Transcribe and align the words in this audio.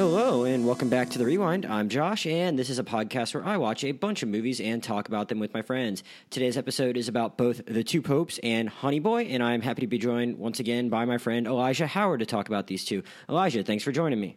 Hello, 0.00 0.44
and 0.44 0.66
welcome 0.66 0.88
back 0.88 1.10
to 1.10 1.18
The 1.18 1.26
Rewind. 1.26 1.66
I'm 1.66 1.90
Josh, 1.90 2.24
and 2.24 2.58
this 2.58 2.70
is 2.70 2.78
a 2.78 2.82
podcast 2.82 3.34
where 3.34 3.44
I 3.44 3.58
watch 3.58 3.84
a 3.84 3.92
bunch 3.92 4.22
of 4.22 4.30
movies 4.30 4.58
and 4.58 4.82
talk 4.82 5.08
about 5.08 5.28
them 5.28 5.38
with 5.38 5.52
my 5.52 5.60
friends. 5.60 6.02
Today's 6.30 6.56
episode 6.56 6.96
is 6.96 7.06
about 7.06 7.36
both 7.36 7.60
The 7.66 7.84
Two 7.84 8.00
Popes 8.00 8.40
and 8.42 8.70
Honey 8.70 8.98
Boy, 8.98 9.24
and 9.24 9.42
I'm 9.42 9.60
happy 9.60 9.82
to 9.82 9.86
be 9.86 9.98
joined 9.98 10.38
once 10.38 10.58
again 10.58 10.88
by 10.88 11.04
my 11.04 11.18
friend 11.18 11.46
Elijah 11.46 11.86
Howard 11.86 12.20
to 12.20 12.26
talk 12.26 12.48
about 12.48 12.66
these 12.66 12.86
two. 12.86 13.02
Elijah, 13.28 13.62
thanks 13.62 13.84
for 13.84 13.92
joining 13.92 14.18
me. 14.18 14.36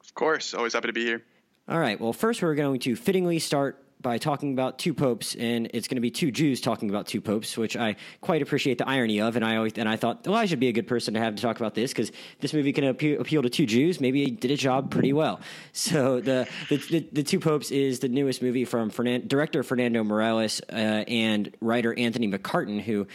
Of 0.00 0.12
course, 0.14 0.52
always 0.54 0.72
happy 0.72 0.88
to 0.88 0.92
be 0.92 1.04
here. 1.04 1.22
All 1.68 1.78
right, 1.78 2.00
well, 2.00 2.12
first 2.12 2.42
we're 2.42 2.56
going 2.56 2.80
to 2.80 2.96
fittingly 2.96 3.38
start 3.38 3.80
by 4.00 4.18
talking 4.18 4.52
about 4.52 4.78
two 4.78 4.94
popes, 4.94 5.34
and 5.34 5.70
it's 5.72 5.88
going 5.88 5.96
to 5.96 6.00
be 6.00 6.10
two 6.10 6.30
Jews 6.30 6.60
talking 6.60 6.90
about 6.90 7.06
two 7.06 7.20
popes, 7.20 7.56
which 7.56 7.76
I 7.76 7.96
quite 8.20 8.42
appreciate 8.42 8.78
the 8.78 8.88
irony 8.88 9.20
of. 9.20 9.36
And 9.36 9.44
I 9.44 9.56
always 9.56 9.72
and 9.76 9.88
I 9.88 9.96
thought 9.96 10.26
Elijah 10.26 10.52
would 10.52 10.60
be 10.60 10.68
a 10.68 10.72
good 10.72 10.86
person 10.86 11.14
to 11.14 11.20
have 11.20 11.34
to 11.34 11.42
talk 11.42 11.56
about 11.56 11.74
this 11.74 11.92
because 11.92 12.12
this 12.40 12.52
movie 12.52 12.72
can 12.72 12.84
appeal, 12.84 13.20
appeal, 13.20 13.42
to 13.42 13.50
two 13.50 13.66
Jews. 13.66 14.00
Maybe 14.00 14.24
he 14.24 14.30
did 14.30 14.50
a 14.50 14.56
job 14.56 14.90
pretty 14.90 15.12
well. 15.12 15.40
So 15.72 16.20
the 16.20 16.48
the, 16.68 16.76
the, 16.78 17.08
the 17.12 17.22
two 17.22 17.38
popes 17.38 17.70
is 17.70 18.00
the 18.00 18.08
newest 18.08 18.42
movie 18.42 18.64
from 18.64 18.90
Fernand, 18.90 19.28
director 19.28 19.62
Fernando 19.62 20.02
Meirelles 20.02 20.60
uh, 20.70 20.74
and 20.74 21.54
writer 21.60 21.96
Anthony 21.96 22.28
McCarten, 22.28 22.80
who 22.80 23.06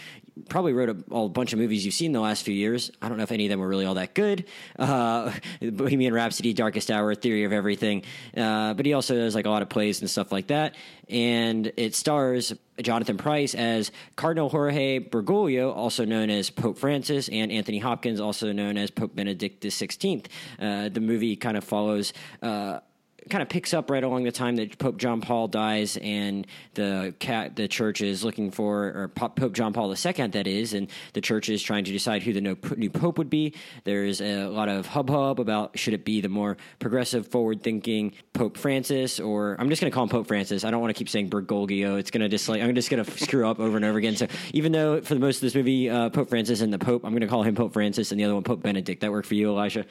probably 0.49 0.73
wrote 0.73 0.90
a, 0.90 1.13
a, 1.13 1.30
bunch 1.30 1.53
of 1.53 1.59
movies 1.59 1.85
you've 1.85 1.94
seen 1.94 2.12
the 2.12 2.20
last 2.20 2.44
few 2.44 2.53
years. 2.53 2.91
I 3.02 3.09
don't 3.09 3.17
know 3.17 3.23
if 3.23 3.31
any 3.31 3.45
of 3.45 3.49
them 3.49 3.59
were 3.59 3.67
really 3.67 3.85
all 3.85 3.95
that 3.95 4.13
good. 4.13 4.45
Uh, 4.77 5.31
Bohemian 5.62 6.13
Rhapsody, 6.13 6.53
Darkest 6.53 6.89
Hour, 6.89 7.16
Theory 7.16 7.44
of 7.44 7.53
Everything. 7.53 8.03
Uh, 8.36 8.73
but 8.73 8.86
he 8.86 8.94
also 8.94 9.16
does 9.16 9.36
like 9.36 9.45
a 9.45 9.49
lot 9.49 9.62
of 9.62 9.70
plays 9.70 10.02
and 10.02 10.09
stuff 10.09 10.31
like 10.31 10.48
that. 10.48 10.75
And 11.09 11.72
it 11.77 11.95
stars 11.95 12.53
Jonathan 12.81 13.17
Pryce 13.17 13.53
as 13.53 13.91
Cardinal 14.16 14.49
Jorge 14.49 14.99
Bergoglio, 14.99 15.75
also 15.75 16.05
known 16.05 16.30
as 16.30 16.50
Pope 16.50 16.78
Francis, 16.78 17.30
and 17.30 17.52
Anthony 17.52 17.80
Hopkins, 17.80 18.19
also 18.19 18.52
known 18.52 18.78
as 18.78 18.91
Pope 18.91 19.16
Benedict 19.16 19.63
XVI. 19.63 20.25
Uh, 20.59 20.89
the 20.89 21.02
movie 21.02 21.36
kind 21.36 21.58
of 21.58 21.63
follows 21.63 22.13
uh, 22.41 22.80
kind 23.30 23.41
of 23.41 23.50
picks 23.50 23.73
up 23.73 23.89
right 23.89 24.03
along 24.03 24.23
the 24.23 24.31
time 24.31 24.55
that 24.55 24.77
Pope 24.77 24.97
John 24.97 25.22
Paul 25.22 25.47
dies, 25.47 25.97
and 25.97 26.47
the 26.73 27.14
cat, 27.19 27.55
the 27.55 27.67
church 27.67 28.02
is 28.02 28.23
looking 28.23 28.52
for, 28.52 28.86
or 28.86 29.08
Pope 29.08 29.53
John 29.53 29.73
Paul 29.73 29.89
II, 29.89 30.28
that 30.28 30.47
is, 30.47 30.73
and 30.73 30.88
the 31.13 31.22
church 31.22 31.50
is 31.50 31.61
trying 31.61 31.83
to 31.86 31.91
decide 31.91 32.23
who 32.23 32.33
the 32.33 32.41
new 32.41 32.89
pope 32.89 33.17
would 33.17 33.30
be. 33.30 33.53
There's 33.83 34.22
a 34.22 34.45
lot 34.45 34.69
of 34.69 34.88
hubbub 34.88 35.39
about 35.39 35.78
should 35.78 35.94
it 35.94 36.05
be 36.05 36.22
the 36.22 36.30
more 36.30 36.58
progressive, 36.80 37.28
forward-thinking 37.28 38.13
Pope 38.33 38.58
Francis, 38.58 39.19
or 39.19 39.56
I'm 39.59 39.69
just 39.69 39.81
going 39.81 39.91
to 39.91 39.95
call 39.95 40.03
him 40.03 40.09
Pope 40.09 40.28
Francis. 40.28 40.63
I 40.63 40.72
don't 40.72 40.81
want 40.81 40.95
to 40.95 40.97
keep 40.97 41.09
saying 41.09 41.30
Bergoglio. 41.30 42.00
It's 42.00 42.11
going 42.11 42.22
to 42.22 42.30
just 42.30 42.50
like 42.50 42.61
I'm 42.61 42.75
just 42.75 42.89
going 42.89 43.03
to 43.03 43.11
screw 43.19 43.47
up 43.47 43.59
over 43.59 43.75
and 43.75 43.85
over 43.85 43.97
again. 43.97 44.16
So 44.16 44.28
even 44.53 44.72
though 44.72 45.02
for 45.02 45.13
the 45.13 45.19
most 45.19 45.38
of 45.38 45.41
this 45.41 45.56
movie, 45.56 45.89
uh, 45.89 46.09
Pope 46.09 46.30
Francis 46.30 46.61
and 46.61 46.73
the 46.73 46.80
Pope, 46.80 47.03
I'm 47.06 47.11
going 47.11 47.22
to 47.22 47.28
call 47.28 47.44
him 47.44 47.56
Pope 47.56 47.73
Francis, 47.73 48.11
and 48.11 48.19
the 48.19 48.25
other 48.25 48.33
one 48.33 48.44
Pope 48.44 48.61
Benedict. 48.61 49.02
That 49.02 49.11
work 49.11 49.25
for 49.25 49.35
you, 49.35 49.50
Elijah? 49.50 49.85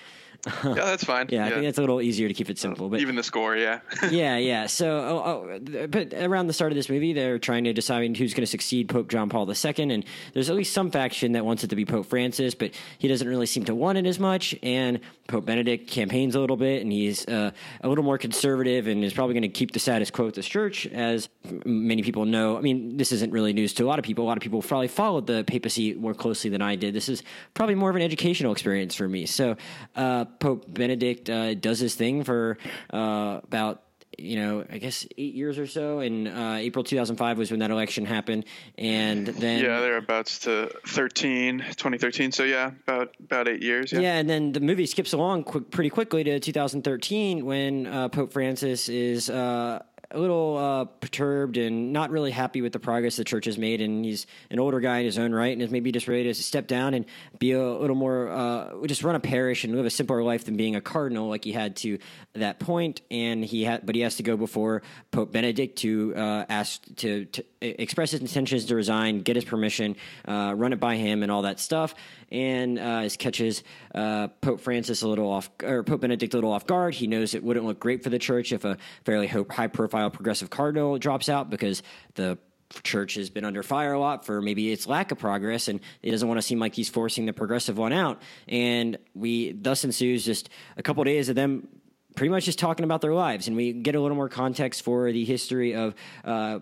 yeah, 0.65 0.75
that's 0.75 1.05
fine. 1.05 1.27
yeah, 1.31 1.47
I 1.47 1.51
think 1.51 1.63
that's 1.65 1.79
a 1.79 1.83
little 1.83 2.01
easier 2.01 2.29
to 2.29 2.35
keep 2.35 2.49
it 2.49 2.59
simple. 2.59 2.89
But 2.89 3.01
even 3.01 3.15
the 3.15 3.23
score, 3.23 3.57
yeah, 3.57 3.81
yeah, 4.11 4.37
yeah. 4.37 4.67
So, 4.67 4.99
oh, 4.99 5.51
oh, 5.51 5.87
but 5.89 6.15
around 6.15 6.47
the 6.47 6.53
start 6.53 6.73
of 6.73 6.77
this 6.77 6.89
movie, 6.89 7.13
they're 7.13 7.39
trying 7.39 7.65
to 7.65 7.73
decide 7.73 8.17
who's 8.17 8.33
going 8.33 8.43
to 8.43 8.51
succeed 8.51 8.89
Pope 8.89 9.09
John 9.09 9.29
Paul 9.29 9.51
II, 9.51 9.75
and 9.93 10.05
there's 10.33 10.49
at 10.49 10.57
least 10.57 10.73
some 10.73 10.91
faction 10.91 11.33
that 11.33 11.45
wants 11.45 11.65
it 11.65 11.69
to 11.69 11.77
be 11.77 11.85
Pope 11.85 12.07
Francis, 12.07 12.55
but 12.55 12.73
he 12.99 13.09
doesn't 13.09 13.29
really 13.29 13.47
seem 13.47 13.65
to 13.65 13.75
want 13.75 13.99
it 13.99 14.07
as 14.07 14.19
much. 14.19 14.55
And 14.63 15.01
Pope 15.29 15.45
Benedict 15.45 15.89
campaigns 15.89 16.35
a 16.35 16.41
little 16.41 16.57
bit, 16.57 16.83
and 16.83 16.91
he's 16.91 17.27
uh, 17.29 17.51
a 17.83 17.89
little 17.89 18.05
more 18.05 18.19
conservative, 18.19 18.87
and 18.87 19.05
is 19.05 19.13
probably 19.13 19.35
going 19.35 19.43
to 19.43 19.49
keep 19.49 19.73
the 19.73 19.79
status 19.79 20.11
quo 20.11 20.29
at 20.29 20.35
this 20.35 20.47
church, 20.47 20.87
as 20.87 21.29
many 21.65 22.03
people 22.03 22.25
know. 22.25 22.57
I 22.57 22.61
mean, 22.61 22.97
this 22.97 23.13
isn't 23.13 23.33
really 23.33 23.53
news 23.53 23.75
to 23.75 23.85
a 23.85 23.89
lot 23.89 23.99
of 23.99 24.05
people. 24.05 24.25
A 24.25 24.29
lot 24.29 24.37
of 24.37 24.43
people 24.43 24.63
probably 24.63 24.89
followed 24.89 25.27
the 25.27 25.45
papacy 25.45 25.95
more 25.95 26.15
closely 26.15 26.51
than 26.51 26.63
I 26.63 26.77
did. 26.77 26.95
This 26.95 27.09
is 27.09 27.23
probably 27.55 27.75
more 27.75 27.91
of 27.91 27.97
an 27.97 28.03
educational 28.03 28.53
experience 28.53 28.95
for 28.95 29.09
me. 29.09 29.27
So, 29.27 29.57
uh, 29.97 30.25
Pope 30.39 30.72
Benedict 30.72 31.28
uh, 31.28 31.55
does 31.55 31.78
his 31.78 31.94
thing 31.94 32.25
for 32.25 32.59
uh, 32.93 33.41
about 33.43 33.82
you 34.21 34.37
know, 34.37 34.65
I 34.71 34.78
guess 34.78 35.06
eight 35.16 35.34
years 35.34 35.59
or 35.59 35.66
so. 35.66 36.00
And 36.00 36.28
uh, 36.28 36.56
April 36.59 36.84
2005 36.84 37.38
was 37.38 37.50
when 37.50 37.60
that 37.60 37.71
election 37.71 38.05
happened. 38.05 38.44
And 38.77 39.27
then. 39.27 39.65
Yeah, 39.65 39.81
they're 39.81 39.97
about 39.97 40.27
to 40.27 40.71
13, 40.87 41.59
2013. 41.60 42.32
So, 42.32 42.44
yeah, 42.44 42.72
about 42.87 43.15
about 43.19 43.49
eight 43.49 43.62
years. 43.62 43.93
Yeah, 43.93 44.00
yeah 44.00 44.19
and 44.19 44.28
then 44.28 44.53
the 44.53 44.60
movie 44.60 44.87
skips 44.87 45.12
along 45.12 45.44
quick, 45.44 45.71
pretty 45.71 45.91
quickly 45.91 46.25
to 46.25 46.38
2013 46.38 47.44
when 47.44 47.87
uh, 47.87 48.09
Pope 48.09 48.32
Francis 48.32 48.88
is 48.88 49.31
uh, 49.31 49.82
a 50.12 50.19
little 50.19 50.56
uh, 50.56 50.84
perturbed 50.84 51.56
and 51.56 51.93
not 51.93 52.10
really 52.10 52.31
happy 52.31 52.62
with 52.62 52.72
the 52.72 52.78
progress 52.78 53.16
the 53.16 53.25
church 53.25 53.44
has 53.44 53.59
made. 53.59 53.81
And 53.81 54.04
he's 54.04 54.26
an 54.50 54.59
older 54.59 54.81
guy 54.81 54.98
in 54.98 55.04
his 55.04 55.19
own 55.19 55.32
right 55.32 55.53
and 55.53 55.62
is 55.62 55.71
maybe 55.71 55.93
just 55.93 56.09
ready 56.09 56.25
to 56.25 56.34
step 56.34 56.66
down 56.66 56.94
and 56.94 57.04
be 57.38 57.53
a 57.53 57.72
little 57.72 57.97
more, 57.97 58.28
uh, 58.28 58.87
just 58.87 59.03
run 59.04 59.15
a 59.15 59.20
parish 59.20 59.65
and 59.65 59.75
live 59.75 59.87
a 59.87 59.91
simpler 59.91 60.22
life 60.22 60.44
than 60.44 60.56
being 60.56 60.76
a 60.76 60.81
cardinal 60.81 61.28
like 61.28 61.44
he 61.44 61.53
had 61.53 61.76
to 61.76 61.99
that 62.34 62.59
point. 62.59 63.03
And 63.10 63.44
he 63.44 63.65
had, 63.65 63.87
but 63.87 63.94
he 63.94 64.00
has 64.03 64.16
to 64.16 64.22
go 64.22 64.37
before 64.37 64.82
Pope 65.10 65.32
Benedict 65.32 65.78
to 65.78 66.15
uh, 66.16 66.44
ask 66.49 66.82
to, 66.97 67.26
to, 67.26 67.44
express 67.60 68.12
his 68.12 68.20
intentions 68.20 68.65
to 68.66 68.75
resign, 68.75 69.20
get 69.20 69.37
his 69.37 69.44
permission, 69.44 69.97
uh, 70.26 70.54
run 70.56 70.72
it 70.72 70.81
by 70.81 70.97
him, 70.97 71.22
and 71.22 71.31
all 71.31 71.43
that 71.43 71.60
stuff. 71.60 71.94
And 72.31 72.79
uh, 72.79 73.09
catches 73.19 73.65
uh, 73.95 74.29
Pope 74.41 74.61
Francis 74.61 75.03
a 75.03 75.09
little 75.09 75.31
off, 75.31 75.51
or 75.63 75.83
Pope 75.83 76.03
Benedict 76.03 76.33
a 76.35 76.37
little 76.37 76.53
off 76.53 76.67
guard. 76.67 76.95
He 76.95 77.07
knows 77.07 77.35
it 77.35 77.43
wouldn't 77.43 77.67
look 77.67 77.81
great 77.81 78.03
for 78.05 78.11
the 78.11 78.19
church 78.19 78.53
if 78.53 78.65
a 78.65 78.77
fairly 79.05 79.27
high 79.27 79.67
profile 79.67 80.11
progressive 80.11 80.51
cardinal 80.51 80.99
drops 80.99 81.29
out 81.29 81.51
because 81.51 81.83
the 82.15 82.39
church 82.83 83.15
has 83.15 83.31
been 83.31 83.45
under 83.45 83.63
fire 83.63 83.93
a 83.93 84.01
lot 84.01 84.25
for 84.25 84.41
maybe 84.41 84.73
its 84.73 84.87
lack 84.87 85.11
of 85.11 85.19
progress 85.19 85.69
and 85.69 85.81
it 86.03 86.11
doesn't 86.11 86.29
want 86.29 86.39
to 86.39 86.43
seem 86.43 86.61
like 86.61 86.75
he's 86.75 86.89
forcing 86.89 87.27
the 87.27 87.33
progressive 87.33 87.77
one 87.77 87.93
out 87.93 88.23
and 88.49 88.97
we 89.15 89.53
thus 89.53 89.85
ensues 89.85 90.25
just 90.25 90.49
a 90.77 90.83
couple 90.83 91.01
of 91.01 91.07
days 91.07 91.29
of 91.29 91.35
them 91.35 91.67
pretty 92.15 92.31
much 92.31 92.45
just 92.45 92.59
talking 92.59 92.85
about 92.85 93.01
their 93.01 93.15
lives 93.15 93.49
and 93.49 93.57
we 93.57 93.73
get 93.73 93.95
a 93.95 94.01
little 94.01 94.17
more 94.17 94.29
context 94.29 94.83
for 94.83 95.11
the 95.11 95.25
history 95.25 95.75
of 95.75 95.95
uh, 96.25 96.61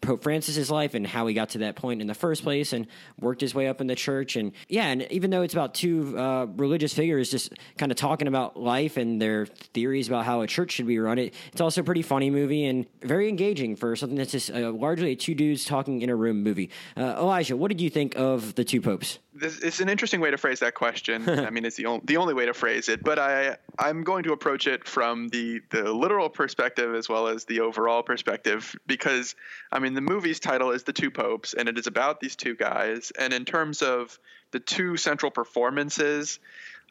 Pope 0.00 0.22
Francis's 0.22 0.70
life 0.70 0.94
and 0.94 1.06
how 1.06 1.26
he 1.26 1.34
got 1.34 1.50
to 1.50 1.58
that 1.58 1.76
point 1.76 2.00
in 2.00 2.06
the 2.06 2.14
first 2.14 2.42
place 2.42 2.72
and 2.72 2.86
worked 3.18 3.40
his 3.40 3.54
way 3.54 3.68
up 3.68 3.80
in 3.80 3.86
the 3.86 3.94
church. 3.94 4.36
And 4.36 4.52
yeah, 4.68 4.86
and 4.86 5.02
even 5.10 5.30
though 5.30 5.42
it's 5.42 5.54
about 5.54 5.74
two 5.74 6.18
uh, 6.18 6.46
religious 6.56 6.94
figures 6.94 7.30
just 7.30 7.52
kind 7.78 7.92
of 7.92 7.96
talking 7.96 8.28
about 8.28 8.58
life 8.58 8.96
and 8.96 9.20
their 9.20 9.46
theories 9.46 10.08
about 10.08 10.24
how 10.24 10.40
a 10.40 10.46
church 10.46 10.72
should 10.72 10.86
be 10.86 10.98
run, 10.98 11.18
it, 11.18 11.34
it's 11.52 11.60
also 11.60 11.80
a 11.82 11.84
pretty 11.84 12.02
funny 12.02 12.30
movie 12.30 12.64
and 12.64 12.86
very 13.02 13.28
engaging 13.28 13.76
for 13.76 13.94
something 13.96 14.16
that's 14.16 14.32
just 14.32 14.50
uh, 14.50 14.70
largely 14.70 15.12
a 15.12 15.16
two 15.16 15.34
dudes 15.34 15.64
talking 15.64 16.02
in 16.02 16.10
a 16.10 16.16
room 16.16 16.42
movie. 16.42 16.70
Uh, 16.96 17.16
Elijah, 17.18 17.56
what 17.56 17.68
did 17.68 17.80
you 17.80 17.90
think 17.90 18.16
of 18.16 18.54
the 18.54 18.64
two 18.64 18.80
popes? 18.80 19.18
This, 19.32 19.60
it's 19.60 19.80
an 19.80 19.88
interesting 19.88 20.20
way 20.20 20.32
to 20.32 20.36
phrase 20.36 20.58
that 20.60 20.74
question. 20.74 21.28
I 21.28 21.50
mean, 21.50 21.64
it's 21.64 21.76
the 21.76 21.86
only 21.86 22.02
the 22.04 22.16
only 22.16 22.34
way 22.34 22.46
to 22.46 22.54
phrase 22.54 22.88
it, 22.88 23.04
but 23.04 23.18
I 23.18 23.56
I'm 23.78 24.02
going 24.02 24.24
to 24.24 24.32
approach 24.32 24.66
it 24.66 24.86
from 24.86 25.28
the 25.28 25.60
the 25.70 25.92
literal 25.92 26.28
perspective 26.28 26.94
as 26.94 27.08
well 27.08 27.28
as 27.28 27.44
the 27.44 27.60
overall 27.60 28.02
perspective 28.02 28.74
because 28.86 29.36
I 29.70 29.78
mean 29.78 29.94
the 29.94 30.00
movie's 30.00 30.40
title 30.40 30.72
is 30.72 30.82
The 30.82 30.92
Two 30.92 31.10
Popes 31.10 31.54
and 31.54 31.68
it 31.68 31.78
is 31.78 31.86
about 31.86 32.20
these 32.20 32.36
two 32.36 32.56
guys 32.56 33.12
and 33.18 33.32
in 33.32 33.44
terms 33.44 33.82
of 33.82 34.18
the 34.50 34.60
two 34.60 34.96
central 34.96 35.30
performances 35.30 36.40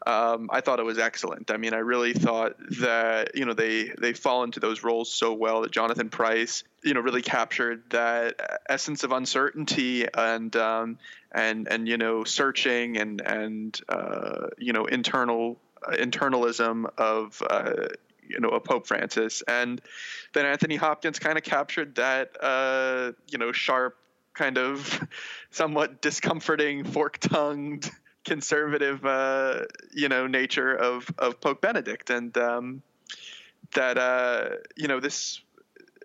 um, 0.06 0.48
I 0.50 0.60
thought 0.62 0.80
it 0.80 0.84
was 0.84 0.98
excellent. 0.98 1.50
I 1.50 1.58
mean, 1.58 1.74
I 1.74 1.78
really 1.78 2.14
thought 2.14 2.56
that 2.80 3.36
you 3.36 3.44
know 3.44 3.52
they 3.52 3.90
they 3.98 4.14
fall 4.14 4.44
into 4.44 4.58
those 4.58 4.82
roles 4.82 5.12
so 5.12 5.34
well 5.34 5.62
that 5.62 5.72
Jonathan 5.72 6.08
Pryce 6.08 6.64
you 6.82 6.94
know 6.94 7.00
really 7.00 7.22
captured 7.22 7.82
that 7.90 8.60
essence 8.68 9.04
of 9.04 9.12
uncertainty 9.12 10.06
and 10.12 10.54
um, 10.56 10.98
and 11.32 11.68
and 11.68 11.86
you 11.86 11.98
know 11.98 12.24
searching 12.24 12.96
and 12.96 13.20
and 13.20 13.78
uh, 13.88 14.48
you 14.56 14.72
know 14.72 14.86
internal 14.86 15.58
uh, 15.86 15.92
internalism 15.92 16.86
of 16.96 17.42
uh, 17.48 17.88
you 18.26 18.40
know 18.40 18.50
a 18.50 18.60
Pope 18.60 18.86
Francis, 18.86 19.42
and 19.46 19.82
then 20.32 20.46
Anthony 20.46 20.76
Hopkins 20.76 21.18
kind 21.18 21.36
of 21.36 21.44
captured 21.44 21.96
that 21.96 22.42
uh, 22.42 23.12
you 23.30 23.36
know 23.36 23.52
sharp 23.52 23.98
kind 24.32 24.56
of 24.56 25.06
somewhat 25.50 26.00
discomforting 26.00 26.84
fork-tongued 26.84 27.90
conservative, 28.24 29.04
uh, 29.04 29.64
you 29.92 30.08
know, 30.08 30.26
nature 30.26 30.74
of 30.74 31.12
of 31.18 31.40
Pope 31.40 31.60
Benedict, 31.60 32.10
and 32.10 32.36
um, 32.38 32.82
that 33.74 33.98
uh, 33.98 34.50
you 34.76 34.88
know 34.88 35.00
this 35.00 35.40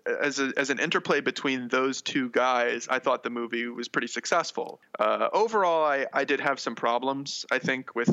as 0.06 0.38
a, 0.38 0.52
as 0.56 0.70
an 0.70 0.78
interplay 0.78 1.20
between 1.20 1.68
those 1.68 2.00
two 2.00 2.28
guys, 2.30 2.86
I 2.88 2.98
thought 2.98 3.22
the 3.22 3.30
movie 3.30 3.66
was 3.66 3.88
pretty 3.88 4.06
successful. 4.06 4.80
Uh, 4.98 5.28
overall, 5.32 5.84
I, 5.84 6.06
I 6.12 6.24
did 6.24 6.40
have 6.40 6.60
some 6.60 6.74
problems. 6.74 7.44
I 7.50 7.58
think 7.58 7.94
with 7.94 8.08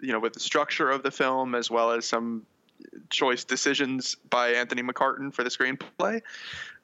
you 0.00 0.12
know 0.12 0.20
with 0.20 0.34
the 0.34 0.40
structure 0.40 0.90
of 0.90 1.02
the 1.02 1.10
film 1.10 1.54
as 1.54 1.70
well 1.70 1.90
as 1.92 2.06
some 2.06 2.46
choice 3.10 3.44
decisions 3.44 4.16
by 4.30 4.50
Anthony 4.50 4.82
McCarten 4.82 5.32
for 5.32 5.44
the 5.44 5.50
screenplay. 5.50 6.22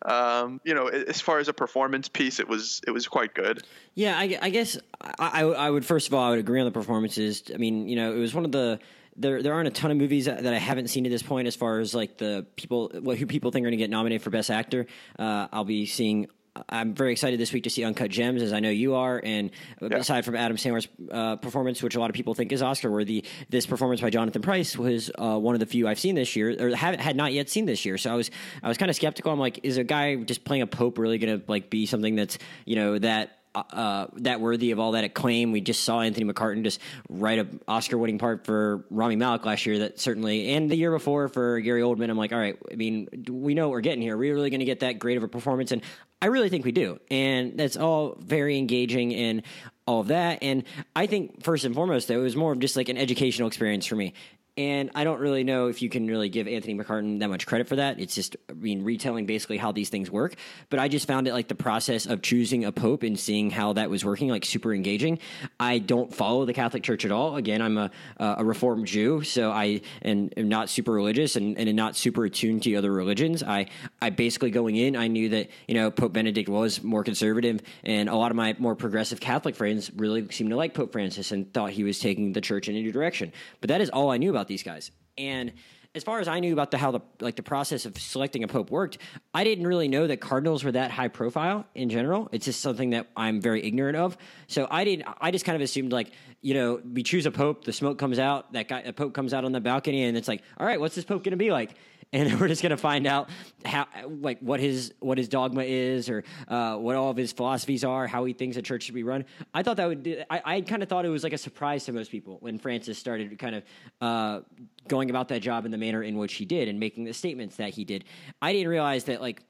Um, 0.04 0.60
you 0.64 0.74
know, 0.74 0.88
as 0.88 1.20
far 1.20 1.38
as 1.38 1.48
a 1.48 1.52
performance 1.52 2.08
piece, 2.08 2.40
it 2.40 2.48
was 2.48 2.80
it 2.86 2.90
was 2.90 3.06
quite 3.06 3.34
good. 3.34 3.62
Yeah, 3.94 4.18
I, 4.18 4.38
I 4.42 4.50
guess 4.50 4.78
I, 5.18 5.42
I 5.42 5.70
would 5.70 5.84
first 5.84 6.08
of 6.08 6.14
all 6.14 6.24
I 6.24 6.30
would 6.30 6.38
agree 6.38 6.60
on 6.60 6.66
the 6.66 6.72
performances. 6.72 7.44
I 7.54 7.58
mean, 7.58 7.88
you 7.88 7.96
know, 7.96 8.12
it 8.12 8.18
was 8.18 8.34
one 8.34 8.44
of 8.44 8.52
the 8.52 8.80
there 9.16 9.42
there 9.42 9.52
aren't 9.52 9.68
a 9.68 9.72
ton 9.72 9.90
of 9.90 9.96
movies 9.96 10.24
that, 10.24 10.44
I 10.46 10.58
haven't 10.58 10.88
seen 10.88 11.06
at 11.06 11.10
this 11.10 11.22
point 11.22 11.46
as 11.46 11.54
far 11.54 11.78
as 11.78 11.94
like 11.94 12.18
the 12.18 12.46
people 12.56 12.90
what 13.00 13.18
who 13.18 13.26
people 13.26 13.50
think 13.50 13.64
are 13.64 13.68
going 13.68 13.78
to 13.78 13.82
get 13.82 13.90
nominated 13.90 14.22
for 14.22 14.30
best 14.30 14.50
actor. 14.50 14.86
Uh, 15.18 15.48
I'll 15.52 15.64
be 15.64 15.86
seeing 15.86 16.28
I'm 16.68 16.94
very 16.94 17.12
excited 17.12 17.40
this 17.40 17.52
week 17.52 17.64
to 17.64 17.70
see 17.70 17.82
Uncut 17.82 18.10
Gems, 18.10 18.42
as 18.42 18.52
I 18.52 18.60
know 18.60 18.68
you 18.68 18.94
are. 18.94 19.20
And 19.22 19.50
yeah. 19.80 19.96
aside 19.96 20.24
from 20.24 20.36
Adam 20.36 20.56
Sandler's 20.56 20.88
uh, 21.10 21.36
performance, 21.36 21.82
which 21.82 21.94
a 21.94 22.00
lot 22.00 22.10
of 22.10 22.14
people 22.14 22.34
think 22.34 22.52
is 22.52 22.62
Oscar 22.62 22.90
worthy, 22.90 23.24
this 23.48 23.64
performance 23.64 24.02
by 24.02 24.10
Jonathan 24.10 24.42
Pryce 24.42 24.76
was 24.76 25.10
uh, 25.18 25.38
one 25.38 25.54
of 25.54 25.60
the 25.60 25.66
few 25.66 25.88
I've 25.88 25.98
seen 25.98 26.14
this 26.14 26.36
year, 26.36 26.54
or 26.58 26.76
haven't 26.76 27.00
had 27.00 27.16
not 27.16 27.32
yet 27.32 27.48
seen 27.48 27.64
this 27.64 27.84
year. 27.86 27.96
So 27.96 28.12
I 28.12 28.16
was 28.16 28.30
I 28.62 28.68
was 28.68 28.76
kind 28.76 28.90
of 28.90 28.96
skeptical. 28.96 29.32
I'm 29.32 29.38
like, 29.38 29.60
is 29.62 29.78
a 29.78 29.84
guy 29.84 30.16
just 30.16 30.44
playing 30.44 30.62
a 30.62 30.66
pope 30.66 30.98
really 30.98 31.18
going 31.18 31.40
to 31.40 31.44
like 31.50 31.70
be 31.70 31.86
something 31.86 32.16
that's 32.16 32.36
you 32.66 32.76
know 32.76 32.98
that 32.98 33.38
uh, 33.54 34.06
that 34.14 34.40
worthy 34.40 34.70
of 34.70 34.78
all 34.78 34.92
that 34.92 35.04
acclaim. 35.04 35.52
We 35.52 35.60
just 35.60 35.84
saw 35.84 36.00
Anthony 36.00 36.30
McCarten 36.30 36.64
just 36.64 36.80
write 37.08 37.38
a 37.38 37.46
Oscar 37.68 37.98
winning 37.98 38.18
part 38.18 38.46
for 38.46 38.84
Rami 38.90 39.16
Malek 39.16 39.44
last 39.44 39.66
year. 39.66 39.80
That 39.80 40.00
certainly, 40.00 40.50
and 40.54 40.70
the 40.70 40.76
year 40.76 40.90
before 40.90 41.28
for 41.28 41.60
Gary 41.60 41.82
Oldman. 41.82 42.10
I'm 42.10 42.16
like, 42.16 42.32
all 42.32 42.38
right. 42.38 42.56
I 42.70 42.76
mean, 42.76 43.08
we 43.28 43.54
know 43.54 43.68
what 43.68 43.72
we're 43.72 43.80
getting 43.80 44.02
here. 44.02 44.14
Are 44.14 44.18
We're 44.18 44.34
really 44.34 44.50
going 44.50 44.60
to 44.60 44.66
get 44.66 44.80
that 44.80 44.98
great 44.98 45.16
of 45.16 45.22
a 45.22 45.28
performance, 45.28 45.72
and 45.72 45.82
I 46.20 46.26
really 46.26 46.48
think 46.48 46.64
we 46.64 46.72
do. 46.72 47.00
And 47.10 47.58
that's 47.58 47.76
all 47.76 48.16
very 48.20 48.56
engaging 48.56 49.14
and 49.14 49.42
all 49.86 50.00
of 50.00 50.08
that. 50.08 50.38
And 50.42 50.64
I 50.94 51.06
think 51.06 51.42
first 51.42 51.64
and 51.64 51.74
foremost, 51.74 52.08
though, 52.08 52.20
it 52.20 52.22
was 52.22 52.36
more 52.36 52.52
of 52.52 52.60
just 52.60 52.76
like 52.76 52.88
an 52.88 52.96
educational 52.96 53.48
experience 53.48 53.86
for 53.86 53.96
me. 53.96 54.14
And 54.58 54.90
I 54.94 55.04
don't 55.04 55.18
really 55.18 55.44
know 55.44 55.68
if 55.68 55.80
you 55.80 55.88
can 55.88 56.06
really 56.06 56.28
give 56.28 56.46
Anthony 56.46 56.74
McCarten 56.74 57.20
that 57.20 57.28
much 57.28 57.46
credit 57.46 57.68
for 57.68 57.76
that. 57.76 57.98
It's 57.98 58.14
just, 58.14 58.36
I 58.50 58.52
mean, 58.52 58.84
retelling 58.84 59.24
basically 59.24 59.56
how 59.56 59.72
these 59.72 59.88
things 59.88 60.10
work. 60.10 60.34
But 60.68 60.78
I 60.78 60.88
just 60.88 61.06
found 61.06 61.26
it 61.26 61.32
like 61.32 61.48
the 61.48 61.54
process 61.54 62.04
of 62.04 62.20
choosing 62.20 62.66
a 62.66 62.72
pope 62.72 63.02
and 63.02 63.18
seeing 63.18 63.48
how 63.48 63.72
that 63.72 63.88
was 63.88 64.04
working, 64.04 64.28
like 64.28 64.44
super 64.44 64.74
engaging. 64.74 65.20
I 65.58 65.78
don't 65.78 66.14
follow 66.14 66.44
the 66.44 66.52
Catholic 66.52 66.82
Church 66.82 67.06
at 67.06 67.10
all. 67.10 67.36
Again, 67.36 67.62
I'm 67.62 67.78
a, 67.78 67.90
a 68.18 68.44
Reformed 68.44 68.86
Jew, 68.86 69.22
so 69.22 69.50
I 69.50 69.80
am, 70.04 70.28
am 70.36 70.50
not 70.50 70.68
super 70.68 70.92
religious 70.92 71.36
and, 71.36 71.56
and 71.56 71.74
not 71.74 71.96
super 71.96 72.26
attuned 72.26 72.62
to 72.64 72.74
other 72.74 72.92
religions. 72.92 73.42
I, 73.42 73.68
I 74.02 74.10
basically 74.10 74.50
going 74.50 74.76
in, 74.76 74.96
I 74.96 75.08
knew 75.08 75.30
that, 75.30 75.48
you 75.66 75.74
know, 75.74 75.90
Pope 75.90 76.12
Benedict 76.12 76.50
was 76.50 76.82
more 76.82 77.04
conservative, 77.04 77.62
and 77.84 78.10
a 78.10 78.16
lot 78.16 78.30
of 78.30 78.36
my 78.36 78.54
more 78.58 78.76
progressive 78.76 79.18
Catholic 79.18 79.56
friends 79.56 79.90
really 79.96 80.30
seemed 80.30 80.50
to 80.50 80.56
like 80.56 80.74
Pope 80.74 80.92
Francis 80.92 81.32
and 81.32 81.50
thought 81.54 81.70
he 81.70 81.84
was 81.84 81.98
taking 81.98 82.34
the 82.34 82.42
church 82.42 82.68
in 82.68 82.76
a 82.76 82.80
new 82.82 82.92
direction. 82.92 83.32
But 83.62 83.68
that 83.68 83.80
is 83.80 83.88
all 83.88 84.10
I 84.10 84.18
knew 84.18 84.28
about 84.28 84.41
about 84.42 84.48
these 84.48 84.64
guys. 84.64 84.90
And 85.16 85.52
as 85.94 86.02
far 86.02 86.20
as 86.20 86.26
I 86.26 86.40
knew 86.40 86.52
about 86.52 86.70
the 86.70 86.78
how 86.78 86.90
the 86.90 87.00
like 87.20 87.36
the 87.36 87.42
process 87.42 87.84
of 87.84 87.98
selecting 87.98 88.44
a 88.44 88.48
pope 88.48 88.70
worked, 88.70 88.98
I 89.34 89.44
didn't 89.44 89.66
really 89.66 89.88
know 89.88 90.06
that 90.06 90.20
cardinals 90.20 90.64
were 90.64 90.72
that 90.72 90.90
high 90.90 91.08
profile 91.08 91.66
in 91.74 91.90
general. 91.90 92.28
It's 92.32 92.46
just 92.46 92.60
something 92.60 92.90
that 92.90 93.08
I'm 93.16 93.40
very 93.40 93.62
ignorant 93.62 93.96
of. 93.96 94.16
So 94.46 94.66
I 94.70 94.84
didn't. 94.84 95.06
I 95.20 95.30
just 95.30 95.44
kind 95.44 95.54
of 95.54 95.62
assumed 95.62 95.92
like 95.92 96.10
you 96.40 96.54
know 96.54 96.80
we 96.82 97.02
choose 97.02 97.26
a 97.26 97.30
pope, 97.30 97.64
the 97.64 97.72
smoke 97.72 97.98
comes 97.98 98.18
out, 98.18 98.54
that 98.54 98.68
guy, 98.68 98.80
a 98.80 98.92
pope 98.92 99.12
comes 99.12 99.34
out 99.34 99.44
on 99.44 99.52
the 99.52 99.60
balcony, 99.60 100.04
and 100.04 100.16
it's 100.16 100.28
like, 100.28 100.42
all 100.58 100.66
right, 100.66 100.80
what's 100.80 100.94
this 100.94 101.04
pope 101.04 101.22
going 101.24 101.32
to 101.32 101.36
be 101.36 101.52
like? 101.52 101.74
And 102.12 102.32
we're 102.40 102.48
just 102.48 102.62
going 102.62 102.70
to 102.70 102.76
find 102.76 103.06
out 103.06 103.30
how 103.64 103.86
like 104.20 104.38
what 104.40 104.60
his 104.60 104.92
what 105.00 105.18
his 105.18 105.28
dogma 105.28 105.62
is 105.62 106.08
or 106.08 106.24
uh, 106.48 106.76
what 106.76 106.96
all 106.96 107.10
of 107.10 107.16
his 107.16 107.32
philosophies 107.32 107.84
are 107.84 108.06
how 108.06 108.24
he 108.24 108.32
thinks 108.32 108.56
a 108.56 108.62
church 108.62 108.84
should 108.84 108.94
be 108.94 109.02
run. 109.02 109.24
I 109.54 109.62
thought 109.62 109.76
that 109.76 109.86
would 109.86 110.26
i, 110.30 110.42
I 110.44 110.60
kind 110.60 110.82
of 110.82 110.88
thought 110.88 111.04
it 111.04 111.10
was 111.10 111.24
like 111.24 111.32
a 111.32 111.38
surprise 111.38 111.84
to 111.84 111.92
most 111.92 112.10
people 112.10 112.38
when 112.40 112.58
francis 112.58 112.98
started 112.98 113.38
kind 113.38 113.56
of 113.56 113.62
uh, 114.00 114.40
going 114.88 115.10
about 115.10 115.28
that 115.28 115.40
job 115.40 115.64
in 115.64 115.70
the 115.70 115.78
manner 115.78 116.02
in 116.02 116.16
which 116.16 116.34
he 116.34 116.44
did 116.44 116.68
and 116.68 116.78
making 116.78 117.04
the 117.04 117.12
statements 117.12 117.56
that 117.56 117.70
he 117.70 117.84
did. 117.84 118.04
I 118.40 118.52
didn't 118.52 118.68
realize 118.68 119.04
that 119.04 119.20
like 119.20 119.42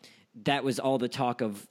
that 0.44 0.64
was 0.64 0.78
all 0.78 0.98
the 0.98 1.08
talk 1.08 1.40
of 1.40 1.66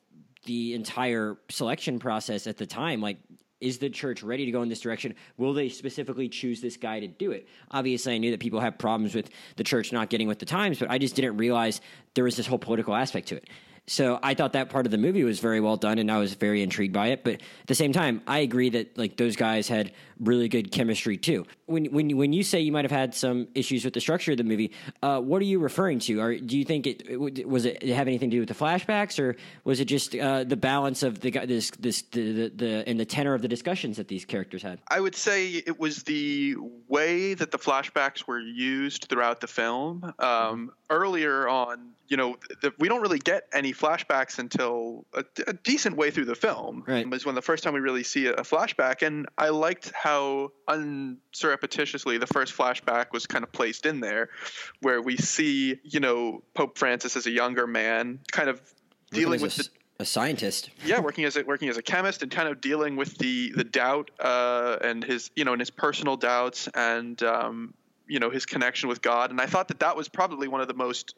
the 0.46 0.74
entire 0.74 1.38
selection 1.50 2.00
process 2.00 2.48
at 2.48 2.58
the 2.58 2.66
time. 2.66 3.02
Like 3.02 3.18
is 3.62 3.78
the 3.78 3.90
church 3.90 4.24
ready 4.24 4.46
to 4.46 4.52
go 4.52 4.62
in 4.64 4.70
this 4.70 4.82
direction? 4.82 5.16
Will 5.38 5.54
they 5.54 5.70
specifically 5.70 6.28
choose 6.28 6.60
this 6.60 6.78
guy 6.78 7.00
to 7.00 7.08
do 7.08 7.32
it? 7.32 7.48
Obviously, 7.70 8.16
I 8.16 8.18
knew 8.18 8.32
that 8.32 8.40
people 8.40 8.60
have 8.60 8.78
problems 8.78 9.16
with 9.16 9.30
the 9.56 9.64
church 9.64 9.94
not 9.94 10.10
getting 10.10 10.28
with 10.28 10.40
the 10.40 10.46
times, 10.46 10.80
but 10.80 10.90
I 10.90 10.98
just 10.98 11.16
didn't 11.16 11.38
realize 11.38 11.80
there 12.16 12.24
was 12.24 12.36
this 12.36 12.48
whole 12.48 12.60
political 12.60 12.96
aspect 12.96 13.28
to 13.30 13.36
it. 13.36 13.48
So 13.88 14.20
I 14.22 14.36
thought 14.36 14.54
that 14.54 14.70
part 14.70 14.86
of 14.86 14.92
the 14.92 14.98
movie 14.98 15.24
was 15.24 15.40
very 15.40 15.60
well 15.60 15.76
done, 15.76 15.98
and 15.98 16.12
I 16.12 16.18
was 16.18 16.34
very 16.36 16.62
intrigued 16.62 16.94
by 16.94 17.08
it. 17.08 17.24
But 17.24 17.34
at 17.36 17.68
the 17.68 17.76
same 17.76 17.92
time, 17.92 18.22
I 18.28 18.40
agree 18.40 18.70
that 18.70 18.98
like 18.98 19.18
those 19.18 19.36
guys 19.36 19.68
had 19.68 19.92
really 20.20 20.48
good 20.48 20.72
chemistry 20.72 21.18
too. 21.18 21.46
When 21.66 21.86
when 21.86 22.16
when 22.16 22.32
you 22.32 22.44
say 22.44 22.62
you 22.62 22.72
might 22.72 22.86
have 22.86 22.92
had 22.92 23.16
some 23.16 23.48
issues 23.56 23.84
with 23.84 23.94
the 23.94 24.00
structure 24.00 24.32
of 24.32 24.38
the 24.38 24.44
movie, 24.44 24.72
uh, 25.02 25.20
what 25.20 25.42
are 25.42 25.46
you 25.46 25.60
referring 25.60 26.00
to? 26.00 26.22
Or 26.22 26.36
do 26.38 26.58
you 26.58 26.64
think 26.64 26.86
it 26.86 27.20
was 27.20 27.66
it, 27.66 27.80
it 27.82 27.94
have 27.94 28.08
anything 28.08 28.30
to 28.30 28.38
do 28.38 28.40
with 28.42 28.50
the 28.50 28.56
flashbacks, 28.56 29.20
or 29.20 29.36
was 29.64 29.80
it 29.80 29.86
just 29.86 30.16
uh, 30.16 30.44
the 30.44 30.58
balance 30.58 31.04
of 31.04 31.20
the 31.20 31.32
this 31.32 31.72
this 31.72 32.04
the, 32.04 32.32
the, 32.32 32.50
the 32.50 32.84
and 32.88 33.00
the 33.00 33.06
tenor 33.06 33.34
of 33.34 33.42
the 33.42 33.48
discussions 33.48 33.98
that 33.98 34.08
these 34.08 34.26
characters 34.26 34.62
had? 34.62 34.80
I 34.90 35.02
would 35.02 35.16
say 35.16 35.48
it 35.48 35.80
was 35.80 36.04
the 36.04 36.56
way 36.88 37.34
that 37.34 37.52
the 37.52 37.60
flashbacks 37.60 38.28
were 38.28 38.40
used 38.40 39.06
throughout 39.10 39.42
the 39.42 39.48
film. 39.48 40.14
Um, 40.20 40.72
earlier 40.90 41.50
on, 41.50 41.94
you 42.12 42.18
know, 42.18 42.36
the, 42.62 42.74
we 42.78 42.90
don't 42.90 43.02
really 43.02 43.20
get 43.20 43.48
any 43.54 43.72
flashbacks 43.72 44.38
until 44.38 45.06
a, 45.14 45.24
a 45.48 45.54
decent 45.54 45.96
way 45.96 46.12
through 46.12 46.26
the 46.26 46.36
film. 46.36 46.84
Right. 46.86 47.10
Was 47.10 47.26
when 47.26 47.36
the 47.36 47.42
first 47.42 47.64
time 47.64 47.74
we 47.74 47.80
really 47.80 48.04
see 48.04 48.26
a, 48.26 48.34
a 48.34 48.42
flashback, 48.42 49.02
and 49.02 49.30
I 49.38 49.48
liked 49.48 49.94
how 49.96 50.52
unsurreptitiously 50.68 52.20
the 52.20 52.28
first 52.28 52.54
flashback 52.54 53.14
was 53.14 53.28
kind 53.28 53.46
of 53.46 53.54
placed 53.54 53.86
in 53.86 54.02
there, 54.02 54.28
where 54.82 55.02
we 55.02 55.16
see, 55.16 55.80
you 55.86 56.02
know, 56.02 56.44
Pope 56.54 56.78
Francis 56.78 57.16
as 57.16 57.28
a 57.28 57.32
younger 57.32 57.66
man, 57.66 58.20
kind 58.30 58.50
of 58.50 58.62
dealing 59.12 59.40
with 59.40 59.58
a, 59.58 59.64
the 59.64 59.70
a 60.00 60.06
scientist. 60.06 60.70
yeah, 60.86 61.00
working 61.00 61.24
as 61.24 61.38
a 61.38 61.44
working 61.44 61.70
as 61.70 61.78
a 61.78 61.82
chemist 61.82 62.24
and 62.24 62.30
kind 62.32 62.50
of 62.50 62.60
dealing 62.60 62.98
with 62.98 63.18
the 63.20 63.54
the 63.56 63.64
doubt 63.64 64.12
uh, 64.20 64.78
and 64.84 65.02
his 65.02 65.32
you 65.38 65.46
know 65.46 65.54
and 65.54 65.62
his 65.62 65.70
personal 65.70 66.18
doubts 66.18 66.68
and 66.76 67.24
um, 67.24 67.74
you 68.06 68.20
know 68.20 68.30
his 68.30 68.46
connection 68.46 68.90
with 68.90 69.02
God. 69.02 69.32
And 69.32 69.40
I 69.40 69.46
thought 69.46 69.70
that 69.70 69.80
that 69.80 69.96
was 69.96 70.10
probably 70.10 70.50
one 70.50 70.60
of 70.60 70.68
the 70.68 70.74
most 70.74 71.16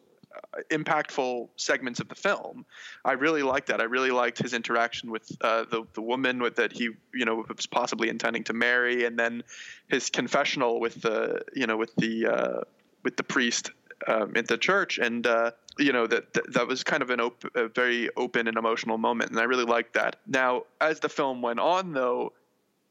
impactful 0.70 1.50
segments 1.56 2.00
of 2.00 2.10
the 2.10 2.16
film. 2.16 2.66
I 3.04 3.14
really 3.14 3.44
liked 3.44 3.68
that. 3.68 3.82
I 3.82 3.86
really 3.86 4.12
liked 4.12 4.38
his 4.38 4.54
interaction 4.54 5.12
with 5.12 5.32
uh, 5.42 5.66
the 5.70 5.84
the 5.94 6.02
woman 6.02 6.42
with, 6.42 6.56
that 6.56 6.72
he 6.72 6.90
you 7.14 7.26
know 7.26 7.46
was 7.56 7.68
possibly 7.68 8.10
intending 8.10 8.44
to 8.46 8.54
marry, 8.54 9.06
and 9.06 9.18
then 9.18 9.44
his 9.90 10.10
confessional 10.10 10.80
with 10.80 11.02
the 11.02 11.42
you 11.56 11.68
know 11.68 11.78
with 11.78 11.96
the 11.96 12.28
uh, 12.28 12.62
with 13.04 13.18
the 13.18 13.24
priest 13.24 13.72
um, 14.08 14.34
the 14.34 14.58
church, 14.58 14.98
and 14.98 15.26
uh, 15.26 15.52
you 15.78 15.92
know 15.92 16.08
that, 16.08 16.34
that, 16.34 16.54
that 16.54 16.68
was 16.68 16.84
kind 16.84 17.02
of 17.02 17.10
an 17.10 17.20
op- 17.20 17.56
a 17.56 17.68
very 17.68 18.10
open 18.16 18.48
and 18.48 18.58
emotional 18.58 18.98
moment, 18.98 19.32
and 19.32 19.40
I 19.40 19.44
really 19.44 19.66
liked 19.66 19.94
that. 19.94 20.18
Now, 20.28 20.64
as 20.82 21.00
the 21.00 21.10
film 21.10 21.42
went 21.42 21.60
on, 21.60 21.94
though, 21.94 22.34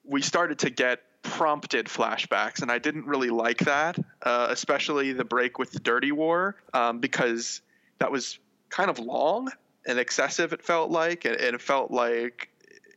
we 0.05 0.23
started 0.23 0.59
to 0.61 0.71
get 0.71 1.03
prompted 1.23 1.87
flashbacks, 1.87 2.63
and 2.63 2.71
I 2.71 2.79
didn't 2.79 3.07
really 3.07 3.31
like 3.31 3.59
that, 3.59 3.99
uh, 4.23 4.49
especially 4.51 5.13
the 5.13 5.25
break 5.25 5.59
with 5.59 5.71
the 5.71 5.81
Dirty 5.81 6.13
War, 6.13 6.57
um, 6.75 6.99
because 6.99 7.63
that 7.99 8.11
was 8.11 8.39
kind 8.69 8.91
of 8.91 8.99
long 8.99 9.51
and 9.87 9.99
excessive. 9.99 10.53
It 10.53 10.63
felt 10.63 10.91
like, 10.91 11.25
and, 11.25 11.37
it 11.37 11.61
felt 11.61 11.91
like 11.91 12.49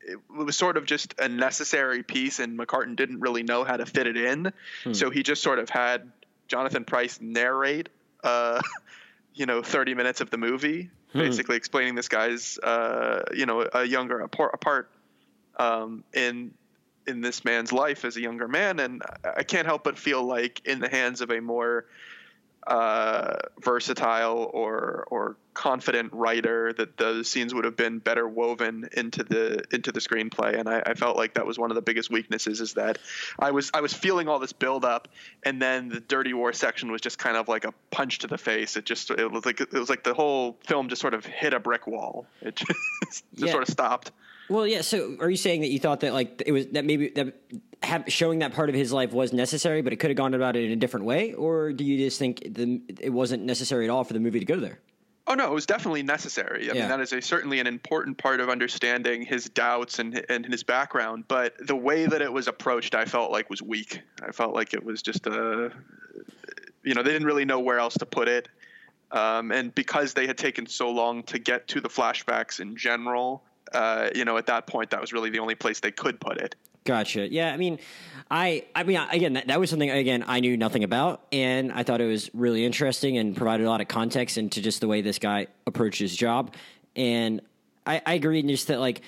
it 0.08 0.20
was 0.30 0.56
sort 0.56 0.78
of 0.78 0.86
just 0.86 1.16
a 1.20 1.30
necessary 1.30 2.04
piece, 2.04 2.40
and 2.40 2.58
McCarten 2.58 2.96
didn't 2.96 3.20
really 3.20 3.44
know 3.44 3.64
how 3.64 3.78
to 3.78 3.86
fit 3.86 4.08
it 4.08 4.18
in, 4.18 4.52
hmm. 4.84 4.94
so 4.94 5.10
he 5.10 5.24
just 5.24 5.42
sort 5.42 5.60
of 5.60 5.70
had 5.70 6.12
Jonathan 6.48 6.84
Pryce 6.84 7.20
narrate. 7.22 7.90
Uh, 8.24 8.62
you 9.36 9.46
know, 9.46 9.62
30 9.62 9.94
minutes 9.94 10.22
of 10.22 10.30
the 10.30 10.38
movie, 10.38 10.90
hmm. 11.12 11.20
basically 11.20 11.58
explaining 11.58 11.94
this 11.94 12.08
guy's, 12.08 12.58
uh, 12.60 13.24
you 13.34 13.46
know, 13.46 13.68
a 13.74 13.84
younger 13.84 14.22
apart 14.22 14.90
um, 15.58 16.04
in 16.14 16.54
in 17.08 17.22
this 17.22 17.46
man's 17.46 17.72
life 17.72 18.06
as 18.06 18.18
a 18.18 18.22
younger 18.22 18.48
man, 18.48 18.80
and 18.80 19.02
I 19.24 19.44
can't 19.44 19.66
help 19.66 19.84
but 19.84 19.98
feel 19.98 20.24
like 20.24 20.62
in 20.66 20.80
the 20.80 20.90
hands 20.90 21.22
of 21.22 21.32
a 21.32 21.40
more 21.40 21.86
uh, 22.68 23.36
versatile 23.60 24.50
or 24.52 25.06
or 25.12 25.38
confident 25.54 26.12
writer 26.14 26.74
that 26.74 26.98
those 26.98 27.30
scenes 27.30 27.54
would 27.54 27.64
have 27.64 27.78
been 27.78 28.00
better 28.00 28.28
woven 28.28 28.90
into 28.94 29.24
the 29.24 29.64
into 29.72 29.92
the 29.92 30.00
screenplay. 30.00 30.60
And 30.60 30.68
I, 30.68 30.82
I, 30.86 30.94
felt 30.96 31.16
like 31.16 31.36
that 31.36 31.46
was 31.46 31.60
one 31.60 31.70
of 31.70 31.76
the 31.76 31.82
biggest 31.82 32.10
weaknesses 32.10 32.62
is 32.62 32.74
that 32.74 32.98
I 33.38 33.52
was 33.52 33.70
I 33.74 33.82
was 33.82 33.94
feeling 33.94 34.28
all 34.28 34.40
this 34.40 34.52
build 34.52 34.84
up 34.84 35.08
and 35.44 35.62
then 35.62 35.90
the 35.90 36.00
dirty 36.00 36.34
war 36.34 36.54
section 36.54 36.92
was 36.92 37.02
just 37.02 37.20
kind 37.20 37.38
of 37.38 37.48
like 37.48 37.66
a 37.66 37.74
punch 37.92 38.20
to 38.20 38.28
the 38.28 38.38
face. 38.38 38.76
It 38.78 38.86
just 38.86 39.12
it 39.12 39.32
was 39.32 39.46
like 39.46 39.62
it 39.62 39.72
was 39.72 39.90
like 39.90 40.04
the 40.04 40.16
whole 40.16 40.58
film 40.66 40.90
just 40.90 41.02
sort 41.02 41.14
of 41.14 41.24
hit 41.24 41.54
a 41.54 41.60
brick 41.60 41.86
wall. 41.86 42.26
It 42.42 42.56
just, 42.56 42.72
just 43.06 43.24
yeah. 43.36 43.52
sort 43.52 43.64
of 43.64 43.70
stopped 43.70 44.12
well, 44.50 44.68
yeah. 44.68 44.82
So, 44.82 45.18
are 45.20 45.30
you 45.30 45.38
saying 45.38 45.62
that 45.62 45.70
you 45.70 45.80
thought 45.80 46.02
that 46.02 46.14
like 46.14 46.44
it 46.46 46.52
was 46.52 46.68
that 46.68 46.86
maybe 46.86 47.10
that 47.10 47.34
have, 47.84 48.06
showing 48.08 48.40
that 48.40 48.54
part 48.54 48.70
of 48.70 48.76
his 48.76 48.92
life 48.92 49.12
was 49.12 49.34
necessary, 49.34 49.82
but 49.82 49.94
it 49.94 49.98
could 49.98 50.10
have 50.10 50.18
gone 50.18 50.34
about 50.34 50.56
it 50.56 50.66
in 50.66 50.72
a 50.72 50.76
different 50.76 51.06
way, 51.06 51.34
or 51.34 51.74
do 51.74 51.84
you 51.84 51.98
just 51.98 52.20
think 52.20 52.42
the, 52.46 52.82
it 53.00 53.12
wasn't 53.12 53.44
necessary 53.44 53.86
at 53.86 53.90
all 53.90 54.04
for 54.04 54.14
the 54.14 54.20
movie 54.20 54.40
to 54.40 54.46
go 54.46 54.60
there? 54.60 54.80
Oh 55.28 55.34
no, 55.34 55.48
it 55.48 55.54
was 55.54 55.66
definitely 55.66 56.04
necessary. 56.04 56.70
I 56.70 56.74
yeah. 56.74 56.82
mean, 56.82 56.90
that 56.90 57.00
is 57.00 57.12
a, 57.12 57.22
certainly 57.22 57.60
an 57.60 57.66
important 57.66 58.18
part 58.18 58.40
of 58.40 58.50
understanding 58.50 59.24
his 59.24 59.46
doubts 59.50 59.98
and 59.98 60.24
and 60.30 60.46
his 60.46 60.64
background. 60.64 61.26
But 61.28 61.56
the 61.66 61.76
way 61.76 62.06
that 62.06 62.22
it 62.22 62.32
was 62.32 62.48
approached, 62.48 62.94
I 62.94 63.06
felt 63.06 63.32
like 63.32 63.50
was 63.50 63.62
weak. 63.62 64.02
I 64.22 64.32
felt 64.32 64.54
like 64.54 64.74
it 64.76 64.84
was 64.84 65.02
just 65.02 65.26
a, 65.26 65.72
you 66.84 66.94
know, 66.94 67.02
they 67.02 67.12
didn't 67.12 67.28
really 67.28 67.46
know 67.46 67.60
where 67.60 67.80
else 67.80 67.96
to 67.96 68.06
put 68.06 68.28
it. 68.28 68.48
Um, 69.12 69.52
and 69.52 69.74
because 69.74 70.14
they 70.14 70.28
had 70.28 70.38
taken 70.38 70.68
so 70.68 70.92
long 70.92 71.24
to 71.24 71.40
get 71.40 71.68
to 71.70 71.82
the 71.82 71.90
flashbacks 71.90 72.60
in 72.60 72.76
general, 72.76 73.44
uh, 73.74 74.10
you 74.16 74.26
know, 74.26 74.38
at 74.38 74.46
that 74.48 74.68
point, 74.68 74.92
that 74.92 75.02
was 75.02 75.14
really 75.14 75.30
the 75.30 75.40
only 75.40 75.56
place 75.56 75.80
they 75.80 75.92
could 75.92 76.20
put 76.20 76.38
it. 76.38 76.56
Gotcha. 76.84 77.28
Yeah, 77.32 77.52
I 77.52 77.58
mean, 77.58 77.80
I, 78.30 78.66
I 78.76 78.84
mean, 78.84 78.98
again, 79.10 79.34
that, 79.34 79.48
that 79.48 79.60
was 79.60 79.72
something 79.72 79.90
again 79.90 80.24
I 80.28 80.40
knew 80.40 80.56
nothing 80.56 80.84
about, 80.84 81.26
and 81.32 81.72
I 81.72 81.82
thought 81.82 82.00
it 82.00 82.06
was 82.06 82.30
really 82.36 82.64
interesting 82.64 83.18
and 83.18 83.36
provided 83.36 83.66
a 83.66 83.70
lot 83.70 83.82
of 83.82 83.88
context 83.88 84.38
into 84.38 84.62
just 84.62 84.82
the 84.82 84.88
way 84.88 85.02
this 85.02 85.18
guy 85.18 85.48
approached 85.66 86.00
his 86.00 86.16
job. 86.16 86.54
And 86.96 87.42
I, 87.88 88.02
I 88.06 88.14
agree, 88.14 88.40
and 88.40 88.50
just 88.50 88.68
that 88.68 88.80
like. 88.80 89.02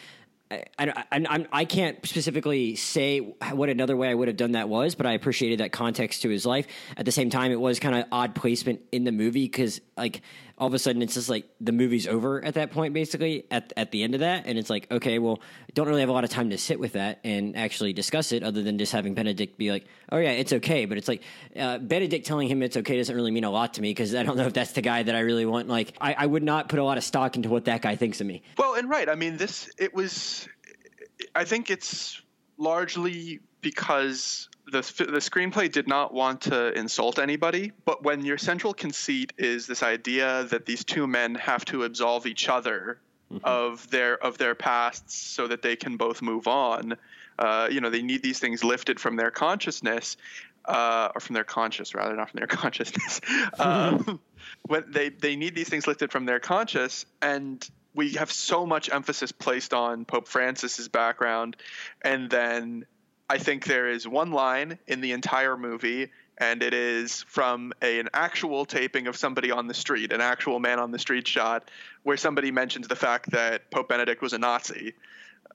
I, 0.49 0.63
I, 0.79 1.03
I, 1.11 1.47
I 1.51 1.65
can't 1.65 1.97
specifically 2.07 2.77
say 2.77 3.19
what 3.51 3.67
another 3.67 3.97
way 3.97 4.09
I 4.09 4.13
would 4.13 4.29
have 4.29 4.37
done 4.37 4.53
that 4.53 4.69
was, 4.69 4.95
but 4.95 5.05
I 5.05 5.11
appreciated 5.11 5.59
that 5.59 5.73
context 5.73 6.21
to 6.21 6.29
his 6.29 6.45
life. 6.45 6.67
At 6.95 7.03
the 7.03 7.11
same 7.11 7.29
time, 7.29 7.51
it 7.51 7.59
was 7.59 7.81
kind 7.81 7.93
of 7.95 8.05
odd 8.13 8.33
placement 8.33 8.79
in 8.93 9.03
the 9.03 9.11
movie 9.11 9.43
because, 9.43 9.81
like, 9.97 10.21
all 10.57 10.67
of 10.67 10.73
a 10.73 10.79
sudden 10.79 11.01
it's 11.01 11.13
just 11.13 11.29
like 11.29 11.45
the 11.61 11.71
movie's 11.71 12.07
over 12.07 12.43
at 12.43 12.55
that 12.55 12.71
point, 12.71 12.93
basically 12.93 13.45
at 13.51 13.73
at 13.77 13.91
the 13.91 14.03
end 14.03 14.15
of 14.15 14.21
that, 14.21 14.45
and 14.45 14.57
it's 14.57 14.69
like, 14.69 14.89
okay, 14.91 15.19
well, 15.19 15.39
I 15.41 15.71
don't 15.73 15.87
really 15.87 16.01
have 16.01 16.09
a 16.09 16.13
lot 16.13 16.23
of 16.23 16.29
time 16.29 16.49
to 16.49 16.57
sit 16.57 16.79
with 16.79 16.93
that 16.93 17.19
and 17.23 17.55
actually 17.55 17.93
discuss 17.93 18.31
it, 18.31 18.43
other 18.43 18.63
than 18.63 18.77
just 18.77 18.91
having 18.91 19.13
Benedict 19.13 19.57
be 19.57 19.71
like, 19.71 19.85
oh 20.11 20.17
yeah, 20.17 20.31
it's 20.31 20.53
okay, 20.53 20.85
but 20.85 20.97
it's 20.97 21.07
like 21.07 21.21
uh, 21.55 21.77
Benedict 21.77 22.25
telling 22.25 22.47
him 22.47 22.63
it's 22.63 22.77
okay 22.77 22.97
doesn't 22.97 23.15
really 23.15 23.31
mean 23.31 23.43
a 23.43 23.51
lot 23.51 23.75
to 23.75 23.81
me 23.81 23.91
because 23.91 24.15
I 24.15 24.23
don't 24.23 24.37
know 24.37 24.47
if 24.47 24.53
that's 24.53 24.71
the 24.71 24.81
guy 24.81 25.03
that 25.03 25.15
I 25.15 25.19
really 25.19 25.45
want. 25.45 25.67
Like, 25.67 25.93
I, 26.01 26.13
I 26.13 26.25
would 26.25 26.43
not 26.43 26.69
put 26.69 26.79
a 26.79 26.83
lot 26.83 26.97
of 26.97 27.03
stock 27.03 27.35
into 27.35 27.49
what 27.49 27.65
that 27.65 27.81
guy 27.81 27.95
thinks 27.95 28.21
of 28.21 28.27
me. 28.27 28.41
Well, 28.57 28.75
and 28.75 28.89
right, 28.89 29.09
I 29.09 29.15
mean, 29.15 29.37
this 29.37 29.69
it 29.77 29.93
was. 29.93 30.47
I 31.35 31.45
think 31.45 31.69
it's 31.69 32.21
largely 32.57 33.39
because 33.61 34.49
the 34.71 34.81
the 34.81 35.19
screenplay 35.19 35.71
did 35.71 35.87
not 35.87 36.13
want 36.13 36.41
to 36.41 36.77
insult 36.77 37.19
anybody, 37.19 37.71
but 37.85 38.03
when 38.03 38.25
your 38.25 38.37
central 38.37 38.73
conceit 38.73 39.33
is 39.37 39.67
this 39.67 39.83
idea 39.83 40.43
that 40.45 40.65
these 40.65 40.83
two 40.83 41.07
men 41.07 41.35
have 41.35 41.65
to 41.65 41.83
absolve 41.83 42.25
each 42.25 42.49
other 42.49 42.99
mm-hmm. 43.31 43.43
of 43.45 43.89
their 43.89 44.21
of 44.23 44.37
their 44.37 44.55
pasts 44.55 45.15
so 45.15 45.47
that 45.47 45.61
they 45.61 45.75
can 45.75 45.97
both 45.97 46.21
move 46.21 46.47
on, 46.47 46.97
uh, 47.39 47.67
you 47.71 47.81
know, 47.81 47.89
they 47.89 48.01
need 48.01 48.21
these 48.23 48.39
things 48.39 48.63
lifted 48.63 48.99
from 48.99 49.15
their 49.15 49.31
consciousness. 49.31 50.17
Uh, 50.65 51.09
or 51.15 51.21
from 51.21 51.33
their 51.33 51.45
conscious 51.45 51.95
rather 51.95 52.13
not 52.13 52.29
from 52.29 52.39
their 52.39 52.47
consciousness 52.61 53.21
um, 53.59 54.19
when 54.63 54.83
they 54.91 55.07
they 55.07 55.37
need 55.37 55.55
these 55.55 55.69
things 55.69 55.87
lifted 55.87 56.11
from 56.11 56.25
their 56.25 56.41
conscious 56.41 57.05
and 57.21 57.69
we 57.97 58.11
have 58.13 58.31
so 58.31 58.65
much 58.65 58.89
emphasis 58.91 59.31
placed 59.31 59.73
on 59.73 60.05
Pope 60.05 60.27
Francis's 60.27 60.87
background, 60.87 61.57
and 62.03 62.29
then 62.29 62.85
I 63.29 63.37
think 63.37 63.65
there 63.65 63.89
is 63.89 64.07
one 64.07 64.31
line 64.31 64.79
in 64.87 65.01
the 65.01 65.11
entire 65.11 65.57
movie, 65.57 66.09
and 66.37 66.63
it 66.63 66.73
is 66.73 67.23
from 67.23 67.73
a, 67.81 67.99
an 67.99 68.09
actual 68.13 68.65
taping 68.65 69.07
of 69.07 69.17
somebody 69.17 69.51
on 69.51 69.67
the 69.67 69.73
street, 69.73 70.13
an 70.13 70.21
actual 70.21 70.59
man 70.59 70.79
on 70.79 70.91
the 70.91 70.99
street 70.99 71.27
shot, 71.27 71.69
where 72.03 72.17
somebody 72.17 72.51
mentions 72.51 72.87
the 72.87 72.95
fact 72.95 73.31
that 73.31 73.69
Pope 73.69 73.89
Benedict 73.89 74.21
was 74.21 74.33
a 74.33 74.37
Nazi, 74.37 74.93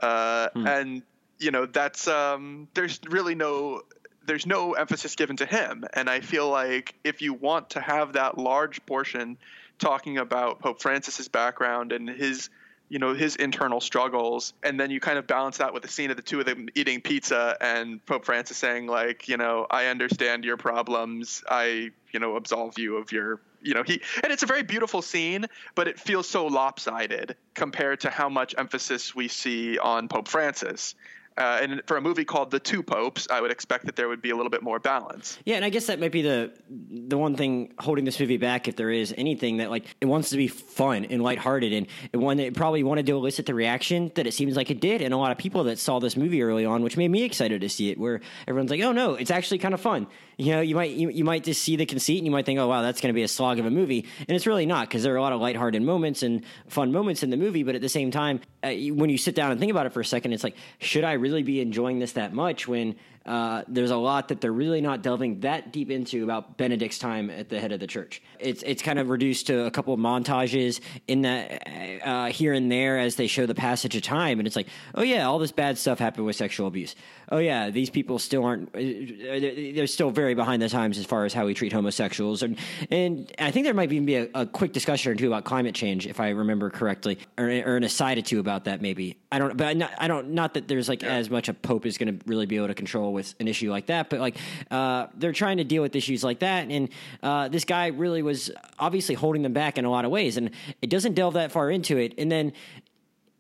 uh, 0.01 0.49
hmm. 0.51 0.67
and 0.67 1.03
you 1.39 1.51
know 1.51 1.67
that's 1.67 2.09
um, 2.09 2.69
there's 2.75 3.01
really 3.09 3.35
no 3.35 3.83
there's 4.25 4.47
no 4.47 4.75
emphasis 4.75 5.17
given 5.17 5.37
to 5.39 5.47
him, 5.47 5.85
and 5.95 6.11
I 6.11 6.21
feel 6.21 6.49
like 6.49 6.95
if 7.05 7.23
you 7.23 7.33
want 7.33 7.71
to 7.71 7.81
have 7.81 8.15
that 8.15 8.37
large 8.37 8.85
portion 8.85 9.39
talking 9.79 10.19
about 10.19 10.61
Pope 10.61 10.81
Francis's 10.81 11.29
background 11.29 11.93
and 11.93 12.09
his 12.09 12.51
you 12.93 12.99
know 12.99 13.15
his 13.15 13.37
internal 13.37 13.81
struggles 13.81 14.53
and 14.63 14.79
then 14.79 14.91
you 14.91 15.01
kind 15.01 15.19
of 15.19 15.27
balance 15.27 15.57
that 15.57 15.73
with 15.73 15.83
the 15.83 15.89
scene 15.89 16.11
of 16.11 16.17
the 16.19 16.23
two 16.23 16.41
of 16.41 16.45
them 16.45 16.69
eating 16.75 17.01
pizza 17.01 17.57
and 17.59 18.05
pope 18.05 18.27
francis 18.27 18.59
saying 18.59 18.87
like 18.87 19.29
you 19.29 19.39
know 19.39 19.67
i 19.71 19.87
understand 19.87 20.45
your 20.45 20.59
problems. 20.59 21.43
I 21.49 21.91
you 22.13 22.21
know 22.21 22.37
absolve 22.37 22.79
you 22.79 22.99
of 22.99 23.11
your 23.11 23.41
you 23.63 23.73
know 23.73 23.83
he 23.83 24.03
and 24.23 24.31
it's 24.31 24.43
a 24.43 24.47
very 24.47 24.63
beautiful 24.63 25.01
scene 25.01 25.47
but 25.75 25.89
it 25.89 25.99
feels 25.99 26.29
so 26.29 26.47
lopsided 26.47 27.35
compared 27.55 28.01
to 28.01 28.11
how 28.11 28.29
much 28.29 28.55
emphasis 28.59 29.15
we 29.15 29.27
see 29.27 29.79
on 29.79 30.09
pope 30.09 30.29
francis 30.29 30.95
uh, 31.39 31.59
and 31.63 31.83
for 31.87 31.97
a 31.97 32.01
movie 32.01 32.25
called 32.25 32.51
The 32.51 32.61
Two 32.61 32.83
Popes, 32.83 33.27
I 33.31 33.41
would 33.41 33.51
expect 33.51 33.87
that 33.87 33.97
there 33.97 34.09
would 34.09 34.23
be 34.23 34.31
a 34.31 34.37
little 34.37 34.51
bit 34.51 34.63
more 34.63 34.79
balance. 34.79 35.39
Yeah, 35.45 35.57
and 35.57 35.65
I 35.65 35.71
guess 35.71 35.87
that 35.87 35.99
might 35.99 36.13
be 36.13 36.23
the 36.23 36.53
the 36.69 37.17
one 37.17 37.37
thing 37.37 37.73
holding 37.79 38.05
this 38.05 38.19
movie 38.21 38.37
back, 38.37 38.69
if 38.69 38.77
there 38.77 38.91
is 38.91 39.15
anything 39.17 39.59
that 39.59 39.71
like 39.71 39.85
it 40.01 40.07
wants 40.07 40.31
to 40.31 40.37
be 40.37 40.49
fun 40.49 41.05
and 41.07 41.23
lighthearted, 41.23 41.73
and 41.73 42.23
one 42.23 42.37
that 42.39 42.55
probably 42.55 42.83
wanted 42.83 43.07
to 43.07 43.13
elicit 43.13 43.47
the 43.47 43.55
reaction 43.55 44.13
that 44.15 44.27
it 44.27 44.33
seems 44.33 44.57
like 44.57 44.71
it 44.71 44.81
did, 44.81 45.03
and 45.03 45.15
a 45.15 45.17
lot 45.17 45.33
of 45.33 45.39
people 45.39 45.65
that 45.65 45.79
saw 45.79 45.99
this 45.99 46.17
movie 46.17 46.43
early 46.43 46.65
on, 46.65 46.83
which 46.83 46.97
made 46.97 47.09
me 47.09 47.23
excited 47.25 47.61
to 47.61 47.69
see 47.69 47.91
it, 47.91 47.99
where 47.99 48.21
everyone's 48.47 48.71
like, 48.71 48.81
"Oh 48.83 48.93
no, 48.93 49.15
it's 49.15 49.31
actually 49.31 49.59
kind 49.59 49.75
of 49.75 49.81
fun." 49.81 50.07
You 50.39 50.53
know, 50.53 50.61
you 50.61 50.75
might 50.75 50.91
you, 50.91 51.09
you 51.11 51.25
might 51.25 51.45
just 51.45 51.63
see 51.63 51.77
the 51.77 51.87
conceit, 51.87 52.19
and 52.19 52.27
you 52.27 52.33
might 52.33 52.47
think, 52.47 52.59
"Oh 52.59 52.69
wow, 52.69 52.83
that's 52.83 53.01
going 53.01 53.13
to 53.13 53.17
be 53.17 53.23
a 53.23 53.29
slog 53.29 53.59
of 53.59 53.67
a 53.67 53.71
movie," 53.71 54.07
and 54.29 54.37
it's 54.37 54.47
really 54.47 54.67
not 54.67 54.89
because 54.89 55.03
there 55.03 55.15
are 55.15 55.19
a 55.19 55.23
lot 55.23 55.33
of 55.33 55.41
lighthearted 55.41 55.83
moments 55.83 56.23
and 56.23 56.45
fun 56.69 56.93
moments 56.93 57.23
in 57.23 57.31
the 57.31 57.37
movie, 57.37 57.63
but 57.63 57.75
at 57.75 57.81
the 57.81 57.89
same 57.89 58.11
time, 58.11 58.41
uh, 58.63 58.71
when 58.93 59.11
you 59.11 59.19
sit 59.19 59.35
down 59.35 59.51
and 59.51 59.61
think 59.61 59.71
about 59.71 59.87
it 59.87 59.93
for 59.93 60.01
a 60.01 60.05
second, 60.05 60.33
it's 60.33 60.45
like, 60.45 60.57
should 60.79 61.05
I 61.05 61.13
really 61.23 61.43
be 61.43 61.61
enjoying 61.61 61.99
this 61.99 62.13
that 62.13 62.35
much 62.35 62.69
when 62.69 62.97
uh, 63.25 63.63
there's 63.69 63.93
a 63.93 63.97
lot 63.97 64.29
that 64.29 64.41
they're 64.41 64.53
really 64.53 64.81
not 64.81 65.01
delving 65.03 65.41
that 65.41 65.73
deep 65.73 65.91
into 65.91 66.25
about 66.25 66.57
Benedict's 66.57 66.99
time 66.99 67.31
at 67.31 67.49
the 67.49 67.61
head 67.61 67.71
of 67.71 67.79
the 67.79 67.87
church. 67.87 68.21
It's 68.41 68.63
it's 68.65 68.83
kind 68.83 68.99
of 68.99 69.09
reduced 69.09 69.47
to 69.47 69.65
a 69.65 69.71
couple 69.71 69.95
of 69.95 70.01
montages 70.01 70.81
in 71.07 71.23
that 71.23 72.03
uh, 72.05 72.27
here 72.27 72.53
and 72.53 72.71
there 72.71 72.99
as 72.99 73.15
they 73.15 73.29
show 73.29 73.47
the 73.47 73.55
passage 73.55 73.95
of 73.95 74.03
time, 74.03 74.41
and 74.41 74.47
it's 74.47 74.57
like, 74.57 74.67
oh 74.95 75.03
yeah, 75.03 75.27
all 75.27 75.39
this 75.39 75.53
bad 75.53 75.79
stuff 75.79 76.01
happened 76.01 76.27
with 76.27 76.35
sexual 76.35 76.67
abuse. 76.67 76.97
Oh 77.33 77.39
yeah, 77.39 77.71
these 77.71 77.89
people 77.89 78.19
still 78.19 78.45
aren't. 78.45 78.69
Uh, 78.77 78.79
they're 78.79 79.87
still 79.87 80.11
very 80.11 80.35
behind 80.35 80.61
the 80.61 80.69
times 80.69 80.99
as 80.99 81.07
far 81.07 81.25
as 81.25 81.33
how 81.33 81.47
we 81.47 81.55
treat 81.55 81.73
homosexuals, 81.73 82.43
and 82.43 82.59
and 82.91 83.33
I 83.39 83.51
think 83.51 83.65
there 83.65 83.73
might 83.73 83.91
even 83.91 84.05
be 84.05 84.17
a, 84.17 84.29
a 84.35 84.45
quick 84.45 84.75
discussion 84.75 85.11
or 85.11 85.15
two 85.15 85.29
about 85.29 85.45
climate 85.45 85.75
change, 85.75 86.07
if 86.07 86.21
I 86.21 86.29
remember 86.29 86.69
correctly, 86.69 87.19
or, 87.39 87.47
or 87.47 87.77
an 87.79 87.85
aside 87.85 88.19
or 88.19 88.21
two 88.21 88.39
about 88.39 88.65
that 88.65 88.83
maybe. 88.83 89.17
I 89.33 89.39
don't, 89.39 89.57
but 89.57 89.67
I, 89.67 89.73
not, 89.73 89.93
I 89.97 90.09
don't. 90.09 90.33
Not 90.33 90.53
that 90.55 90.69
there's 90.69 90.91
like 90.91 91.01
yeah. 91.01 91.15
as 91.15 91.31
much 91.31 91.49
a 91.49 91.55
pope 91.55 91.87
is 91.87 91.97
going 91.97 92.19
to 92.19 92.25
really 92.27 92.45
be 92.45 92.57
able 92.57 92.69
to 92.69 92.75
control 92.75 93.15
with 93.15 93.35
an 93.41 93.49
issue 93.49 93.71
like 93.71 93.87
that. 93.87 94.11
But 94.11 94.21
like 94.21 94.37
uh, 94.71 95.07
they're 95.15 95.33
trying 95.33 95.57
to 95.57 95.65
deal 95.65 95.81
with 95.81 95.97
issues 95.97 96.23
like 96.23 96.41
that, 96.41 96.71
and 96.71 96.91
uh, 97.23 97.49
this 97.49 97.65
guy 97.65 97.87
really 97.87 98.21
was 98.21 98.51
obviously 98.79 99.15
holding 99.15 99.41
them 99.41 99.55
back 99.55 99.79
in 99.79 99.87
a 99.87 99.91
lot 99.91 100.05
of 100.05 100.11
ways, 100.11 100.37
and 100.37 100.51
it 100.83 100.91
doesn't 100.91 101.15
delve 101.15 101.33
that 101.33 101.51
far 101.51 101.71
into 101.71 101.97
it. 101.97 102.13
And 102.19 102.31
then 102.31 102.53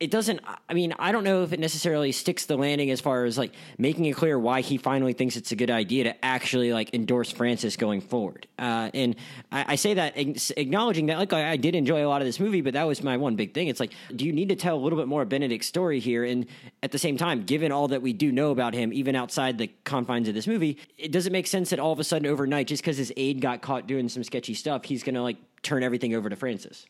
it 0.02 0.10
doesn't 0.10 0.40
i 0.68 0.74
mean 0.74 0.92
i 0.98 1.12
don't 1.12 1.24
know 1.24 1.42
if 1.42 1.52
it 1.52 1.60
necessarily 1.60 2.12
sticks 2.12 2.46
the 2.46 2.56
landing 2.56 2.90
as 2.90 3.00
far 3.00 3.24
as 3.24 3.38
like 3.38 3.52
making 3.78 4.04
it 4.04 4.16
clear 4.16 4.38
why 4.38 4.60
he 4.60 4.76
finally 4.76 5.12
thinks 5.12 5.36
it's 5.36 5.52
a 5.52 5.56
good 5.56 5.70
idea 5.70 6.04
to 6.04 6.24
actually 6.24 6.72
like 6.72 6.92
endorse 6.94 7.30
francis 7.30 7.76
going 7.76 8.00
forward. 8.00 8.46
Uh, 8.58 8.90
and 8.94 9.16
I, 9.50 9.64
I, 9.68 9.74
say 9.76 9.94
that 9.94 10.14
acknowledging 10.16 11.06
that 11.06 11.18
like 11.18 11.32
I, 11.32 11.56
did 11.56 11.74
enjoy 11.74 12.04
a 12.04 12.08
lot 12.08 12.20
of 12.20 12.26
this 12.26 12.40
movie 12.40 12.60
but 12.60 12.74
that 12.74 12.84
was 12.84 13.02
my 13.02 13.16
one 13.16 13.36
big 13.36 13.54
thing. 13.54 13.68
It's 13.68 13.80
like 13.80 13.92
do 14.14 14.24
you 14.24 14.32
need 14.32 14.48
to 14.48 14.56
tell 14.56 14.76
a 14.76 14.80
little 14.80 14.98
bit 14.98 15.08
more 15.08 15.22
of 15.22 15.28
benedict's 15.28 15.66
story 15.66 16.00
here? 16.00 16.24
And 16.24 16.46
at 16.82 16.92
the 16.92 16.98
same 16.98 17.16
time 17.16 17.44
given 17.44 17.72
all 17.72 17.88
that 17.88 18.02
we 18.02 18.12
do 18.12 18.32
know 18.32 18.50
about 18.50 18.74
him 18.74 18.92
even 18.92 19.14
outside 19.14 19.58
the 19.58 19.68
confines 19.84 20.28
of 20.28 20.34
this 20.34 20.46
movie 20.46 20.78
it 20.98 21.12
doesn't 21.12 21.32
make 21.32 21.46
sense 21.46 21.70
that 21.70 21.78
all 21.78 21.92
of 21.92 21.98
a 21.98 22.04
sudden 22.04 22.26
overnight 22.26 22.66
just 22.66 22.82
because 22.82 22.96
his 22.96 23.12
aide 23.16 23.40
got 23.40 23.62
caught 23.62 23.86
doing 23.86 24.08
some 24.08 24.24
sketchy 24.24 24.54
stuff 24.54 24.84
he's 24.84 25.02
gonna 25.02 25.22
like 25.22 25.36
turn 25.62 25.82
everything 25.82 26.14
over 26.14 26.28
to 26.28 26.36
francis. 26.36 26.86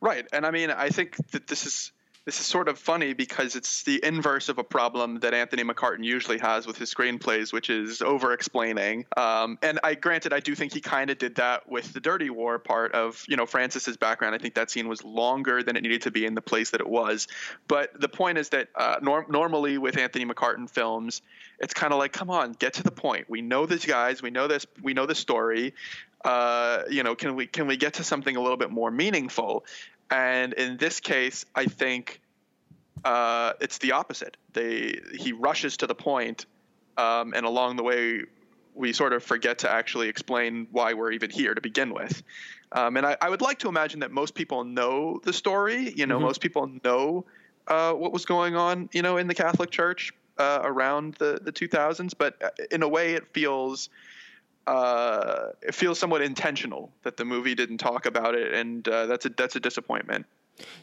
Right. 0.00 0.26
And 0.32 0.46
i 0.46 0.50
mean 0.50 0.70
i 0.70 0.88
think 0.88 1.16
that 1.30 1.46
this 1.46 1.66
is 1.66 1.92
this 2.24 2.38
is 2.38 2.46
sort 2.46 2.68
of 2.68 2.78
funny 2.78 3.14
because 3.14 3.56
it's 3.56 3.82
the 3.82 4.04
inverse 4.04 4.48
of 4.48 4.58
a 4.58 4.64
problem 4.64 5.18
that 5.20 5.34
Anthony 5.34 5.64
McCarten 5.64 6.04
usually 6.04 6.38
has 6.38 6.66
with 6.66 6.78
his 6.78 6.92
screenplays, 6.92 7.52
which 7.52 7.68
is 7.68 8.00
over 8.00 8.32
explaining. 8.32 9.06
Um, 9.16 9.58
and 9.60 9.80
I 9.82 9.94
granted, 9.94 10.32
I 10.32 10.38
do 10.38 10.54
think 10.54 10.72
he 10.72 10.80
kind 10.80 11.10
of 11.10 11.18
did 11.18 11.36
that 11.36 11.68
with 11.68 11.92
the 11.92 11.98
Dirty 11.98 12.30
War 12.30 12.60
part 12.60 12.92
of, 12.92 13.24
you 13.28 13.36
know, 13.36 13.44
Francis's 13.44 13.96
background. 13.96 14.36
I 14.36 14.38
think 14.38 14.54
that 14.54 14.70
scene 14.70 14.86
was 14.86 15.02
longer 15.02 15.64
than 15.64 15.76
it 15.76 15.82
needed 15.82 16.02
to 16.02 16.12
be 16.12 16.24
in 16.24 16.36
the 16.36 16.42
place 16.42 16.70
that 16.70 16.80
it 16.80 16.88
was. 16.88 17.26
But 17.66 18.00
the 18.00 18.08
point 18.08 18.38
is 18.38 18.50
that 18.50 18.68
uh, 18.76 18.96
norm- 19.02 19.26
normally 19.28 19.78
with 19.78 19.98
Anthony 19.98 20.24
McCarten 20.24 20.70
films, 20.70 21.22
it's 21.58 21.74
kind 21.74 21.92
of 21.92 21.98
like, 21.98 22.12
come 22.12 22.30
on, 22.30 22.52
get 22.52 22.74
to 22.74 22.84
the 22.84 22.92
point. 22.92 23.28
We 23.28 23.42
know 23.42 23.66
these 23.66 23.84
guys, 23.84 24.22
we 24.22 24.30
know 24.30 24.46
this, 24.46 24.64
we 24.80 24.94
know 24.94 25.06
the 25.06 25.16
story. 25.16 25.74
Uh, 26.24 26.84
you 26.88 27.02
know, 27.02 27.16
can 27.16 27.34
we 27.34 27.48
can 27.48 27.66
we 27.66 27.76
get 27.76 27.94
to 27.94 28.04
something 28.04 28.36
a 28.36 28.40
little 28.40 28.56
bit 28.56 28.70
more 28.70 28.92
meaningful? 28.92 29.64
And 30.12 30.52
in 30.52 30.76
this 30.76 31.00
case, 31.00 31.46
I 31.54 31.64
think 31.64 32.20
uh, 33.02 33.54
it's 33.60 33.78
the 33.78 33.92
opposite. 33.92 34.36
They 34.52 35.00
he 35.18 35.32
rushes 35.32 35.78
to 35.78 35.86
the 35.86 35.94
point, 35.94 36.44
um, 36.98 37.32
and 37.34 37.46
along 37.46 37.76
the 37.76 37.82
way, 37.82 38.24
we 38.74 38.92
sort 38.92 39.14
of 39.14 39.22
forget 39.24 39.58
to 39.60 39.70
actually 39.70 40.08
explain 40.08 40.68
why 40.70 40.92
we're 40.92 41.12
even 41.12 41.30
here 41.30 41.54
to 41.54 41.62
begin 41.62 41.94
with. 41.94 42.22
Um, 42.72 42.98
and 42.98 43.06
I, 43.06 43.16
I, 43.20 43.28
would 43.28 43.40
like 43.40 43.58
to 43.60 43.68
imagine 43.68 44.00
that 44.00 44.10
most 44.10 44.34
people 44.34 44.64
know 44.64 45.20
the 45.24 45.32
story. 45.32 45.92
You 45.94 46.06
know, 46.06 46.16
mm-hmm. 46.16 46.26
most 46.26 46.42
people 46.42 46.70
know 46.84 47.24
uh, 47.68 47.92
what 47.92 48.12
was 48.12 48.26
going 48.26 48.54
on. 48.54 48.90
You 48.92 49.00
know, 49.00 49.16
in 49.16 49.28
the 49.28 49.34
Catholic 49.34 49.70
Church 49.70 50.12
uh, 50.36 50.60
around 50.62 51.14
the 51.14 51.40
the 51.42 51.52
2000s. 51.52 52.12
But 52.16 52.36
uh, 52.42 52.50
in 52.70 52.82
a 52.82 52.88
way, 52.88 53.14
it 53.14 53.26
feels 53.32 53.88
uh, 54.66 55.48
it 55.62 55.74
feels 55.74 55.98
somewhat 55.98 56.22
intentional 56.22 56.92
that 57.02 57.16
the 57.16 57.24
movie 57.24 57.54
didn't 57.54 57.78
talk 57.78 58.06
about 58.06 58.34
it, 58.34 58.52
and 58.52 58.86
uh, 58.88 59.06
that's 59.06 59.26
a 59.26 59.30
that's 59.30 59.56
a 59.56 59.60
disappointment. 59.60 60.26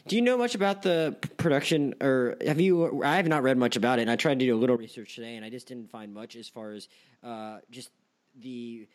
Do 0.08 0.16
you 0.16 0.22
know 0.22 0.36
much 0.36 0.54
about 0.54 0.82
the 0.82 1.16
production, 1.36 1.94
or 2.00 2.36
have 2.44 2.60
you? 2.60 3.02
I 3.02 3.16
have 3.16 3.28
not 3.28 3.42
read 3.42 3.56
much 3.56 3.76
about 3.76 3.98
it, 3.98 4.02
and 4.02 4.10
I 4.10 4.16
tried 4.16 4.38
to 4.40 4.46
do 4.46 4.54
a 4.54 4.58
little 4.58 4.76
research 4.76 5.14
today, 5.14 5.36
and 5.36 5.44
I 5.44 5.50
just 5.50 5.66
didn't 5.66 5.90
find 5.90 6.12
much 6.12 6.36
as 6.36 6.48
far 6.48 6.72
as 6.72 6.88
uh, 7.22 7.58
just 7.70 7.90
the 8.40 8.86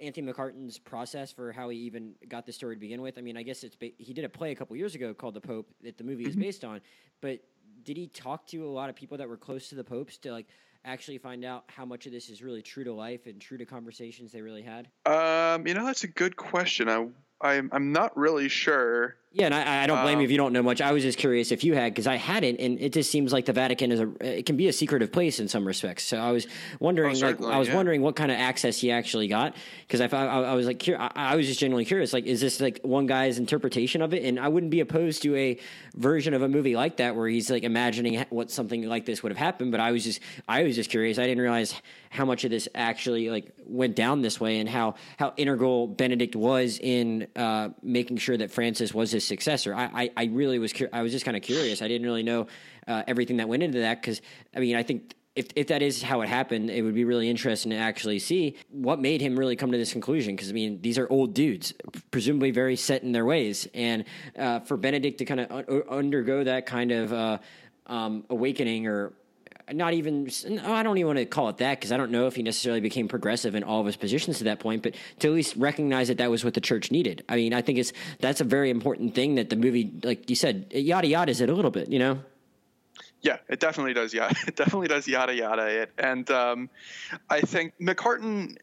Anthony 0.00 0.32
McCarten's 0.32 0.78
process 0.78 1.30
for 1.30 1.52
how 1.52 1.68
he 1.68 1.78
even 1.78 2.14
got 2.28 2.46
the 2.46 2.52
story 2.52 2.76
to 2.76 2.80
begin 2.80 3.02
with. 3.02 3.18
I 3.18 3.20
mean, 3.20 3.36
I 3.36 3.42
guess 3.42 3.62
it's 3.62 3.76
he 3.98 4.12
did 4.12 4.24
a 4.24 4.28
play 4.28 4.52
a 4.52 4.54
couple 4.54 4.76
years 4.76 4.94
ago 4.94 5.14
called 5.14 5.34
The 5.34 5.40
Pope 5.40 5.68
that 5.82 5.98
the 5.98 6.04
movie 6.04 6.24
is 6.24 6.30
mm-hmm. 6.30 6.42
based 6.42 6.64
on, 6.64 6.80
but 7.20 7.40
did 7.84 7.96
he 7.96 8.06
talk 8.06 8.46
to 8.48 8.66
a 8.66 8.70
lot 8.70 8.88
of 8.88 8.96
people 8.96 9.18
that 9.18 9.28
were 9.28 9.36
close 9.36 9.68
to 9.68 9.74
the 9.74 9.84
popes 9.84 10.16
to 10.18 10.32
like 10.32 10.46
actually 10.84 11.18
find 11.18 11.44
out 11.44 11.64
how 11.68 11.84
much 11.84 12.06
of 12.06 12.12
this 12.12 12.28
is 12.28 12.42
really 12.42 12.62
true 12.62 12.84
to 12.84 12.92
life 12.92 13.26
and 13.26 13.40
true 13.40 13.58
to 13.58 13.64
conversations 13.64 14.32
they 14.32 14.42
really 14.42 14.62
had? 14.62 14.88
Um, 15.06 15.66
you 15.66 15.74
know, 15.74 15.84
that's 15.84 16.04
a 16.04 16.08
good 16.08 16.36
question. 16.36 16.88
I, 16.88 17.06
I'm, 17.40 17.70
I'm 17.72 17.92
not 17.92 18.16
really 18.16 18.48
sure. 18.48 19.16
Yeah, 19.34 19.46
and 19.46 19.54
I, 19.54 19.84
I 19.84 19.86
don't 19.86 20.02
blame 20.02 20.16
um, 20.16 20.20
you 20.20 20.24
if 20.26 20.30
you 20.30 20.36
don't 20.36 20.52
know 20.52 20.62
much. 20.62 20.82
I 20.82 20.92
was 20.92 21.02
just 21.02 21.16
curious 21.16 21.52
if 21.52 21.64
you 21.64 21.74
had, 21.74 21.92
because 21.92 22.06
I 22.06 22.16
hadn't, 22.16 22.60
and 22.60 22.78
it 22.78 22.92
just 22.92 23.10
seems 23.10 23.32
like 23.32 23.46
the 23.46 23.54
Vatican 23.54 23.90
is 23.90 24.00
a 24.00 24.10
it 24.20 24.44
can 24.44 24.58
be 24.58 24.68
a 24.68 24.72
secretive 24.74 25.10
place 25.10 25.40
in 25.40 25.48
some 25.48 25.66
respects. 25.66 26.04
So 26.04 26.18
I 26.18 26.32
was 26.32 26.46
wondering, 26.80 27.16
oh, 27.16 27.26
like, 27.28 27.42
I 27.42 27.58
was 27.58 27.68
yeah. 27.68 27.76
wondering 27.76 28.02
what 28.02 28.14
kind 28.14 28.30
of 28.30 28.36
access 28.36 28.78
he 28.78 28.90
actually 28.90 29.28
got, 29.28 29.56
because 29.86 30.02
I, 30.02 30.06
I, 30.14 30.42
I 30.42 30.54
was 30.54 30.66
like, 30.66 30.86
I, 30.86 31.10
I 31.14 31.36
was 31.36 31.46
just 31.46 31.60
genuinely 31.60 31.86
curious, 31.86 32.12
like, 32.12 32.26
is 32.26 32.42
this 32.42 32.60
like 32.60 32.80
one 32.82 33.06
guy's 33.06 33.38
interpretation 33.38 34.02
of 34.02 34.12
it? 34.12 34.22
And 34.22 34.38
I 34.38 34.48
wouldn't 34.48 34.70
be 34.70 34.80
opposed 34.80 35.22
to 35.22 35.34
a 35.34 35.58
version 35.94 36.34
of 36.34 36.42
a 36.42 36.48
movie 36.48 36.76
like 36.76 36.98
that 36.98 37.16
where 37.16 37.26
he's 37.28 37.50
like 37.50 37.62
imagining 37.62 38.22
what 38.28 38.50
something 38.50 38.86
like 38.86 39.06
this 39.06 39.22
would 39.22 39.32
have 39.32 39.38
happened. 39.38 39.70
But 39.72 39.80
I 39.80 39.92
was 39.92 40.04
just, 40.04 40.20
I 40.46 40.62
was 40.64 40.76
just 40.76 40.90
curious. 40.90 41.18
I 41.18 41.26
didn't 41.26 41.42
realize 41.42 41.74
how 42.10 42.26
much 42.26 42.44
of 42.44 42.50
this 42.50 42.68
actually 42.74 43.30
like 43.30 43.50
went 43.64 43.96
down 43.96 44.20
this 44.20 44.38
way 44.38 44.60
and 44.60 44.68
how 44.68 44.94
how 45.16 45.32
integral 45.38 45.86
Benedict 45.86 46.36
was 46.36 46.78
in 46.78 47.26
uh, 47.34 47.70
making 47.82 48.18
sure 48.18 48.36
that 48.36 48.50
Francis 48.50 48.92
was 48.92 49.10
his 49.10 49.21
successor. 49.26 49.74
I 49.74 49.84
I, 49.84 50.10
I 50.16 50.24
really 50.26 50.58
was 50.58 50.72
cu- 50.72 50.88
I 50.92 51.02
was 51.02 51.12
just 51.12 51.24
kind 51.24 51.36
of 51.36 51.42
curious. 51.42 51.82
I 51.82 51.88
didn't 51.88 52.06
really 52.06 52.22
know 52.22 52.46
uh, 52.86 53.02
everything 53.06 53.38
that 53.38 53.48
went 53.48 53.62
into 53.62 53.80
that 53.80 54.00
because 54.00 54.20
I 54.54 54.60
mean 54.60 54.76
I 54.76 54.82
think 54.82 55.14
if 55.34 55.48
if 55.56 55.68
that 55.68 55.82
is 55.82 56.02
how 56.02 56.20
it 56.20 56.28
happened, 56.28 56.70
it 56.70 56.82
would 56.82 56.94
be 56.94 57.04
really 57.04 57.30
interesting 57.30 57.70
to 57.70 57.76
actually 57.76 58.18
see 58.18 58.56
what 58.70 59.00
made 59.00 59.20
him 59.20 59.38
really 59.38 59.56
come 59.56 59.72
to 59.72 59.78
this 59.78 59.92
conclusion. 59.92 60.36
Because 60.36 60.50
I 60.50 60.52
mean, 60.52 60.80
these 60.82 60.98
are 60.98 61.08
old 61.10 61.34
dudes, 61.34 61.72
presumably 62.10 62.50
very 62.50 62.76
set 62.76 63.02
in 63.02 63.12
their 63.12 63.24
ways, 63.24 63.66
and 63.72 64.04
uh, 64.38 64.60
for 64.60 64.76
Benedict 64.76 65.18
to 65.18 65.24
kind 65.24 65.40
of 65.40 65.50
un- 65.50 65.82
undergo 65.88 66.44
that 66.44 66.66
kind 66.66 66.92
of 66.92 67.12
uh, 67.12 67.38
um, 67.86 68.24
awakening 68.28 68.86
or 68.86 69.12
not 69.72 69.94
even 69.94 70.30
I 70.64 70.82
don't 70.82 70.98
even 70.98 71.06
want 71.06 71.18
to 71.18 71.26
call 71.26 71.48
it 71.48 71.58
that 71.58 71.78
because 71.78 71.92
I 71.92 71.96
don't 71.96 72.10
know 72.10 72.26
if 72.26 72.36
he 72.36 72.42
necessarily 72.42 72.80
became 72.80 73.08
progressive 73.08 73.54
in 73.54 73.62
all 73.62 73.80
of 73.80 73.86
his 73.86 73.96
positions 73.96 74.38
to 74.38 74.44
that 74.44 74.60
point, 74.60 74.82
but 74.82 74.94
to 75.20 75.28
at 75.28 75.34
least 75.34 75.56
recognize 75.56 76.08
that 76.08 76.18
that 76.18 76.30
was 76.30 76.44
what 76.44 76.54
the 76.54 76.60
church 76.60 76.90
needed. 76.90 77.24
I 77.28 77.36
mean, 77.36 77.54
I 77.54 77.62
think 77.62 77.78
it's 77.78 77.92
that's 78.20 78.40
a 78.40 78.44
very 78.44 78.70
important 78.70 79.14
thing 79.14 79.36
that 79.36 79.50
the 79.50 79.56
movie, 79.56 79.92
like 80.02 80.28
you 80.30 80.36
said, 80.36 80.66
yada 80.70 81.06
yada 81.06 81.30
is 81.30 81.40
it 81.40 81.48
a 81.48 81.54
little 81.54 81.70
bit, 81.70 81.88
you 81.88 81.98
know. 81.98 82.20
Yeah, 83.22 83.38
it 83.48 83.60
definitely 83.60 83.94
does. 83.94 84.12
Yeah, 84.12 84.30
it 84.46 84.56
definitely 84.56 84.88
does 84.88 85.06
yada 85.06 85.34
yada 85.34 85.66
it, 85.66 85.92
and 85.98 86.30
um, 86.30 86.70
I 87.30 87.40
think 87.40 87.74
McCarten 87.80 88.56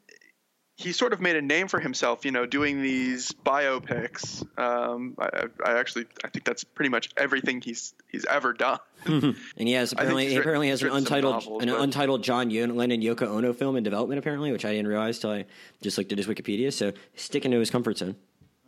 he 0.80 0.94
sort 0.94 1.12
of 1.12 1.20
made 1.20 1.36
a 1.36 1.42
name 1.42 1.68
for 1.68 1.82
himself, 1.82 2.24
you 2.24 2.32
know, 2.32 2.46
doing 2.46 2.82
these 2.82 3.34
biopics. 3.34 4.48
Um, 4.58 5.14
I, 5.20 5.48
I, 5.66 5.78
actually 5.78 6.06
I 6.24 6.30
think 6.30 6.46
that's 6.46 6.64
pretty 6.64 6.88
much 6.88 7.10
everything 7.18 7.60
he's 7.60 7.94
he's 8.08 8.24
ever 8.24 8.54
done. 8.54 8.80
and 9.06 9.36
he 9.58 9.74
has 9.74 9.92
apparently 9.92 10.30
he 10.30 10.38
apparently 10.38 10.70
has 10.70 10.82
an 10.82 10.92
untitled 10.92 11.34
novels, 11.34 11.64
an 11.64 11.70
but... 11.70 11.82
untitled 11.82 12.24
John 12.24 12.48
Lennon 12.50 13.02
Yoko 13.02 13.24
Ono 13.24 13.52
film 13.52 13.76
in 13.76 13.84
development 13.84 14.20
apparently, 14.20 14.54
which 14.54 14.64
I 14.64 14.72
didn't 14.72 14.88
realize 14.88 15.20
till 15.20 15.32
I 15.32 15.46
just 15.82 15.98
looked 15.98 16.14
at 16.14 16.18
his 16.18 16.28
Wikipedia. 16.28 16.72
So 16.72 16.94
sticking 17.14 17.52
to 17.52 17.60
his 17.60 17.70
comfort 17.70 17.98
zone. 17.98 18.16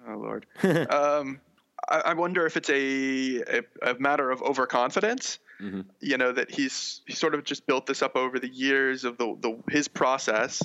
Oh 0.05 0.17
Lord. 0.17 0.45
um, 0.63 1.39
I, 1.87 2.01
I, 2.07 2.13
wonder 2.13 2.45
if 2.45 2.57
it's 2.57 2.69
a, 2.69 3.41
a, 3.41 3.63
a 3.93 3.99
matter 3.99 4.31
of 4.31 4.41
overconfidence. 4.41 5.39
Mm-hmm. 5.61 5.81
You 6.01 6.17
know 6.17 6.33
that 6.33 6.51
he's 6.51 7.03
he 7.05 7.13
sort 7.13 7.35
of 7.35 7.45
just 7.45 7.65
built 7.67 7.85
this 7.85 8.01
up 8.01 8.17
over 8.17 8.37
the 8.37 8.49
years 8.49 9.05
of 9.05 9.17
the, 9.17 9.37
the 9.39 9.57
his 9.71 9.87
process 9.87 10.61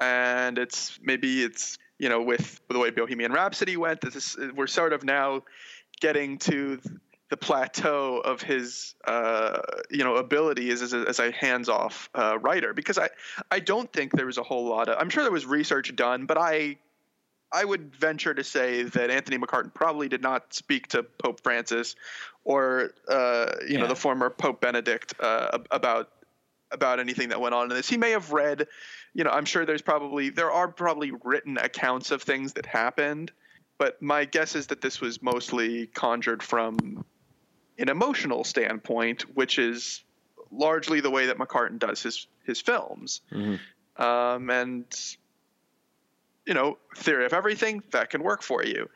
and 0.00 0.58
it's 0.58 0.98
maybe 1.02 1.42
it's 1.42 1.78
you 1.98 2.08
know 2.08 2.22
with 2.22 2.60
the 2.68 2.78
way 2.78 2.90
Bohemian 2.90 3.32
Rhapsody 3.32 3.76
went, 3.76 4.00
this 4.00 4.16
is, 4.16 4.52
we're 4.54 4.66
sort 4.66 4.92
of 4.92 5.04
now 5.04 5.42
getting 6.00 6.38
to 6.38 6.80
the 7.30 7.36
plateau 7.36 8.18
of 8.18 8.42
his 8.42 8.94
uh, 9.06 9.60
you 9.88 10.04
know 10.04 10.16
abilities 10.16 10.82
as 10.82 10.92
a, 10.92 11.04
as 11.08 11.18
a 11.20 11.30
hands-off 11.30 12.10
uh, 12.14 12.38
writer 12.40 12.74
because 12.74 12.98
I 12.98 13.08
I 13.50 13.60
don't 13.60 13.90
think 13.92 14.12
there 14.12 14.26
was 14.26 14.38
a 14.38 14.42
whole 14.42 14.66
lot 14.68 14.88
of 14.88 14.96
I'm 14.98 15.08
sure 15.08 15.22
there 15.22 15.32
was 15.32 15.46
research 15.46 15.94
done 15.94 16.26
but 16.26 16.36
I 16.36 16.76
I 17.52 17.64
would 17.64 17.94
venture 17.94 18.34
to 18.34 18.44
say 18.44 18.82
that 18.82 19.10
Anthony 19.10 19.38
McCarten 19.38 19.72
probably 19.72 20.08
did 20.08 20.22
not 20.22 20.52
speak 20.54 20.88
to 20.88 21.02
Pope 21.02 21.40
Francis 21.40 21.94
or 22.44 22.92
uh, 23.08 23.52
you 23.62 23.74
yeah. 23.74 23.80
know 23.80 23.86
the 23.86 23.96
former 23.96 24.28
Pope 24.28 24.60
Benedict 24.60 25.14
uh, 25.20 25.58
about 25.70 26.10
about 26.72 27.00
anything 27.00 27.30
that 27.30 27.40
went 27.40 27.54
on 27.54 27.70
in 27.70 27.76
this. 27.76 27.88
He 27.88 27.96
may 27.96 28.10
have 28.12 28.32
read 28.32 28.66
you 29.14 29.24
know, 29.24 29.30
I'm 29.30 29.44
sure 29.44 29.66
there's 29.66 29.82
probably 29.82 30.30
there 30.30 30.50
are 30.50 30.68
probably 30.68 31.12
written 31.24 31.58
accounts 31.58 32.10
of 32.10 32.22
things 32.22 32.54
that 32.54 32.66
happened, 32.66 33.32
but 33.78 34.00
my 34.00 34.24
guess 34.24 34.54
is 34.54 34.68
that 34.68 34.80
this 34.80 35.00
was 35.00 35.22
mostly 35.22 35.86
conjured 35.86 36.42
from 36.42 37.04
an 37.78 37.88
emotional 37.88 38.44
standpoint, 38.44 39.22
which 39.34 39.58
is 39.58 40.02
largely 40.52 41.00
the 41.00 41.10
way 41.10 41.26
that 41.26 41.38
McCarten 41.38 41.78
does 41.78 42.02
his 42.02 42.26
his 42.44 42.60
films. 42.60 43.20
Mm-hmm. 43.32 44.02
Um, 44.02 44.50
and 44.50 44.86
you 46.46 46.54
know, 46.54 46.78
theory 46.96 47.26
of 47.26 47.32
everything 47.32 47.82
that 47.90 48.10
can 48.10 48.22
work 48.22 48.42
for 48.42 48.64
you. 48.64 48.88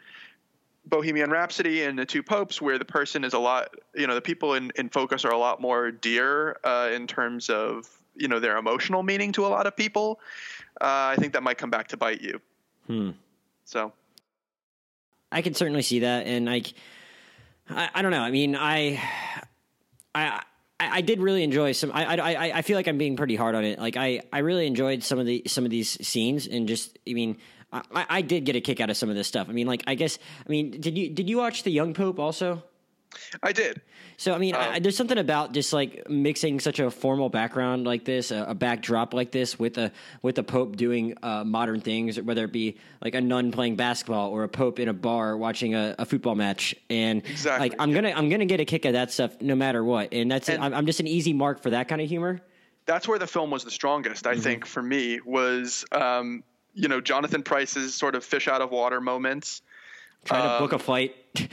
Bohemian 0.86 1.30
Rhapsody 1.30 1.82
and 1.82 1.98
the 1.98 2.04
Two 2.04 2.22
Popes, 2.22 2.60
where 2.60 2.78
the 2.78 2.84
person 2.84 3.24
is 3.24 3.32
a 3.32 3.38
lot, 3.38 3.74
you 3.94 4.06
know, 4.06 4.14
the 4.14 4.20
people 4.20 4.54
in, 4.54 4.70
in 4.76 4.88
focus 4.88 5.24
are 5.24 5.32
a 5.32 5.38
lot 5.38 5.60
more 5.60 5.90
dear 5.90 6.56
uh, 6.64 6.90
in 6.92 7.06
terms 7.06 7.48
of 7.50 7.88
you 8.16 8.28
know 8.28 8.38
their 8.38 8.56
emotional 8.56 9.02
meaning 9.02 9.32
to 9.32 9.46
a 9.46 9.48
lot 9.48 9.66
of 9.66 9.76
people, 9.76 10.20
uh, 10.80 11.12
I 11.12 11.16
think 11.18 11.32
that 11.32 11.42
might 11.42 11.58
come 11.58 11.70
back 11.70 11.88
to 11.88 11.96
bite 11.96 12.20
you. 12.20 12.40
Hmm. 12.86 13.10
So, 13.64 13.92
I 15.32 15.42
can 15.42 15.54
certainly 15.54 15.82
see 15.82 16.00
that, 16.00 16.26
and 16.26 16.46
like, 16.46 16.74
I, 17.68 17.88
I 17.94 18.02
don't 18.02 18.10
know. 18.10 18.20
I 18.20 18.30
mean, 18.30 18.56
I, 18.56 19.00
I. 20.14 20.42
I 20.80 21.00
did 21.00 21.20
really 21.20 21.44
enjoy 21.44 21.72
some. 21.72 21.92
I, 21.94 22.16
I 22.16 22.58
I 22.58 22.62
feel 22.62 22.76
like 22.76 22.88
I'm 22.88 22.98
being 22.98 23.16
pretty 23.16 23.36
hard 23.36 23.54
on 23.54 23.64
it. 23.64 23.78
Like 23.78 23.96
I, 23.96 24.20
I 24.32 24.40
really 24.40 24.66
enjoyed 24.66 25.02
some 25.02 25.18
of 25.18 25.24
the 25.24 25.44
some 25.46 25.64
of 25.64 25.70
these 25.70 26.06
scenes, 26.06 26.46
and 26.46 26.68
just 26.68 26.98
I 27.08 27.14
mean, 27.14 27.38
I, 27.94 28.06
I 28.08 28.22
did 28.22 28.44
get 28.44 28.56
a 28.56 28.60
kick 28.60 28.80
out 28.80 28.90
of 28.90 28.96
some 28.96 29.08
of 29.08 29.16
this 29.16 29.26
stuff. 29.26 29.48
I 29.48 29.52
mean, 29.52 29.66
like 29.66 29.82
I 29.86 29.94
guess 29.94 30.18
I 30.46 30.48
mean, 30.48 30.80
did 30.80 30.96
you 30.96 31.10
did 31.10 31.28
you 31.28 31.38
watch 31.38 31.62
the 31.62 31.70
Young 31.70 31.94
Pope 31.94 32.18
also? 32.18 32.62
I 33.42 33.52
did. 33.52 33.80
So 34.16 34.32
I 34.32 34.38
mean, 34.38 34.54
I, 34.54 34.76
um, 34.76 34.82
there's 34.82 34.96
something 34.96 35.18
about 35.18 35.52
just 35.52 35.72
like 35.72 36.08
mixing 36.08 36.60
such 36.60 36.78
a 36.78 36.90
formal 36.90 37.28
background 37.28 37.84
like 37.84 38.04
this, 38.04 38.30
a, 38.30 38.44
a 38.48 38.54
backdrop 38.54 39.12
like 39.12 39.32
this, 39.32 39.58
with 39.58 39.76
a 39.78 39.92
with 40.22 40.38
a 40.38 40.42
pope 40.42 40.76
doing 40.76 41.14
uh, 41.22 41.44
modern 41.44 41.80
things, 41.80 42.20
whether 42.20 42.44
it 42.44 42.52
be 42.52 42.78
like 43.02 43.14
a 43.14 43.20
nun 43.20 43.50
playing 43.50 43.76
basketball 43.76 44.30
or 44.30 44.44
a 44.44 44.48
pope 44.48 44.78
in 44.78 44.88
a 44.88 44.92
bar 44.92 45.36
watching 45.36 45.74
a, 45.74 45.94
a 45.98 46.04
football 46.04 46.34
match, 46.34 46.74
and 46.90 47.26
exactly, 47.26 47.70
like 47.70 47.80
I'm 47.80 47.90
yeah. 47.90 47.94
gonna 47.96 48.12
I'm 48.16 48.28
gonna 48.28 48.46
get 48.46 48.60
a 48.60 48.64
kick 48.64 48.84
of 48.84 48.92
that 48.92 49.10
stuff 49.10 49.40
no 49.40 49.54
matter 49.54 49.82
what, 49.82 50.12
and 50.12 50.30
that's 50.30 50.48
and 50.48 50.62
I'm, 50.62 50.74
I'm 50.74 50.86
just 50.86 51.00
an 51.00 51.08
easy 51.08 51.32
mark 51.32 51.62
for 51.62 51.70
that 51.70 51.88
kind 51.88 52.00
of 52.00 52.08
humor. 52.08 52.40
That's 52.86 53.08
where 53.08 53.18
the 53.18 53.26
film 53.26 53.50
was 53.50 53.64
the 53.64 53.70
strongest, 53.70 54.26
I 54.26 54.32
mm-hmm. 54.32 54.42
think, 54.42 54.66
for 54.66 54.82
me 54.82 55.18
was 55.24 55.86
um, 55.90 56.44
you 56.74 56.88
know 56.88 57.00
Jonathan 57.00 57.42
Pryce's 57.42 57.94
sort 57.94 58.14
of 58.14 58.24
fish 58.24 58.48
out 58.48 58.60
of 58.60 58.70
water 58.70 59.00
moments. 59.00 59.62
Trying 60.24 60.48
um, 60.48 60.52
to 60.52 60.58
book 60.58 60.72
a 60.72 60.76
um, 60.76 60.80
flight. 60.80 61.14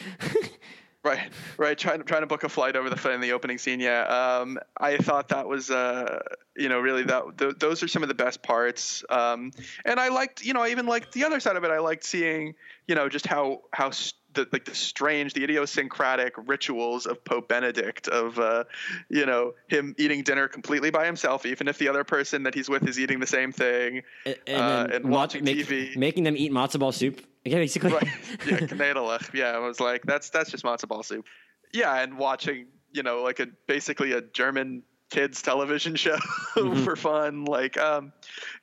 Right, 1.04 1.32
right. 1.58 1.76
Trying 1.76 2.04
trying 2.04 2.22
to 2.22 2.28
book 2.28 2.44
a 2.44 2.50
flight 2.50 2.76
over 2.76 2.88
the 2.88 3.12
in 3.12 3.22
the 3.22 3.32
opening 3.32 3.58
scene. 3.58 3.80
Yeah, 3.80 4.02
um, 4.04 4.60
I 4.78 4.98
thought 4.98 5.30
that 5.30 5.48
was, 5.48 5.72
uh, 5.72 6.20
you 6.56 6.70
know, 6.70 6.80
really 6.80 7.02
that 7.04 7.40
th- 7.40 7.56
those 7.58 7.82
are 7.82 7.88
some 7.88 8.04
of 8.04 8.08
the 8.08 8.14
best 8.14 8.44
parts. 8.44 9.04
Um, 9.10 9.52
and 9.84 10.00
I 10.00 10.10
liked, 10.10 10.46
you 10.46 10.54
know, 10.54 10.62
I 10.62 10.70
even 10.70 10.86
liked 10.86 11.14
the 11.14 11.24
other 11.24 11.40
side 11.40 11.56
of 11.56 11.64
it. 11.64 11.72
I 11.72 11.80
liked 11.80 12.04
seeing, 12.04 12.54
you 12.88 12.94
know, 12.94 13.10
just 13.10 13.26
how 13.26 13.62
how 13.74 13.90
st- 13.90 14.21
the 14.34 14.48
like 14.52 14.66
the 14.66 14.76
strange, 14.76 15.34
the 15.34 15.44
idiosyncratic 15.44 16.34
rituals 16.38 17.06
of 17.06 17.24
Pope 17.24 17.48
Benedict 17.48 18.08
of, 18.08 18.40
uh, 18.40 18.64
you 19.10 19.26
know, 19.26 19.54
him 19.68 19.96
eating 19.98 20.24
dinner 20.24 20.48
completely 20.48 20.92
by 20.92 21.06
himself, 21.06 21.46
even 21.46 21.68
if 21.68 21.78
the 21.78 21.88
other 21.88 22.04
person 22.04 22.44
that 22.44 22.54
he's 22.54 22.70
with 22.70 22.88
is 22.88 23.00
eating 23.00 23.20
the 23.20 23.28
same 23.28 23.52
thing, 23.52 24.04
and, 24.26 24.38
uh, 24.50 24.88
and 24.92 25.06
watching 25.06 25.44
make, 25.44 25.58
TV, 25.58 25.96
making 25.96 26.24
them 26.24 26.36
eat 26.38 26.52
matzo 26.52 26.80
ball 26.80 26.92
soup. 26.92 27.22
Yeah, 27.44 27.56
basically. 27.58 27.92
Right. 27.92 28.08
Yeah, 28.46 28.58
knedelig. 28.58 29.34
Yeah, 29.34 29.52
I 29.52 29.60
was 29.60 29.80
like, 29.80 30.04
that's 30.04 30.30
that's 30.30 30.52
just 30.52 30.64
matzo 30.64 30.88
ball 30.88 31.04
soup. 31.04 31.26
Yeah, 31.74 32.02
and 32.02 32.18
watching, 32.18 32.68
you 32.92 33.04
know, 33.04 33.24
like 33.24 33.40
a 33.40 33.48
basically 33.68 34.12
a 34.12 34.22
German 34.22 34.84
kids 35.12 35.42
television 35.42 35.96
show 35.98 36.18
mm-hmm. 36.56 36.84
for 36.84 36.96
fun. 36.96 37.46
Like, 37.46 37.78
um, 37.78 38.12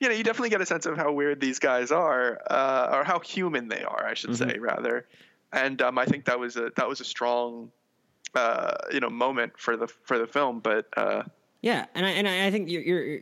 you 0.01 0.09
know, 0.09 0.15
you 0.15 0.23
definitely 0.23 0.49
get 0.49 0.59
a 0.59 0.65
sense 0.65 0.85
of 0.85 0.97
how 0.97 1.13
weird 1.13 1.39
these 1.39 1.59
guys 1.59 1.91
are, 1.91 2.41
uh, 2.49 2.89
or 2.91 3.03
how 3.05 3.19
human 3.19 3.69
they 3.69 3.83
are, 3.83 4.05
I 4.05 4.15
should 4.15 4.31
mm-hmm. 4.31 4.49
say, 4.49 4.59
rather. 4.59 5.07
And 5.51 5.81
um, 5.81 5.97
I 5.97 6.05
think 6.05 6.25
that 6.25 6.39
was 6.39 6.57
a 6.57 6.71
that 6.75 6.87
was 6.87 7.01
a 7.01 7.05
strong, 7.05 7.71
uh, 8.35 8.73
you 8.91 8.99
know, 8.99 9.09
moment 9.09 9.53
for 9.57 9.75
the 9.75 9.87
for 9.87 10.17
the 10.17 10.27
film. 10.27 10.59
But 10.59 10.87
uh, 10.95 11.23
yeah, 11.61 11.85
and 11.95 12.05
I 12.05 12.09
and 12.11 12.27
I 12.27 12.51
think 12.51 12.69
you're, 12.69 12.81
you're 12.81 13.19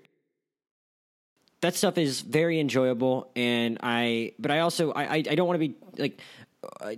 that 1.62 1.76
stuff 1.76 1.98
is 1.98 2.22
very 2.22 2.60
enjoyable 2.60 3.32
and 3.36 3.80
i 3.82 4.32
but 4.40 4.52
i 4.52 4.60
also 4.60 4.92
i 4.94 5.16
i 5.16 5.22
don't 5.22 5.48
want 5.48 5.60
to 5.60 5.68
be 5.68 5.76
like 5.98 6.22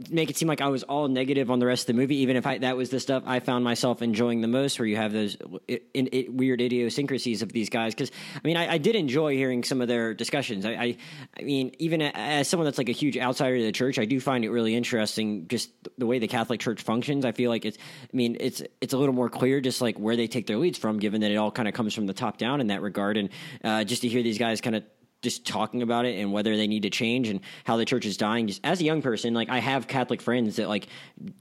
make 0.09 0.29
it 0.29 0.37
seem 0.37 0.47
like 0.47 0.61
I 0.61 0.69
was 0.69 0.83
all 0.83 1.07
negative 1.07 1.51
on 1.51 1.59
the 1.59 1.65
rest 1.65 1.83
of 1.83 1.87
the 1.87 2.01
movie, 2.01 2.17
even 2.17 2.37
if 2.37 2.47
I, 2.47 2.59
that 2.59 2.77
was 2.77 2.89
the 2.89 2.99
stuff 2.99 3.23
I 3.25 3.39
found 3.39 3.63
myself 3.63 4.01
enjoying 4.01 4.39
the 4.41 4.47
most, 4.47 4.79
where 4.79 4.85
you 4.85 4.95
have 4.95 5.11
those 5.11 5.37
it, 5.67 5.83
it, 5.93 6.33
weird 6.33 6.61
idiosyncrasies 6.61 7.41
of 7.41 7.51
these 7.51 7.69
guys. 7.69 7.93
Because 7.93 8.11
I 8.35 8.39
mean, 8.43 8.55
I, 8.55 8.73
I, 8.73 8.77
did 8.77 8.95
enjoy 8.95 9.35
hearing 9.35 9.63
some 9.63 9.81
of 9.81 9.89
their 9.89 10.13
discussions. 10.13 10.65
I, 10.65 10.71
I, 10.71 10.97
I, 11.37 11.43
mean, 11.43 11.75
even 11.79 12.01
as 12.01 12.47
someone 12.47 12.65
that's 12.65 12.77
like 12.77 12.87
a 12.87 12.93
huge 12.93 13.17
outsider 13.17 13.57
to 13.57 13.63
the 13.63 13.73
church, 13.73 13.99
I 13.99 14.05
do 14.05 14.19
find 14.21 14.45
it 14.45 14.49
really 14.49 14.75
interesting 14.75 15.47
just 15.49 15.71
the 15.97 16.05
way 16.05 16.19
the 16.19 16.27
Catholic 16.27 16.61
Church 16.61 16.81
functions. 16.81 17.25
I 17.25 17.33
feel 17.33 17.49
like 17.49 17.65
it's, 17.65 17.77
I 17.77 18.15
mean, 18.15 18.37
it's 18.39 18.63
it's 18.79 18.93
a 18.93 18.97
little 18.97 19.15
more 19.15 19.29
clear 19.29 19.59
just 19.59 19.81
like 19.81 19.99
where 19.99 20.15
they 20.15 20.27
take 20.27 20.47
their 20.47 20.57
leads 20.57 20.77
from, 20.77 20.99
given 20.99 21.21
that 21.21 21.31
it 21.31 21.35
all 21.35 21.51
kind 21.51 21.67
of 21.67 21.73
comes 21.73 21.93
from 21.93 22.05
the 22.05 22.13
top 22.13 22.37
down 22.37 22.61
in 22.61 22.67
that 22.67 22.81
regard, 22.81 23.17
and 23.17 23.29
uh, 23.63 23.83
just 23.83 24.03
to 24.03 24.07
hear 24.07 24.23
these 24.23 24.37
guys 24.37 24.61
kind 24.61 24.77
of 24.77 24.83
just 25.21 25.45
talking 25.45 25.81
about 25.81 26.05
it 26.05 26.19
and 26.19 26.31
whether 26.31 26.55
they 26.55 26.67
need 26.67 26.83
to 26.83 26.89
change 26.89 27.27
and 27.27 27.41
how 27.63 27.77
the 27.77 27.85
church 27.85 28.05
is 28.05 28.17
dying. 28.17 28.47
Just 28.47 28.61
as 28.63 28.81
a 28.81 28.83
young 28.83 29.01
person, 29.01 29.33
like 29.33 29.49
I 29.49 29.59
have 29.59 29.87
Catholic 29.87 30.21
friends 30.21 30.57
that 30.57 30.69
like 30.69 30.87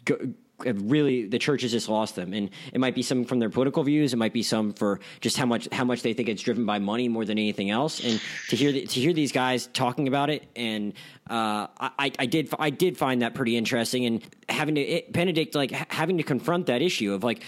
go, 0.04 0.16
really 0.64 1.26
the 1.26 1.38
church 1.38 1.62
has 1.62 1.70
just 1.70 1.88
lost 1.88 2.16
them. 2.16 2.32
And 2.32 2.50
it 2.72 2.80
might 2.80 2.94
be 2.94 3.02
some 3.02 3.24
from 3.24 3.38
their 3.38 3.50
political 3.50 3.84
views. 3.84 4.12
It 4.12 4.16
might 4.16 4.32
be 4.32 4.42
some 4.42 4.72
for 4.72 5.00
just 5.20 5.36
how 5.36 5.46
much 5.46 5.68
how 5.70 5.84
much 5.84 6.02
they 6.02 6.12
think 6.12 6.28
it's 6.28 6.42
driven 6.42 6.66
by 6.66 6.78
money 6.78 7.08
more 7.08 7.24
than 7.24 7.38
anything 7.38 7.70
else. 7.70 8.02
And 8.02 8.20
to 8.48 8.56
hear 8.56 8.72
the, 8.72 8.86
to 8.86 9.00
hear 9.00 9.12
these 9.12 9.32
guys 9.32 9.68
talking 9.68 10.08
about 10.08 10.30
it 10.30 10.44
and 10.56 10.94
uh, 11.30 11.66
I, 11.78 12.10
I 12.18 12.26
did 12.26 12.48
I 12.58 12.70
did 12.70 12.96
find 12.96 13.22
that 13.22 13.34
pretty 13.34 13.56
interesting. 13.56 14.06
And 14.06 14.22
having 14.48 14.74
to 14.76 14.80
it, 14.80 15.12
Benedict 15.12 15.54
like 15.54 15.70
having 15.70 16.16
to 16.16 16.22
confront 16.22 16.66
that 16.66 16.82
issue 16.82 17.12
of 17.12 17.22
like 17.22 17.42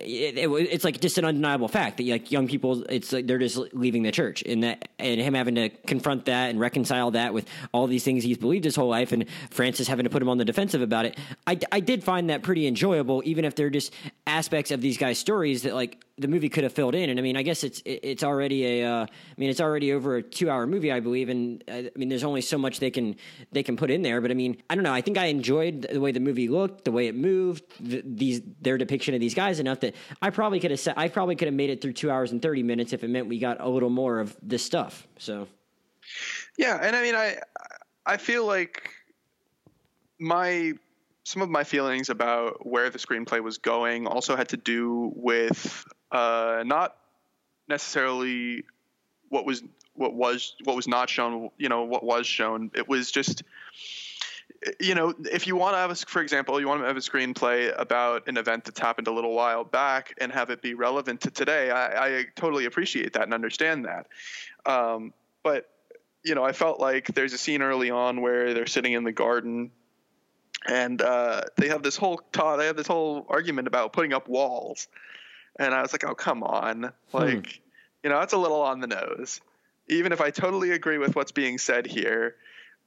it, 0.00 0.38
it, 0.38 0.48
it's 0.48 0.84
like 0.84 1.00
just 1.00 1.18
an 1.18 1.24
undeniable 1.24 1.68
fact 1.68 1.98
that 1.98 2.06
like 2.06 2.32
young 2.32 2.48
people, 2.48 2.84
it's 2.84 3.12
like 3.12 3.26
they're 3.26 3.38
just 3.38 3.56
leaving 3.74 4.02
the 4.02 4.12
church, 4.12 4.42
and 4.42 4.62
that 4.62 4.88
and 4.98 5.20
him 5.20 5.34
having 5.34 5.54
to 5.56 5.68
confront 5.68 6.24
that 6.24 6.50
and 6.50 6.58
reconcile 6.58 7.10
that 7.12 7.34
with 7.34 7.46
all 7.72 7.86
these 7.86 8.02
things 8.02 8.24
he's 8.24 8.38
believed 8.38 8.64
his 8.64 8.76
whole 8.76 8.88
life, 8.88 9.12
and 9.12 9.26
Francis 9.50 9.86
having 9.86 10.04
to 10.04 10.10
put 10.10 10.22
him 10.22 10.28
on 10.28 10.38
the 10.38 10.44
defensive 10.44 10.82
about 10.82 11.04
it. 11.04 11.18
I, 11.46 11.58
I 11.70 11.80
did 11.80 12.02
find 12.02 12.30
that 12.30 12.42
pretty 12.42 12.66
enjoyable, 12.66 13.22
even 13.24 13.44
if 13.44 13.54
they're 13.54 13.70
just 13.70 13.92
aspects 14.26 14.70
of 14.70 14.80
these 14.80 14.96
guys' 14.96 15.18
stories 15.18 15.62
that 15.62 15.74
like 15.74 16.02
the 16.16 16.28
movie 16.28 16.48
could 16.48 16.62
have 16.62 16.72
filled 16.72 16.94
in. 16.94 17.10
And 17.10 17.18
I 17.18 17.22
mean, 17.22 17.36
I 17.36 17.42
guess 17.42 17.64
it's 17.64 17.82
it's 17.84 18.22
already 18.22 18.80
a, 18.80 18.88
uh, 18.88 19.02
I 19.04 19.34
mean, 19.36 19.50
it's 19.50 19.60
already 19.60 19.92
over 19.92 20.16
a 20.16 20.22
two 20.22 20.48
hour 20.48 20.66
movie, 20.66 20.92
I 20.92 21.00
believe. 21.00 21.28
And 21.28 21.64
uh, 21.68 21.72
I 21.72 21.90
mean, 21.96 22.08
there's 22.08 22.24
only 22.24 22.40
so 22.40 22.56
much 22.56 22.78
they 22.78 22.90
can 22.90 23.16
they 23.50 23.62
can 23.62 23.76
put 23.76 23.90
in 23.90 24.02
there. 24.02 24.20
But 24.20 24.30
I 24.30 24.34
mean, 24.34 24.62
I 24.70 24.74
don't 24.74 24.84
know. 24.84 24.92
I 24.92 25.00
think 25.00 25.18
I 25.18 25.26
enjoyed 25.26 25.88
the 25.92 26.00
way 26.00 26.12
the 26.12 26.20
movie 26.20 26.48
looked, 26.48 26.84
the 26.84 26.92
way 26.92 27.08
it 27.08 27.16
moved, 27.16 27.64
the, 27.80 28.02
these 28.04 28.42
their 28.60 28.78
depiction 28.78 29.14
of 29.14 29.20
these 29.20 29.34
guys 29.34 29.58
enough 29.58 29.80
that 29.80 29.94
I 30.22 30.30
probably 30.30 30.60
could 30.60 30.70
have 30.70 30.80
said 30.80 30.94
I 30.96 31.08
probably 31.08 31.34
could 31.34 31.48
have 31.48 31.54
made 31.54 31.70
it 31.70 31.80
through 31.80 31.94
two 31.94 32.10
hours 32.10 32.30
and 32.30 32.40
thirty 32.40 32.62
minutes 32.62 32.92
if 32.92 33.02
it 33.02 33.08
meant 33.08 33.28
we 33.28 33.38
got 33.38 33.60
a 33.60 33.68
little 33.68 33.90
more 33.90 34.20
of 34.20 34.36
this 34.40 34.64
stuff. 34.64 35.06
So, 35.18 35.48
yeah, 36.56 36.78
and 36.80 36.94
I 36.94 37.02
mean, 37.02 37.16
I 37.16 37.38
I 38.06 38.18
feel 38.18 38.46
like 38.46 38.90
my 40.20 40.74
some 41.24 41.42
of 41.42 41.48
my 41.48 41.64
feelings 41.64 42.10
about 42.10 42.66
where 42.66 42.90
the 42.90 42.98
screenplay 42.98 43.42
was 43.42 43.58
going 43.58 44.06
also 44.06 44.36
had 44.36 44.48
to 44.50 44.56
do 44.58 45.10
with 45.16 45.84
uh, 46.14 46.62
not 46.64 46.96
necessarily 47.68 48.64
what 49.28 49.44
was 49.44 49.62
what 49.94 50.14
was 50.14 50.54
what 50.64 50.76
was 50.76 50.88
not 50.88 51.10
shown. 51.10 51.50
You 51.58 51.68
know 51.68 51.82
what 51.82 52.04
was 52.04 52.26
shown. 52.26 52.70
It 52.74 52.88
was 52.88 53.10
just 53.10 53.42
you 54.80 54.94
know, 54.94 55.12
if 55.30 55.46
you 55.46 55.56
want 55.56 55.74
to 55.74 55.78
have 55.78 55.90
a, 55.90 55.94
for 55.94 56.22
example, 56.22 56.58
you 56.58 56.66
want 56.66 56.80
to 56.80 56.86
have 56.86 56.96
a 56.96 57.00
screenplay 57.00 57.74
about 57.76 58.28
an 58.28 58.36
event 58.36 58.64
that's 58.64 58.80
happened 58.80 59.08
a 59.08 59.12
little 59.12 59.34
while 59.34 59.64
back 59.64 60.14
and 60.18 60.32
have 60.32 60.48
it 60.50 60.62
be 60.62 60.72
relevant 60.74 61.22
to 61.22 61.30
today, 61.30 61.70
I, 61.70 62.06
I 62.06 62.24
totally 62.34 62.64
appreciate 62.64 63.12
that 63.14 63.22
and 63.24 63.34
understand 63.34 63.84
that. 63.84 64.06
Um, 64.64 65.12
but 65.42 65.68
you 66.24 66.34
know, 66.34 66.44
I 66.44 66.52
felt 66.52 66.80
like 66.80 67.08
there's 67.08 67.34
a 67.34 67.38
scene 67.38 67.60
early 67.60 67.90
on 67.90 68.22
where 68.22 68.54
they're 68.54 68.66
sitting 68.66 68.92
in 68.92 69.04
the 69.04 69.12
garden 69.12 69.70
and 70.66 71.02
uh, 71.02 71.42
they 71.56 71.68
have 71.68 71.82
this 71.82 71.96
whole 71.96 72.22
they 72.32 72.66
have 72.66 72.76
this 72.76 72.86
whole 72.86 73.26
argument 73.28 73.68
about 73.68 73.92
putting 73.92 74.14
up 74.14 74.28
walls 74.28 74.88
and 75.58 75.74
I 75.74 75.82
was 75.82 75.92
like, 75.92 76.04
oh, 76.04 76.14
come 76.14 76.42
on. 76.42 76.92
Hmm. 77.10 77.16
Like, 77.16 77.46
hmm. 77.46 77.60
you 78.02 78.10
know, 78.10 78.18
that's 78.18 78.32
a 78.32 78.38
little 78.38 78.62
on 78.62 78.80
the 78.80 78.86
nose. 78.86 79.40
Even 79.88 80.12
if 80.12 80.20
I 80.20 80.30
totally 80.30 80.70
agree 80.70 80.98
with 80.98 81.14
what's 81.14 81.32
being 81.32 81.58
said 81.58 81.86
here, 81.86 82.36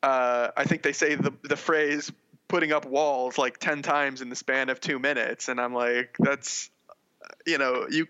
uh, 0.04 0.50
I 0.56 0.64
think 0.64 0.82
they 0.84 0.94
say 0.94 1.16
the, 1.16 1.34
the 1.44 1.56
phrase 1.56 2.12
putting 2.48 2.72
up 2.72 2.86
walls 2.86 3.38
like 3.38 3.58
10 3.58 3.82
times 3.82 4.22
in 4.22 4.30
the 4.30 4.36
span 4.36 4.70
of 4.70 4.80
two 4.80 5.00
minutes. 5.00 5.50
And 5.50 5.60
I'm 5.60 5.74
like, 5.74 6.16
that's, 6.20 6.70
you 7.46 7.58
know, 7.58 7.88
you, 7.90 8.08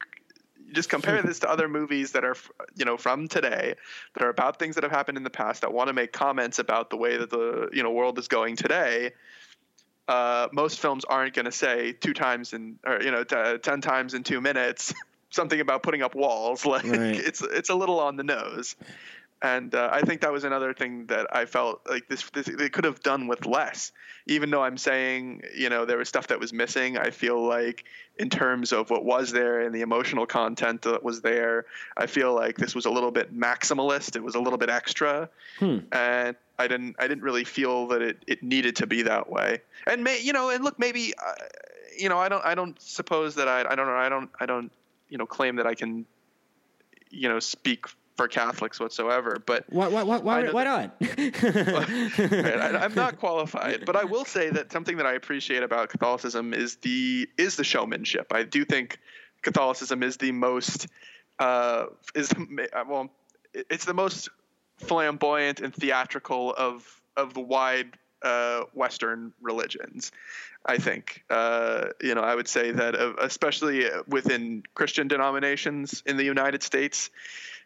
you 0.67 0.73
just 0.73 0.89
compare 0.89 1.21
this 1.21 1.39
to 1.39 1.49
other 1.49 1.67
movies 1.67 2.11
that 2.11 2.25
are 2.25 2.35
you 2.75 2.83
know 2.83 2.97
from 2.97 3.29
today 3.29 3.73
that 4.13 4.23
are 4.23 4.29
about 4.29 4.59
things 4.59 4.75
that 4.75 4.83
have 4.83 4.91
happened 4.91 5.17
in 5.17 5.23
the 5.23 5.29
past 5.29 5.61
that 5.61 5.71
want 5.71 5.87
to 5.87 5.93
make 5.93 6.11
comments 6.11 6.59
about 6.59 6.89
the 6.89 6.97
way 6.97 7.15
that 7.15 7.29
the 7.29 7.69
you 7.71 7.83
know 7.83 7.91
world 7.91 8.19
is 8.19 8.27
going 8.27 8.57
today 8.57 9.11
uh, 10.07 10.47
most 10.51 10.79
films 10.79 11.05
aren't 11.05 11.33
going 11.33 11.45
to 11.45 11.51
say 11.51 11.93
two 11.93 12.13
times 12.13 12.53
in 12.53 12.79
or 12.85 13.01
you 13.01 13.11
know 13.11 13.23
t- 13.23 13.57
ten 13.61 13.81
times 13.81 14.13
in 14.13 14.23
two 14.23 14.41
minutes 14.41 14.93
something 15.29 15.59
about 15.59 15.83
putting 15.83 16.01
up 16.01 16.15
walls. 16.15 16.65
Like 16.65 16.85
right. 16.85 17.15
it's 17.15 17.41
it's 17.41 17.69
a 17.69 17.75
little 17.75 17.99
on 17.99 18.15
the 18.15 18.23
nose, 18.23 18.75
and 19.41 19.75
uh, 19.75 19.89
I 19.91 20.01
think 20.01 20.21
that 20.21 20.31
was 20.31 20.43
another 20.43 20.73
thing 20.73 21.07
that 21.07 21.27
I 21.31 21.45
felt 21.45 21.81
like 21.87 22.07
this, 22.07 22.27
this 22.31 22.47
they 22.47 22.69
could 22.69 22.85
have 22.85 23.01
done 23.01 23.27
with 23.27 23.45
less. 23.45 23.91
Even 24.25 24.49
though 24.49 24.63
I'm 24.63 24.77
saying 24.77 25.43
you 25.55 25.69
know 25.69 25.85
there 25.85 25.97
was 25.97 26.09
stuff 26.09 26.27
that 26.27 26.39
was 26.39 26.53
missing, 26.53 26.97
I 26.97 27.11
feel 27.11 27.41
like 27.41 27.85
in 28.17 28.29
terms 28.29 28.73
of 28.73 28.89
what 28.89 29.05
was 29.05 29.31
there 29.31 29.61
and 29.61 29.75
the 29.75 29.81
emotional 29.81 30.25
content 30.25 30.81
that 30.83 31.03
was 31.03 31.21
there, 31.21 31.65
I 31.95 32.07
feel 32.07 32.33
like 32.33 32.57
this 32.57 32.73
was 32.73 32.85
a 32.85 32.89
little 32.89 33.11
bit 33.11 33.37
maximalist. 33.37 34.15
It 34.15 34.23
was 34.23 34.35
a 34.35 34.39
little 34.39 34.57
bit 34.57 34.69
extra, 34.69 35.29
hmm. 35.59 35.79
and 35.91 36.35
I 36.57 36.67
didn't 36.67 36.95
I 36.97 37.07
didn't 37.07 37.23
really 37.23 37.43
feel 37.43 37.87
that 37.89 38.01
it, 38.01 38.23
it 38.25 38.41
needed 38.41 38.77
to 38.77 38.87
be 38.87 39.03
that 39.03 39.29
way. 39.29 39.61
And 39.85 40.03
may 40.03 40.19
you 40.19 40.33
know 40.33 40.49
and 40.49 40.63
look 40.63 40.79
maybe 40.79 41.13
uh, 41.13 41.33
you 41.97 42.09
know 42.09 42.17
I 42.17 42.29
don't 42.29 42.43
I 42.43 42.55
don't 42.55 42.81
suppose 42.81 43.35
that 43.35 43.47
I 43.47 43.59
I 43.69 43.75
don't 43.75 43.85
know 43.85 43.95
I 43.95 44.09
don't 44.09 44.29
I 44.39 44.45
don't 44.47 44.71
you 45.09 45.17
know 45.17 45.27
claim 45.27 45.57
that 45.57 45.67
I 45.67 45.75
can 45.75 46.07
you 47.11 47.29
know 47.29 47.39
speak 47.39 47.85
for 48.17 48.27
Catholics 48.27 48.79
whatsoever. 48.79 49.41
But 49.45 49.65
why 49.69 49.87
why 49.87 50.03
why, 50.03 50.17
why, 50.17 50.51
why 50.51 50.63
not? 50.63 50.95
I, 51.01 52.85
am 52.85 52.93
not 52.95 53.19
qualified, 53.19 53.85
but 53.85 53.95
I 53.95 54.03
will 54.03 54.25
say 54.25 54.49
that 54.49 54.71
something 54.71 54.97
that 54.97 55.05
I 55.05 55.13
appreciate 55.13 55.63
about 55.63 55.89
Catholicism 55.89 56.53
is 56.53 56.77
the 56.77 57.29
is 57.37 57.55
the 57.55 57.63
showmanship. 57.63 58.33
I 58.33 58.43
do 58.43 58.65
think 58.65 58.99
Catholicism 59.43 60.03
is 60.03 60.17
the 60.17 60.31
most 60.31 60.87
uh, 61.39 61.85
is 62.15 62.29
well 62.87 63.09
it's 63.53 63.85
the 63.85 63.93
most 63.93 64.29
flamboyant 64.77 65.61
and 65.61 65.73
theatrical 65.73 66.53
of 66.57 67.01
of 67.15 67.33
the 67.33 67.41
wide 67.41 67.97
uh, 68.23 68.61
Western 68.73 69.31
religions. 69.41 70.11
I 70.65 70.77
think 70.77 71.23
uh, 71.29 71.89
you 72.01 72.15
know 72.15 72.21
I 72.21 72.35
would 72.35 72.47
say 72.47 72.71
that 72.71 72.95
uh, 72.95 73.13
especially 73.19 73.85
within 74.07 74.63
Christian 74.73 75.07
denominations 75.07 76.01
in 76.05 76.17
the 76.17 76.23
United 76.23 76.63
States, 76.63 77.09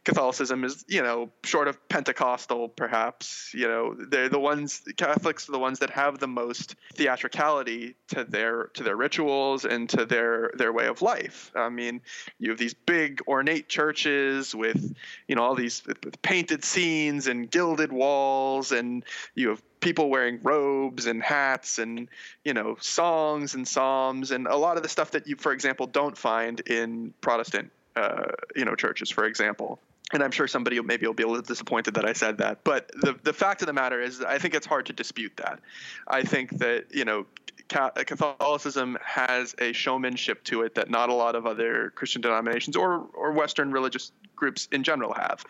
Catholicism 0.03 0.63
is, 0.63 0.83
you 0.87 1.03
know, 1.03 1.29
short 1.43 1.67
of 1.67 1.87
Pentecostal, 1.87 2.69
perhaps. 2.69 3.53
You 3.53 3.67
know, 3.67 3.93
they're 3.93 4.29
the 4.29 4.39
ones 4.39 4.81
Catholics 4.97 5.47
are 5.47 5.51
the 5.51 5.59
ones 5.59 5.79
that 5.79 5.91
have 5.91 6.17
the 6.17 6.27
most 6.27 6.75
theatricality 6.95 7.95
to 8.09 8.23
their 8.23 8.65
to 8.73 8.83
their 8.83 8.95
rituals 8.95 9.65
and 9.65 9.87
to 9.89 10.05
their 10.05 10.51
their 10.55 10.73
way 10.73 10.87
of 10.87 11.03
life. 11.03 11.51
I 11.55 11.69
mean, 11.69 12.01
you 12.39 12.49
have 12.49 12.57
these 12.57 12.73
big 12.73 13.21
ornate 13.27 13.69
churches 13.69 14.55
with, 14.55 14.95
you 15.27 15.35
know, 15.35 15.43
all 15.43 15.55
these 15.55 15.83
painted 16.23 16.63
scenes 16.63 17.27
and 17.27 17.49
gilded 17.49 17.91
walls, 17.91 18.71
and 18.71 19.03
you 19.35 19.49
have 19.49 19.61
people 19.81 20.09
wearing 20.09 20.39
robes 20.41 21.05
and 21.07 21.21
hats 21.21 21.79
and 21.79 22.07
you 22.45 22.53
know 22.53 22.77
songs 22.79 23.55
and 23.55 23.67
psalms 23.67 24.31
and 24.31 24.47
a 24.47 24.55
lot 24.55 24.77
of 24.77 24.83
the 24.83 24.89
stuff 24.89 25.11
that 25.11 25.27
you 25.27 25.35
for 25.35 25.51
example 25.51 25.87
don't 25.87 26.17
find 26.17 26.59
in 26.61 27.13
protestant 27.19 27.71
uh, 27.95 28.25
you 28.55 28.63
know 28.63 28.75
churches 28.75 29.09
for 29.09 29.25
example 29.25 29.79
and 30.13 30.23
I'm 30.23 30.31
sure 30.31 30.47
somebody 30.47 30.79
maybe 30.81 31.07
will 31.07 31.13
be 31.13 31.23
a 31.23 31.27
little 31.27 31.41
disappointed 31.41 31.95
that 31.95 32.05
I 32.05 32.13
said 32.13 32.37
that. 32.39 32.63
But 32.63 32.91
the 33.01 33.17
the 33.23 33.33
fact 33.33 33.61
of 33.61 33.67
the 33.67 33.73
matter 33.73 34.01
is, 34.01 34.21
I 34.21 34.37
think 34.37 34.53
it's 34.53 34.67
hard 34.67 34.87
to 34.87 34.93
dispute 34.93 35.33
that. 35.37 35.59
I 36.07 36.23
think 36.23 36.57
that 36.59 36.93
you 36.93 37.05
know, 37.05 37.25
Catholicism 37.67 38.97
has 39.03 39.55
a 39.59 39.73
showmanship 39.73 40.43
to 40.45 40.63
it 40.63 40.75
that 40.75 40.89
not 40.89 41.09
a 41.09 41.13
lot 41.13 41.35
of 41.35 41.45
other 41.45 41.91
Christian 41.95 42.21
denominations 42.21 42.75
or 42.75 43.07
or 43.13 43.31
Western 43.31 43.71
religious 43.71 44.11
groups 44.35 44.67
in 44.71 44.83
general 44.83 45.13
have. 45.13 45.45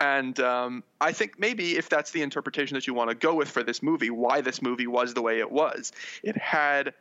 And 0.00 0.40
um, 0.40 0.82
I 1.00 1.12
think 1.12 1.38
maybe 1.38 1.76
if 1.76 1.90
that's 1.90 2.10
the 2.10 2.22
interpretation 2.22 2.74
that 2.74 2.86
you 2.86 2.94
want 2.94 3.10
to 3.10 3.14
go 3.14 3.34
with 3.34 3.50
for 3.50 3.62
this 3.62 3.82
movie, 3.82 4.08
why 4.08 4.40
this 4.40 4.62
movie 4.62 4.86
was 4.86 5.12
the 5.12 5.20
way 5.20 5.40
it 5.40 5.50
was, 5.50 5.92
it 6.22 6.38
had 6.38 6.94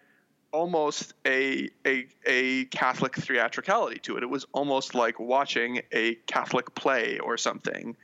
almost 0.52 1.14
a, 1.26 1.70
a 1.86 2.08
a 2.26 2.66
Catholic 2.66 3.16
theatricality 3.16 4.00
to 4.00 4.18
it. 4.18 4.24
It 4.24 4.30
was 4.30 4.46
almost 4.52 4.96
like 4.96 5.20
watching 5.20 5.82
a 5.92 6.16
Catholic 6.28 6.74
play 6.76 7.20
or 7.20 7.38
something. 7.38 7.96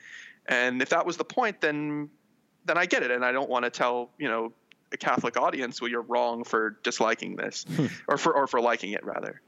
And 0.47 0.81
if 0.81 0.89
that 0.89 1.05
was 1.05 1.17
the 1.17 1.23
point, 1.23 1.61
then 1.61 2.09
then 2.65 2.77
I 2.77 2.85
get 2.85 3.03
it, 3.03 3.11
and 3.11 3.23
I 3.23 3.31
don't 3.31 3.49
want 3.49 3.65
to 3.65 3.71
tell 3.71 4.11
you 4.17 4.27
know 4.27 4.53
a 4.91 4.97
Catholic 4.97 5.37
audience, 5.37 5.81
well, 5.81 5.89
you're 5.89 6.01
wrong 6.01 6.43
for 6.43 6.77
disliking 6.83 7.35
this, 7.35 7.65
hmm. 7.75 7.87
or 8.07 8.17
for 8.17 8.35
or 8.35 8.47
for 8.47 8.61
liking 8.61 8.91
it 8.91 9.03
rather. 9.03 9.41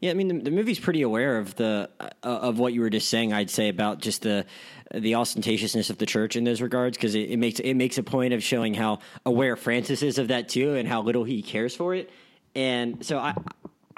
Yeah, 0.00 0.12
I 0.12 0.14
mean 0.14 0.28
the, 0.28 0.38
the 0.44 0.50
movie's 0.50 0.78
pretty 0.78 1.02
aware 1.02 1.38
of 1.38 1.54
the 1.56 1.90
uh, 2.00 2.08
of 2.22 2.58
what 2.58 2.72
you 2.72 2.80
were 2.80 2.90
just 2.90 3.08
saying. 3.08 3.32
I'd 3.32 3.50
say 3.50 3.68
about 3.68 4.00
just 4.00 4.22
the 4.22 4.46
the 4.94 5.12
ostentatiousness 5.12 5.90
of 5.90 5.98
the 5.98 6.06
church 6.06 6.36
in 6.36 6.44
those 6.44 6.62
regards 6.62 6.96
because 6.96 7.14
it, 7.14 7.30
it 7.30 7.36
makes 7.36 7.60
it 7.60 7.74
makes 7.74 7.98
a 7.98 8.02
point 8.02 8.32
of 8.32 8.42
showing 8.42 8.74
how 8.74 9.00
aware 9.26 9.56
Francis 9.56 10.02
is 10.02 10.18
of 10.18 10.28
that 10.28 10.48
too, 10.48 10.74
and 10.74 10.88
how 10.88 11.02
little 11.02 11.24
he 11.24 11.42
cares 11.42 11.74
for 11.74 11.94
it 11.94 12.10
and 12.58 13.04
so 13.06 13.18
I. 13.18 13.34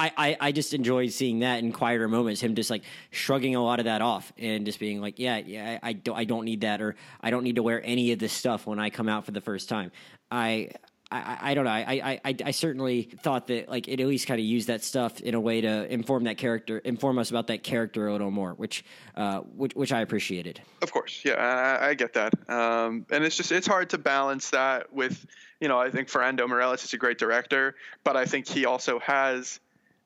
I, 0.03 0.35
I, 0.41 0.53
just 0.53 0.73
enjoy 0.73 1.09
seeing 1.09 1.41
that 1.41 1.59
in 1.59 1.73
quieter 1.73 2.09
moments. 2.09 2.41
Him 2.41 2.55
just 2.55 2.71
like 2.71 2.85
shrugging 3.11 3.55
a 3.55 3.63
lot 3.63 3.81
of 3.81 3.85
that 3.85 4.01
off 4.01 4.33
and 4.39 4.65
just 4.65 4.81
being 4.81 4.99
like, 4.99 5.19
yeah, 5.19 5.37
yeah, 5.37 5.79
I, 5.83 5.91
I 5.91 5.93
don't, 5.93 6.17
I 6.17 6.25
don't 6.25 6.47
need 6.47 6.63
that, 6.63 6.81
or 6.81 6.97
I 7.21 7.29
don't 7.29 7.45
need 7.45 7.57
to 7.57 7.63
wear 7.63 7.83
any 7.85 8.11
of 8.13 8.19
this 8.19 8.33
stuff 8.33 8.67
when 8.67 8.79
I 8.79 8.89
come 8.89 9.11
out 9.11 9.27
for 9.27 9.33
the 9.33 9.43
first 9.43 9.69
time. 9.69 9.93
I, 10.31 10.71
I, 11.13 11.39
I 11.41 11.55
don't 11.55 11.65
know. 11.65 11.71
I, 11.71 12.21
I, 12.25 12.37
I 12.45 12.51
certainly 12.53 13.03
thought 13.23 13.49
that 13.49 13.69
like 13.69 13.89
it 13.89 14.01
at 14.01 14.07
least 14.07 14.29
kind 14.29 14.39
of 14.39 14.47
used 14.47 14.69
that 14.69 14.85
stuff 14.85 15.21
in 15.21 15.35
a 15.35 15.41
way 15.41 15.61
to 15.61 15.93
inform 15.93 16.25
that 16.25 16.39
character, 16.39 16.79
inform 16.79 17.19
us 17.19 17.31
about 17.31 17.49
that 17.49 17.65
character 17.65 18.07
a 18.07 18.13
little 18.13 18.31
more, 18.31 18.55
which, 18.55 18.85
uh, 19.17 19.41
which, 19.41 19.75
which 19.75 19.93
I 19.93 20.03
appreciated. 20.03 20.61
Of 20.83 20.93
course, 20.93 21.23
yeah, 21.25 21.35
I, 21.35 21.89
I 21.89 21.95
get 21.95 22.13
that. 22.13 22.33
Um, 22.49 23.07
and 23.11 23.25
it's 23.25 23.37
just 23.37 23.51
it's 23.51 23.67
hard 23.67 23.91
to 23.91 23.99
balance 23.99 24.51
that 24.51 24.93
with, 24.93 25.27
you 25.61 25.67
know, 25.67 25.81
I 25.81 25.91
think 25.91 26.09
Fernando 26.09 26.47
Meirelles 26.47 26.85
is 26.85 26.93
a 26.93 26.97
great 26.97 27.19
director, 27.19 27.75
but 28.05 28.17
I 28.17 28.25
think 28.25 28.47
he 28.47 28.65
also 28.65 29.01
has 29.01 29.59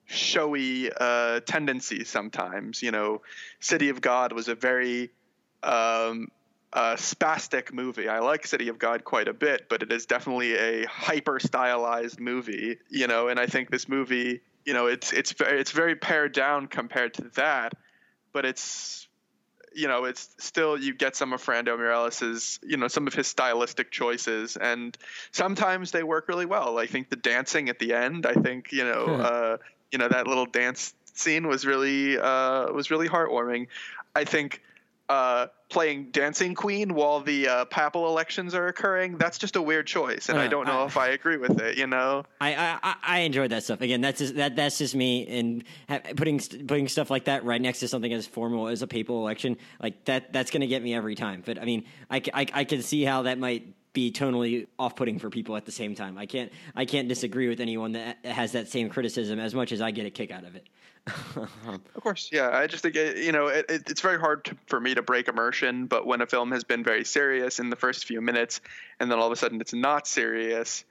showy 0.06 0.90
uh, 0.98 1.40
tendencies 1.40 2.08
sometimes. 2.08 2.82
You 2.82 2.92
know, 2.92 3.20
City 3.60 3.90
of 3.90 4.00
God 4.00 4.32
was 4.32 4.48
a 4.48 4.54
very 4.54 5.10
um, 5.62 6.28
uh, 6.74 6.96
spastic 6.96 7.72
movie. 7.72 8.08
I 8.08 8.18
like 8.18 8.46
City 8.46 8.68
of 8.68 8.78
God 8.78 9.04
quite 9.04 9.28
a 9.28 9.32
bit, 9.32 9.68
but 9.68 9.82
it 9.82 9.92
is 9.92 10.06
definitely 10.06 10.54
a 10.56 10.84
hyper 10.86 11.38
stylized 11.38 12.18
movie. 12.20 12.78
You 12.90 13.06
know, 13.06 13.28
and 13.28 13.38
I 13.38 13.46
think 13.46 13.70
this 13.70 13.88
movie, 13.88 14.40
you 14.64 14.74
know, 14.74 14.86
it's 14.86 15.12
it's 15.12 15.32
very 15.32 15.60
it's 15.60 15.70
very 15.70 15.94
pared 15.94 16.32
down 16.32 16.66
compared 16.66 17.14
to 17.14 17.30
that, 17.36 17.74
but 18.32 18.44
it's 18.44 19.08
you 19.72 19.88
know, 19.88 20.04
it's 20.04 20.28
still 20.38 20.78
you 20.78 20.94
get 20.94 21.16
some 21.16 21.32
of 21.32 21.40
Fernando 21.40 21.76
Meirelles's, 21.76 22.60
you 22.62 22.76
know, 22.76 22.88
some 22.88 23.06
of 23.06 23.14
his 23.14 23.26
stylistic 23.26 23.90
choices, 23.90 24.56
and 24.56 24.96
sometimes 25.32 25.90
they 25.90 26.02
work 26.02 26.28
really 26.28 26.46
well. 26.46 26.78
I 26.78 26.86
think 26.86 27.08
the 27.08 27.16
dancing 27.16 27.68
at 27.68 27.78
the 27.78 27.94
end, 27.94 28.26
I 28.26 28.34
think 28.34 28.72
you 28.72 28.84
know, 28.84 29.04
uh, 29.06 29.56
you 29.92 29.98
know 29.98 30.08
that 30.08 30.26
little 30.26 30.46
dance 30.46 30.92
scene 31.14 31.46
was 31.46 31.64
really 31.64 32.18
uh, 32.18 32.72
was 32.72 32.90
really 32.90 33.08
heartwarming. 33.08 33.68
I 34.16 34.24
think 34.24 34.60
uh, 35.08 35.46
playing 35.68 36.10
Dancing 36.10 36.54
Queen 36.54 36.94
while 36.94 37.20
the 37.20 37.48
uh, 37.48 37.64
papal 37.66 38.06
elections 38.06 38.54
are 38.54 38.68
occurring, 38.68 39.18
that's 39.18 39.38
just 39.38 39.56
a 39.56 39.62
weird 39.62 39.86
choice, 39.86 40.28
and 40.28 40.38
uh, 40.38 40.42
I 40.42 40.48
don't 40.48 40.66
know 40.66 40.82
I, 40.82 40.86
if 40.86 40.96
I 40.96 41.08
agree 41.08 41.36
with 41.36 41.60
it. 41.60 41.76
You 41.76 41.86
know, 41.86 42.24
I, 42.40 42.78
I 42.82 42.94
I 43.02 43.18
enjoyed 43.20 43.50
that 43.50 43.64
stuff. 43.64 43.80
Again, 43.80 44.00
that's 44.00 44.18
just, 44.18 44.36
that 44.36 44.56
that's 44.56 44.78
just 44.78 44.94
me, 44.94 45.26
and 45.26 45.64
putting 46.16 46.38
putting 46.66 46.88
stuff 46.88 47.10
like 47.10 47.24
that 47.24 47.44
right 47.44 47.60
next 47.60 47.80
to 47.80 47.88
something 47.88 48.12
as 48.12 48.26
formal 48.26 48.68
as 48.68 48.82
a 48.82 48.86
papal 48.86 49.20
election, 49.20 49.56
like 49.82 50.04
that 50.06 50.32
that's 50.32 50.50
going 50.50 50.62
to 50.62 50.66
get 50.66 50.82
me 50.82 50.94
every 50.94 51.14
time. 51.14 51.42
But 51.44 51.60
I 51.60 51.64
mean, 51.64 51.84
I, 52.10 52.22
I, 52.32 52.46
I 52.52 52.64
can 52.64 52.82
see 52.82 53.04
how 53.04 53.22
that 53.22 53.38
might 53.38 53.74
be 53.92 54.10
tonally 54.10 54.66
off-putting 54.76 55.20
for 55.20 55.30
people 55.30 55.56
at 55.56 55.66
the 55.66 55.72
same 55.72 55.94
time. 55.94 56.18
I 56.18 56.26
can't 56.26 56.50
I 56.74 56.84
can't 56.84 57.08
disagree 57.08 57.48
with 57.48 57.60
anyone 57.60 57.92
that 57.92 58.18
has 58.24 58.52
that 58.52 58.68
same 58.68 58.88
criticism 58.88 59.38
as 59.38 59.54
much 59.54 59.70
as 59.70 59.80
I 59.80 59.92
get 59.92 60.04
a 60.04 60.10
kick 60.10 60.32
out 60.32 60.44
of 60.44 60.56
it. 60.56 60.68
of 61.36 62.02
course, 62.02 62.30
yeah. 62.32 62.48
I 62.50 62.66
just 62.66 62.82
think 62.82 62.94
you 62.94 63.32
know 63.32 63.48
it, 63.48 63.66
it, 63.68 63.90
it's 63.90 64.00
very 64.00 64.18
hard 64.18 64.44
to, 64.46 64.56
for 64.66 64.80
me 64.80 64.94
to 64.94 65.02
break 65.02 65.28
immersion. 65.28 65.86
But 65.86 66.06
when 66.06 66.22
a 66.22 66.26
film 66.26 66.52
has 66.52 66.64
been 66.64 66.82
very 66.82 67.04
serious 67.04 67.58
in 67.58 67.68
the 67.68 67.76
first 67.76 68.06
few 68.06 68.20
minutes, 68.20 68.60
and 68.98 69.10
then 69.10 69.18
all 69.18 69.26
of 69.26 69.32
a 69.32 69.36
sudden 69.36 69.60
it's 69.60 69.74
not 69.74 70.06
serious, 70.06 70.84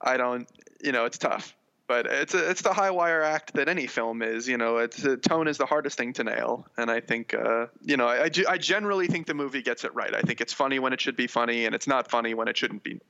I 0.00 0.16
don't. 0.16 0.48
You 0.82 0.92
know, 0.92 1.04
it's 1.04 1.18
tough. 1.18 1.54
But 1.88 2.06
it's 2.06 2.34
a, 2.34 2.50
it's 2.50 2.62
the 2.62 2.72
high 2.72 2.92
wire 2.92 3.22
act 3.22 3.54
that 3.54 3.68
any 3.68 3.88
film 3.88 4.22
is. 4.22 4.46
You 4.46 4.56
know, 4.56 4.76
it's 4.76 5.04
tone 5.22 5.48
is 5.48 5.58
the 5.58 5.66
hardest 5.66 5.98
thing 5.98 6.12
to 6.14 6.24
nail, 6.24 6.68
and 6.76 6.88
I 6.88 7.00
think 7.00 7.34
uh, 7.34 7.66
you 7.84 7.96
know 7.96 8.06
I, 8.06 8.30
I 8.48 8.58
generally 8.58 9.08
think 9.08 9.26
the 9.26 9.34
movie 9.34 9.62
gets 9.62 9.82
it 9.82 9.92
right. 9.96 10.14
I 10.14 10.20
think 10.20 10.40
it's 10.40 10.52
funny 10.52 10.78
when 10.78 10.92
it 10.92 11.00
should 11.00 11.16
be 11.16 11.26
funny, 11.26 11.66
and 11.66 11.74
it's 11.74 11.88
not 11.88 12.08
funny 12.08 12.34
when 12.34 12.46
it 12.46 12.56
shouldn't 12.56 12.84
be, 12.84 13.00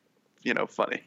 you 0.42 0.54
know, 0.54 0.66
funny. 0.66 1.02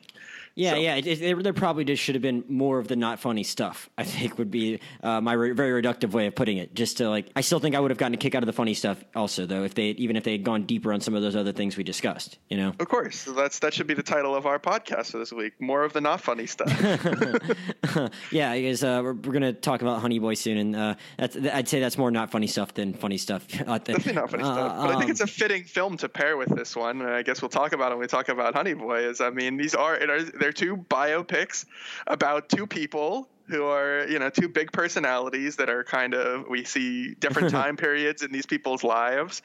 Yeah, 0.56 0.72
so. 0.72 0.78
yeah. 0.78 0.96
It, 0.96 1.08
it, 1.08 1.44
there 1.44 1.54
probably 1.54 1.84
just 1.84 2.02
should 2.02 2.16
have 2.16 2.22
been 2.22 2.44
more 2.48 2.78
of 2.80 2.88
the 2.88 2.96
not 2.96 3.20
funny 3.20 3.44
stuff. 3.44 3.90
I 3.98 4.04
think 4.04 4.38
would 4.38 4.52
be 4.52 4.80
uh, 5.02 5.22
my 5.22 5.34
re- 5.34 5.52
very 5.52 5.82
reductive 5.82 6.12
way 6.12 6.28
of 6.28 6.36
putting 6.36 6.58
it. 6.58 6.74
Just 6.74 6.98
to 6.98 7.10
like, 7.10 7.30
I 7.36 7.42
still 7.42 7.60
think 7.60 7.76
I 7.76 7.80
would 7.80 7.92
have 7.92 7.98
gotten 7.98 8.14
a 8.14 8.18
kick 8.18 8.36
out 8.36 8.44
of 8.44 8.48
the 8.48 8.54
funny 8.54 8.74
stuff. 8.74 9.04
Also, 9.16 9.46
though, 9.46 9.64
if 9.64 9.74
they 9.74 9.90
even 9.90 10.16
if 10.16 10.24
they 10.24 10.32
had 10.34 10.44
gone 10.44 10.64
deeper 10.64 10.94
on 10.94 11.02
some 11.02 11.16
of 11.16 11.22
those 11.22 11.36
other 11.36 11.52
things 11.52 11.78
we 11.78 11.84
discussed, 11.84 12.38
you 12.50 12.58
know. 12.58 12.74
Of 12.80 12.88
course, 12.88 13.20
so 13.20 13.34
that's 13.34 13.60
that 13.60 13.74
should 13.74 13.88
be 13.88 13.94
the 13.94 14.04
title 14.04 14.36
of 14.36 14.46
our 14.46 14.60
podcast 14.60 15.12
for 15.12 15.18
this 15.18 15.32
week. 15.32 15.54
More 15.60 15.84
of 15.84 15.94
the 15.94 16.02
not 16.02 16.22
funny 16.22 16.46
stuff. 16.46 16.70
yeah, 18.32 18.56
because 18.56 18.84
uh, 18.84 19.02
we're, 19.04 19.14
we're 19.14 19.32
going 19.34 19.42
to 19.42 19.54
talk 19.54 19.82
about 19.82 20.02
Honey 20.02 20.20
Boy 20.20 20.34
soon, 20.34 20.58
and 20.58 20.76
uh, 20.76 20.96
that's 21.18 21.38
I'd 21.38 21.68
say 21.68 21.80
that's 21.80 21.98
more 21.98 22.12
not 22.12 22.32
funny 22.32 22.48
stuff 22.48 22.74
than 22.74 22.94
funny 22.94 23.18
stuff. 23.18 23.48
Definitely 23.48 24.14
not 24.14 24.30
funny 24.30 24.44
stuff, 24.44 24.78
but 24.78 24.90
um, 24.90 24.96
I 24.96 25.00
think 25.00 25.12
it's 25.12 25.22
a 25.22 25.24
um, 25.24 25.30
fitting 25.30 25.64
film 25.64 25.98
to 25.98 26.10
pair 26.10 26.38
with 26.38 26.56
this 26.56 26.76
one. 26.76 27.02
And 27.02 27.10
I 27.10 27.24
guess 27.24 27.42
we'll 27.42 27.50
talk 27.50 27.74
about 27.74 27.92
it 27.92 27.96
when 27.96 28.02
we 28.02 28.08
talk 28.08 28.30
about 28.30 28.54
Honey 28.54 28.74
Boy. 28.74 29.08
Is 29.08 29.22
I 29.22 29.30
mean, 29.30 29.58
these 29.58 29.76
are 29.76 29.96
they're 30.44 30.52
two 30.52 30.76
biopics 30.76 31.64
about 32.06 32.50
two 32.50 32.68
people 32.68 33.30
who 33.48 33.64
are 33.64 34.06
you 34.10 34.20
know 34.20 34.30
two 34.30 34.50
big 34.50 34.74
personalities 34.74 35.56
that 35.56 35.70
are 35.70 35.86
kind 35.86 36.14
of 36.14 36.50
we 36.50 36.66
see 36.66 37.14
different 37.14 37.50
time 37.60 37.78
periods 37.78 38.24
in 38.24 38.32
these 38.34 38.46
people's 38.46 38.84
lives. 38.84 39.42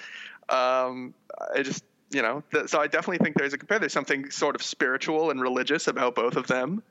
Um, 0.49 1.15
I 1.55 1.63
just 1.63 1.85
you 2.11 2.23
know 2.23 2.43
th- 2.53 2.69
so 2.69 2.81
I 2.81 2.89
definitely 2.89 3.19
think 3.19 3.37
there's 3.37 3.53
a 3.53 3.59
compare. 3.59 3.79
There's 3.79 3.93
something 3.93 4.29
sort 4.31 4.57
of 4.57 4.63
spiritual 4.63 5.31
and 5.31 5.41
religious 5.41 5.87
about 5.87 6.17
both 6.17 6.35
of 6.35 6.49
them. 6.49 6.83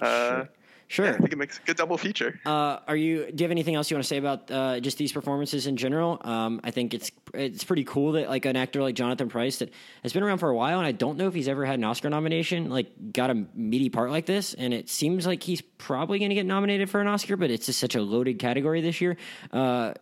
Uh, 0.00 0.30
sure. 0.30 0.48
Sure. 0.90 1.04
Yeah, 1.04 1.12
I 1.12 1.18
think 1.18 1.32
it 1.34 1.36
makes 1.36 1.58
a 1.58 1.62
good 1.62 1.76
double 1.76 1.98
feature. 1.98 2.40
Uh, 2.46 2.78
are 2.88 2.96
you? 2.96 3.30
Do 3.30 3.42
you 3.42 3.44
have 3.44 3.50
anything 3.50 3.74
else 3.74 3.90
you 3.90 3.96
want 3.96 4.04
to 4.04 4.08
say 4.08 4.16
about 4.16 4.50
uh, 4.50 4.80
just 4.80 4.96
these 4.96 5.12
performances 5.12 5.66
in 5.66 5.76
general? 5.76 6.18
Um, 6.22 6.62
I 6.64 6.70
think 6.70 6.94
it's 6.94 7.10
it's 7.34 7.62
pretty 7.62 7.84
cool 7.84 8.12
that 8.12 8.30
like 8.30 8.46
an 8.46 8.56
actor 8.56 8.80
like 8.80 8.94
Jonathan 8.94 9.28
Pryce 9.28 9.58
that 9.58 9.70
has 10.02 10.14
been 10.14 10.22
around 10.22 10.38
for 10.38 10.48
a 10.48 10.56
while, 10.56 10.78
and 10.78 10.86
I 10.86 10.92
don't 10.92 11.18
know 11.18 11.28
if 11.28 11.34
he's 11.34 11.46
ever 11.46 11.66
had 11.66 11.74
an 11.74 11.84
Oscar 11.84 12.08
nomination, 12.08 12.70
like 12.70 13.12
got 13.12 13.28
a 13.28 13.44
meaty 13.54 13.90
part 13.90 14.10
like 14.10 14.24
this, 14.24 14.54
and 14.54 14.72
it 14.72 14.88
seems 14.88 15.26
like 15.26 15.42
he's 15.42 15.60
probably 15.60 16.18
going 16.18 16.30
to 16.30 16.34
get 16.34 16.46
nominated 16.46 16.88
for 16.88 17.02
an 17.02 17.06
Oscar, 17.06 17.36
but 17.36 17.50
it's 17.50 17.66
just 17.66 17.80
such 17.80 17.94
a 17.94 18.00
loaded 18.00 18.38
category 18.38 18.80
this 18.80 19.02
year. 19.02 19.18
Uh, 19.52 19.92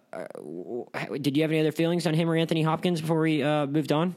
did 1.21 1.37
you 1.37 1.43
have 1.43 1.51
any 1.51 1.59
other 1.59 1.73
feelings 1.73 2.07
on 2.07 2.15
him 2.15 2.31
or 2.31 2.37
Anthony 2.37 2.63
Hopkins 2.63 3.01
before 3.01 3.21
we 3.21 3.43
uh, 3.43 3.67
moved 3.67 3.91
on? 3.91 4.15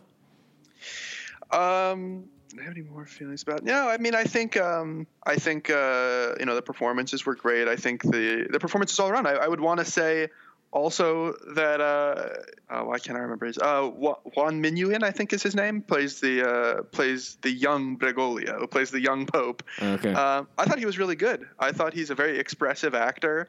Um 1.51 2.25
I 2.57 2.63
have 2.63 2.71
any 2.71 2.81
more 2.81 3.05
feelings 3.05 3.43
about? 3.43 3.63
No, 3.63 3.87
I 3.87 3.97
mean, 3.97 4.15
I 4.15 4.23
think, 4.23 4.57
um, 4.57 5.05
I 5.23 5.35
think, 5.35 5.69
uh, 5.69 6.33
you 6.39 6.45
know, 6.45 6.55
the 6.55 6.61
performances 6.61 7.25
were 7.25 7.35
great. 7.35 7.67
I 7.67 7.75
think 7.75 8.01
the 8.01 8.47
the 8.49 8.59
performances 8.59 8.99
all 8.99 9.09
around. 9.09 9.27
I, 9.27 9.33
I 9.33 9.47
would 9.47 9.59
want 9.59 9.79
to 9.79 9.85
say 9.85 10.29
also 10.71 11.33
that 11.55 11.81
uh, 11.81 12.29
oh, 12.71 12.85
why 12.85 12.99
can't 12.99 13.17
I 13.17 13.21
remember 13.21 13.45
his? 13.45 13.57
Uh, 13.57 13.87
Juan 13.87 14.63
Minujín, 14.63 15.03
I 15.03 15.11
think 15.11 15.33
is 15.33 15.43
his 15.43 15.55
name, 15.55 15.81
plays 15.81 16.19
the 16.21 16.49
uh, 16.49 16.83
plays 16.83 17.37
the 17.41 17.51
young 17.51 17.97
Bergoglio, 17.97 18.59
who 18.59 18.67
plays 18.67 18.89
the 18.89 19.01
young 19.01 19.25
Pope. 19.25 19.63
Okay. 19.81 20.13
Uh, 20.13 20.43
I 20.57 20.65
thought 20.65 20.79
he 20.79 20.85
was 20.85 20.97
really 20.97 21.15
good. 21.15 21.47
I 21.59 21.71
thought 21.71 21.93
he's 21.93 22.09
a 22.09 22.15
very 22.15 22.39
expressive 22.39 22.95
actor, 22.95 23.47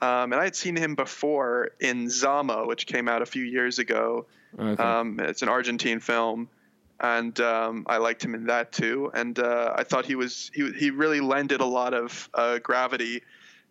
um, 0.00 0.32
and 0.32 0.34
I 0.34 0.44
had 0.44 0.56
seen 0.56 0.76
him 0.76 0.96
before 0.96 1.70
in 1.78 2.10
Zama, 2.10 2.66
which 2.66 2.86
came 2.86 3.08
out 3.08 3.22
a 3.22 3.26
few 3.26 3.44
years 3.44 3.78
ago. 3.78 4.26
Okay. 4.58 4.82
Um, 4.82 5.20
it's 5.20 5.42
an 5.42 5.48
Argentine 5.48 6.00
film 6.00 6.48
and 7.02 7.38
um, 7.40 7.84
I 7.88 7.98
liked 7.98 8.24
him 8.24 8.34
in 8.34 8.46
that 8.46 8.72
too. 8.72 9.10
And 9.12 9.38
uh, 9.38 9.74
I 9.76 9.82
thought 9.84 10.06
he 10.06 10.14
was 10.14 10.50
he 10.54 10.72
he 10.72 10.90
really 10.90 11.20
lended 11.20 11.60
a 11.60 11.66
lot 11.66 11.92
of 11.92 12.30
uh, 12.32 12.58
gravity 12.58 13.22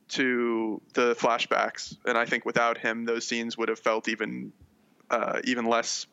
to 0.09 0.81
the 0.93 1.15
flashbacks, 1.15 1.97
and 2.05 2.17
I 2.17 2.25
think 2.25 2.45
without 2.45 2.77
him, 2.77 3.05
those 3.05 3.25
scenes 3.25 3.57
would 3.57 3.69
have 3.69 3.79
felt 3.79 4.09
even 4.09 4.51
uh, 5.09 5.39
even 5.45 5.65
less 5.65 6.05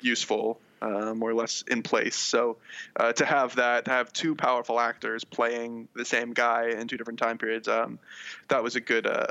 useful 0.00 0.60
uh, 0.84 1.14
more 1.14 1.30
or 1.30 1.34
less 1.34 1.62
in 1.68 1.82
place. 1.82 2.16
So 2.16 2.58
uh, 2.96 3.12
to 3.14 3.24
have 3.24 3.56
that, 3.56 3.86
to 3.86 3.90
have 3.90 4.12
two 4.12 4.34
powerful 4.34 4.78
actors 4.78 5.24
playing 5.24 5.88
the 5.94 6.04
same 6.04 6.32
guy 6.32 6.68
in 6.68 6.88
two 6.88 6.96
different 6.96 7.18
time 7.18 7.38
periods, 7.38 7.68
um, 7.68 7.98
that 8.48 8.62
was 8.62 8.76
a 8.76 8.80
good 8.80 9.06
uh, 9.06 9.26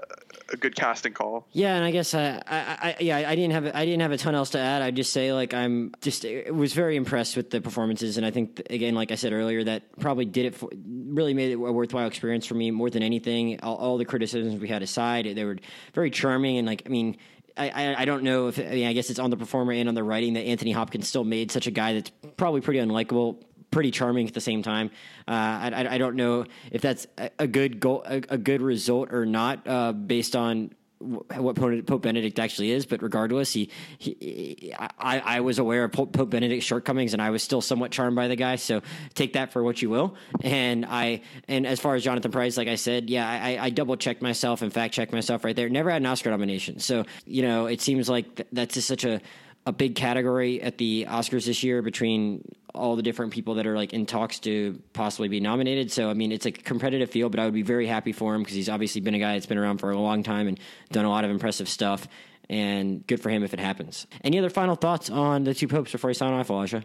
a 0.50 0.58
good 0.58 0.76
casting 0.76 1.13
call. 1.13 1.48
Yeah, 1.52 1.76
and 1.76 1.86
I 1.86 1.92
guess 1.92 2.13
I, 2.13 2.42
I, 2.48 2.78
I, 2.82 2.96
yeah 3.00 3.30
I 3.30 3.36
didn't 3.36 3.54
have 3.54 3.66
I 3.76 3.86
didn't 3.86 4.02
have 4.02 4.12
a 4.12 4.18
ton 4.18 4.36
else 4.36 4.52
to 4.52 4.60
add. 4.60 4.82
I'd 4.82 4.96
just 4.96 5.13
say 5.13 5.32
like 5.34 5.54
I'm 5.54 5.94
just 6.02 6.26
was 6.50 6.74
very 6.74 6.96
impressed 6.96 7.38
with 7.38 7.52
the 7.52 7.62
performances, 7.62 8.18
and 8.18 8.26
I 8.26 8.32
think 8.32 8.62
again, 8.70 8.96
like 8.96 9.12
I 9.12 9.16
said 9.16 9.34
earlier, 9.34 9.63
that 9.63 10.00
probably 10.00 10.26
did 10.26 10.46
it 10.46 10.56
for 10.56 10.70
really 10.74 11.34
made 11.34 11.52
it 11.52 11.56
a 11.56 11.58
worthwhile 11.58 12.08
experience 12.08 12.46
for 12.46 12.56
me 12.56 12.72
more 12.72 12.89
than 12.89 13.04
anything. 13.04 13.60
All, 13.62 13.76
all 13.76 13.98
the 13.98 14.06
criticisms 14.06 14.60
we 14.60 14.68
had 14.68 14.82
aside, 14.82 15.26
they 15.36 15.46
were 15.46 15.58
very 15.94 16.10
charming, 16.10 16.58
and 16.58 16.68
like 16.68 16.84
I 16.86 16.89
mean 16.89 17.18
I, 17.58 17.96
I 18.00 18.06
don't 18.06 18.24
know 18.24 18.48
if 18.48 18.60
I 18.60 18.63
mean 18.63 18.88
I 18.88 18.94
guess 18.94 19.10
it's 19.10 19.20
on 19.20 19.30
the 19.30 19.38
performer 19.38 19.74
and 19.74 19.88
on 19.88 19.96
the 19.96 20.04
writing 20.04 20.34
that 20.34 20.42
Anthony 20.42 20.72
Hopkins 20.72 21.08
still 21.08 21.24
made 21.24 21.52
such 21.52 21.68
a 21.68 21.72
guy 21.72 21.94
that's 21.94 22.12
probably 22.38 22.62
pretty 22.62 22.80
unlikable, 22.80 23.44
pretty 23.72 23.92
charming 23.92 24.28
at 24.28 24.34
the 24.34 24.42
same 24.42 24.63
time. 24.63 24.89
Uh, 25.28 25.32
I, 25.32 25.88
I 25.96 25.98
don't 25.98 26.16
know 26.16 26.46
if 26.72 26.82
that's 26.82 27.08
a, 27.39 27.48
good 27.48 27.80
goal, 27.80 28.04
a, 28.06 28.22
a, 28.30 28.38
good 28.38 28.62
result 28.62 29.12
or 29.12 29.26
not, 29.26 29.68
uh, 29.68 29.94
based 29.94 30.36
on 30.36 30.74
what 31.04 31.56
Pope 31.86 32.02
Benedict 32.02 32.39
actually 32.39 32.72
is, 32.72 32.86
but 32.86 33.02
regardless, 33.02 33.52
he, 33.52 33.70
he 33.98 34.74
I, 34.78 35.20
I 35.20 35.39
was 35.42 35.60
aware 35.60 35.84
of 35.84 35.92
Pope 35.92 36.30
Benedict's 36.30 36.66
shortcomings, 36.66 37.13
and 37.13 37.22
I 37.22 37.30
was 37.30 37.44
still 37.44 37.62
somewhat 37.62 37.92
charmed 37.92 38.16
by 38.16 38.28
the 38.28 38.36
guy. 38.36 38.56
So 38.56 38.82
take 39.13 39.34
that 39.34 39.52
for 39.52 39.63
what 39.63 39.82
you 39.82 39.89
will. 39.89 40.16
And 40.44 40.86
I, 40.86 41.22
and 41.48 41.68
as 41.68 41.80
far 41.80 41.96
as 41.96 42.04
Jonathan 42.04 42.32
Pryce, 42.32 42.58
like 42.58 42.68
I 42.68 42.76
said, 42.76 43.10
yeah, 43.10 43.30
I, 43.30 43.66
I 43.66 43.70
double 43.70 43.98
checked 43.98 44.22
myself 44.22 44.62
and 44.62 44.72
fact 44.72 44.94
checked 44.94 45.12
myself 45.12 45.44
right 45.44 45.56
there. 45.56 45.70
Never 45.70 45.89
had 45.92 46.02
an 46.02 46.06
Oscar 46.06 46.32
nomination, 46.32 46.80
so 46.80 47.06
you 47.26 47.42
know, 47.44 47.66
it 47.66 47.82
seems 47.82 48.10
like 48.10 48.48
that's 48.52 48.76
just 48.76 48.88
such 48.88 49.04
a 49.04 49.22
a 49.65 49.71
big 49.71 49.95
category 49.95 50.62
at 50.62 50.78
the 50.78 51.06
Oscars 51.10 51.45
this 51.45 51.63
year 51.63 51.82
between 51.82 52.43
all 52.73 52.95
the 52.95 53.04
different 53.04 53.32
people 53.32 53.56
that 53.56 53.67
are 53.67 53.76
like 53.76 53.93
in 53.93 54.06
talks 54.06 54.39
to 54.39 54.82
possibly 54.93 55.28
be 55.28 55.39
nominated. 55.39 55.91
So 55.91 56.10
I 56.10 56.13
mean, 56.13 56.32
it's 56.32 56.45
a 56.45 56.52
competitive 56.52 57.10
field, 57.10 57.32
but 57.32 57.39
I 57.39 57.45
would 57.45 57.54
be 57.54 57.62
very 57.62 57.88
happy 57.88 58.12
for 58.12 58.36
him 58.36 58.41
because 58.41 58.56
he's 58.56 58.69
obviously 58.69 59.02
been 59.02 59.13
a 59.13 59.19
guy 59.19 59.34
that's 59.34 59.45
been 59.45 59.58
around 59.58 59.78
for 59.78 59.91
a 59.91 59.97
long 59.97 60.23
time 60.23 60.47
and 60.47 60.60
done 60.91 61.06
a 61.06 61.10
lot 61.10 61.23
of 61.23 61.32
impressive 61.32 61.69
stuff. 61.69 62.08
And 62.49 63.06
good 63.08 63.21
for 63.21 63.30
him 63.30 63.43
if 63.43 63.54
it 63.54 63.60
happens. 63.60 64.06
Any 64.23 64.38
other 64.38 64.49
final 64.49 64.76
thoughts 64.76 65.10
on 65.10 65.45
the 65.45 65.54
two 65.54 65.67
popes 65.67 65.93
before 65.93 66.10
I 66.10 66.13
sign 66.13 66.34
off, 66.34 66.49
Elijah? 66.49 66.84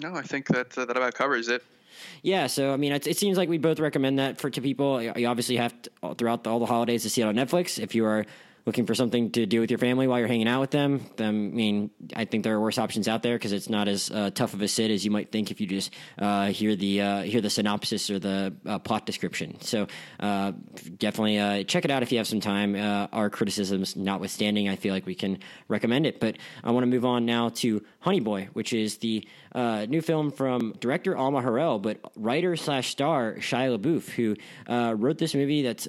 No, 0.00 0.14
I 0.14 0.22
think 0.22 0.46
that 0.48 0.78
uh, 0.78 0.84
that 0.84 0.96
about 0.96 1.14
covers 1.14 1.48
it. 1.48 1.64
Yeah, 2.22 2.46
so 2.46 2.72
I 2.72 2.76
mean, 2.76 2.92
it, 2.92 3.06
it, 3.08 3.16
seems 3.16 3.36
like 3.36 3.48
we 3.48 3.58
both 3.58 3.80
recommend 3.80 4.20
that 4.20 4.40
for 4.40 4.50
to 4.50 4.60
people. 4.60 5.02
You 5.02 5.26
obviously 5.26 5.56
have 5.56 5.74
to, 5.82 6.14
throughout 6.14 6.44
the, 6.44 6.50
all 6.50 6.60
the 6.60 6.66
holidays 6.66 7.02
to 7.02 7.10
see 7.10 7.22
it 7.22 7.24
on 7.24 7.34
Netflix. 7.34 7.80
If 7.80 7.96
you 7.96 8.04
are 8.04 8.24
looking 8.68 8.84
for 8.84 8.94
something 8.94 9.30
to 9.30 9.46
do 9.46 9.60
with 9.60 9.70
your 9.70 9.78
family 9.78 10.06
while 10.06 10.18
you're 10.18 10.28
hanging 10.28 10.46
out 10.46 10.60
with 10.60 10.70
them, 10.70 11.00
I 11.18 11.30
mean, 11.30 11.90
I 12.14 12.26
think 12.26 12.44
there 12.44 12.54
are 12.54 12.60
worse 12.60 12.76
options 12.76 13.08
out 13.08 13.22
there 13.22 13.34
because 13.34 13.52
it's 13.52 13.70
not 13.70 13.88
as 13.88 14.10
uh, 14.10 14.28
tough 14.28 14.52
of 14.52 14.60
a 14.60 14.68
sit 14.68 14.90
as 14.90 15.06
you 15.06 15.10
might 15.10 15.32
think 15.32 15.50
if 15.50 15.58
you 15.58 15.66
just 15.66 15.90
uh, 16.18 16.48
hear 16.48 16.76
the 16.76 17.00
uh, 17.00 17.22
hear 17.22 17.40
the 17.40 17.48
synopsis 17.48 18.10
or 18.10 18.18
the 18.18 18.54
uh, 18.66 18.78
plot 18.78 19.06
description. 19.06 19.58
So 19.62 19.86
uh, 20.20 20.52
definitely 20.98 21.38
uh, 21.38 21.62
check 21.62 21.86
it 21.86 21.90
out 21.90 22.02
if 22.02 22.12
you 22.12 22.18
have 22.18 22.26
some 22.26 22.40
time. 22.40 22.76
our 23.10 23.30
criticisms 23.30 23.96
notwithstanding, 23.96 24.68
I 24.68 24.76
feel 24.76 24.92
like 24.92 25.06
we 25.06 25.14
can 25.14 25.38
recommend 25.68 26.04
it. 26.04 26.20
But 26.20 26.36
I 26.62 26.70
want 26.72 26.84
to 26.84 26.90
move 26.90 27.06
on 27.06 27.24
now 27.24 27.48
to 27.60 27.82
Honey 28.00 28.20
Boy, 28.20 28.50
which 28.52 28.74
is 28.74 28.98
the 28.98 29.26
new 29.54 30.02
film 30.02 30.30
from 30.30 30.74
director 30.78 31.16
Alma 31.16 31.40
Har'el, 31.40 31.80
but 31.80 32.00
writer 32.16 32.54
slash 32.54 32.90
star 32.90 33.36
Shia 33.38 33.78
LaBeouf, 33.78 34.10
who 34.10 34.36
wrote 34.94 35.16
this 35.16 35.34
movie 35.34 35.62
that's 35.62 35.88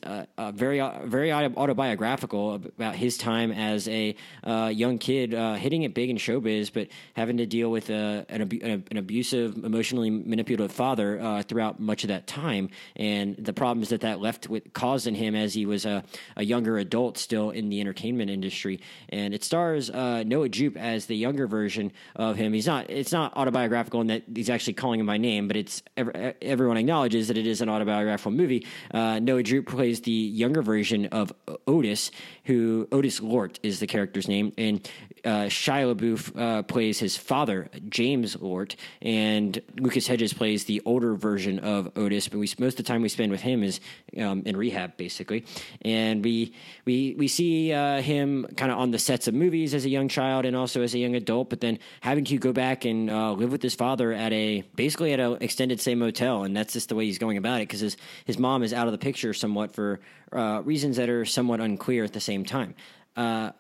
very 0.54 0.80
very 1.04 1.34
autobiographical 1.34 2.62
about 2.78 2.96
his 2.96 3.18
time 3.18 3.52
as 3.52 3.88
a 3.88 4.16
uh, 4.44 4.72
young 4.74 4.98
kid 4.98 5.34
uh, 5.34 5.56
hitting 5.56 5.84
it 5.84 5.94
big 5.94 6.10
in 6.10 6.18
showbiz, 6.18 6.72
but 6.72 6.88
having 7.16 7.38
to 7.38 7.46
deal 7.46 7.70
with 7.72 7.90
uh, 7.90 8.24
an, 8.30 8.42
an, 8.62 8.98
abusive, 8.98 9.64
emotionally 9.64 10.10
manipulative 10.10 10.76
father 10.76 11.20
uh, 11.20 11.44
throughout 11.44 11.80
much 11.80 12.04
of 12.04 12.10
that 12.10 12.28
time, 12.28 12.70
and 12.96 13.36
the 13.38 13.54
problems 13.54 13.90
that 13.90 14.02
that 14.02 14.20
left 14.20 14.50
with 14.50 14.74
caused 14.74 15.08
in 15.08 15.16
him 15.16 15.36
as 15.36 15.54
he 15.54 15.66
was 15.66 15.86
a, 15.86 16.04
a 16.36 16.44
younger 16.44 16.78
adult 16.78 17.18
still 17.18 17.50
in 17.50 17.70
the 17.70 17.82
entertainment 17.82 18.30
industry. 18.30 18.80
And 19.10 19.34
it 19.34 19.44
stars 19.44 19.90
uh, 19.90 20.24
Noah 20.24 20.50
Jupe 20.50 20.78
as 20.78 21.06
the 21.06 21.16
younger 21.16 21.48
version 21.48 21.92
of 22.16 22.36
him. 22.36 22.54
He's 22.54 22.68
not. 22.68 22.90
It's 22.90 23.12
not 23.12 23.36
autobiographical 23.36 24.02
in 24.02 24.08
that 24.08 24.24
he's 24.34 24.50
actually 24.50 24.74
calling 24.74 25.00
him 25.00 25.06
by 25.06 25.18
name, 25.18 25.48
but 25.48 25.58
it's 25.58 25.84
everyone 25.96 26.78
acknowledges 26.78 27.28
that 27.28 27.38
it 27.38 27.48
is 27.48 27.62
an 27.62 27.70
autobiographical 27.70 28.32
movie. 28.32 28.66
Uh, 28.92 29.20
Noah 29.20 29.44
Jupe 29.44 29.68
plays 29.68 30.02
the 30.02 30.12
younger 30.12 30.62
version 30.62 31.08
of 31.08 31.34
Otis, 31.68 32.12
who 32.46 32.59
Otis 32.92 33.22
Lort 33.22 33.60
is 33.64 33.80
the 33.80 33.88
character's 33.88 34.28
name, 34.28 34.54
and 34.58 34.88
uh, 35.26 35.46
Shia 35.46 35.94
LaBeouf 35.94 36.40
uh, 36.40 36.64
plays 36.64 37.00
his 37.00 37.18
father, 37.18 37.70
James 37.90 38.40
Lort, 38.40 38.76
and 39.02 39.62
Lucas 39.76 40.08
Hedges 40.08 40.34
plays 40.34 40.66
the 40.66 40.82
older 40.86 41.16
version 41.16 41.60
of 41.60 41.92
Otis. 41.98 42.28
But 42.28 42.40
we 42.40 42.48
most 42.60 42.74
of 42.74 42.78
the 42.78 42.84
time 42.84 43.02
we 43.02 43.10
spend 43.10 43.32
with 43.32 43.42
him 43.42 43.64
is 43.64 43.80
um, 44.18 44.44
in 44.46 44.56
rehab, 44.58 44.98
basically, 44.98 45.46
and 45.82 46.24
we 46.24 46.54
we 46.86 47.16
we 47.18 47.28
see 47.28 47.74
uh, 47.74 48.02
him 48.02 48.48
kind 48.58 48.72
of 48.72 48.78
on 48.78 48.92
the 48.92 49.00
sets 49.00 49.28
of 49.28 49.34
movies 49.34 49.74
as 49.74 49.86
a 49.86 49.90
young 49.90 50.08
child 50.08 50.46
and 50.46 50.56
also 50.56 50.82
as 50.82 50.94
a 50.94 51.00
young 51.00 51.16
adult, 51.16 51.50
but 51.50 51.62
then 51.62 51.80
having 52.02 52.26
to 52.26 52.38
go 52.38 52.54
back 52.54 52.86
and 52.86 53.10
uh, 53.10 53.32
live 53.34 53.52
with 53.52 53.62
his 53.62 53.76
father 53.76 54.12
at 54.14 54.32
a 54.34 54.62
basically 54.76 55.14
at 55.14 55.20
an 55.20 55.38
extended 55.42 55.80
stay 55.80 55.96
motel, 55.96 56.44
and 56.44 56.56
that's 56.56 56.74
just 56.74 56.90
the 56.90 56.96
way 56.96 57.06
he's 57.06 57.18
going 57.18 57.38
about 57.38 57.62
it 57.62 57.68
because 57.68 57.80
his 57.80 57.98
his 58.26 58.38
mom 58.38 58.64
is 58.64 58.74
out 58.74 58.88
of 58.88 58.92
the 58.92 58.98
picture 58.98 59.34
somewhat 59.34 59.74
for 59.74 60.00
uh, 60.32 60.62
reasons 60.64 60.98
that 60.98 61.10
are 61.10 61.26
somewhat 61.26 61.60
unclear 61.60 62.04
at 62.04 62.14
the 62.14 62.20
same 62.20 62.46
time. 62.46 62.76
Uh, 63.16 63.52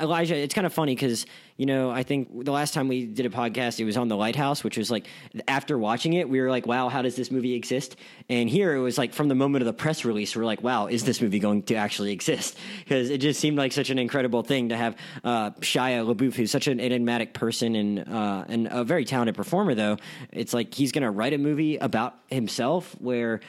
Elijah, 0.00 0.36
it's 0.36 0.54
kind 0.54 0.66
of 0.66 0.72
funny 0.72 0.94
because 0.94 1.26
you 1.56 1.66
know 1.66 1.90
I 1.90 2.02
think 2.02 2.44
the 2.44 2.52
last 2.52 2.74
time 2.74 2.88
we 2.88 3.06
did 3.06 3.26
a 3.26 3.30
podcast, 3.30 3.80
it 3.80 3.84
was 3.84 3.96
on 3.96 4.08
the 4.08 4.16
Lighthouse, 4.16 4.64
which 4.64 4.76
was 4.76 4.90
like 4.90 5.06
after 5.46 5.78
watching 5.78 6.14
it, 6.14 6.28
we 6.28 6.40
were 6.40 6.50
like, 6.50 6.66
"Wow, 6.66 6.88
how 6.88 7.02
does 7.02 7.16
this 7.16 7.30
movie 7.30 7.54
exist?" 7.54 7.96
And 8.28 8.48
here 8.48 8.74
it 8.74 8.80
was 8.80 8.98
like 8.98 9.12
from 9.12 9.28
the 9.28 9.34
moment 9.34 9.62
of 9.62 9.66
the 9.66 9.72
press 9.72 10.04
release, 10.04 10.34
we're 10.34 10.44
like, 10.44 10.62
"Wow, 10.62 10.86
is 10.86 11.04
this 11.04 11.20
movie 11.20 11.38
going 11.38 11.62
to 11.64 11.74
actually 11.74 12.12
exist?" 12.12 12.56
Because 12.78 13.10
it 13.10 13.18
just 13.18 13.40
seemed 13.40 13.58
like 13.58 13.72
such 13.72 13.90
an 13.90 13.98
incredible 13.98 14.42
thing 14.42 14.70
to 14.70 14.76
have 14.76 14.96
uh, 15.22 15.50
Shia 15.60 16.06
LaBeouf, 16.06 16.34
who's 16.34 16.50
such 16.50 16.66
an 16.66 16.80
enigmatic 16.80 17.34
person 17.34 17.74
and 17.74 18.08
uh, 18.08 18.44
and 18.48 18.68
a 18.70 18.84
very 18.84 19.04
talented 19.04 19.34
performer. 19.34 19.74
Though 19.74 19.96
it's 20.32 20.54
like 20.54 20.74
he's 20.74 20.92
going 20.92 21.04
to 21.04 21.10
write 21.10 21.34
a 21.34 21.38
movie 21.38 21.76
about 21.76 22.14
himself 22.28 22.96
where 23.00 23.40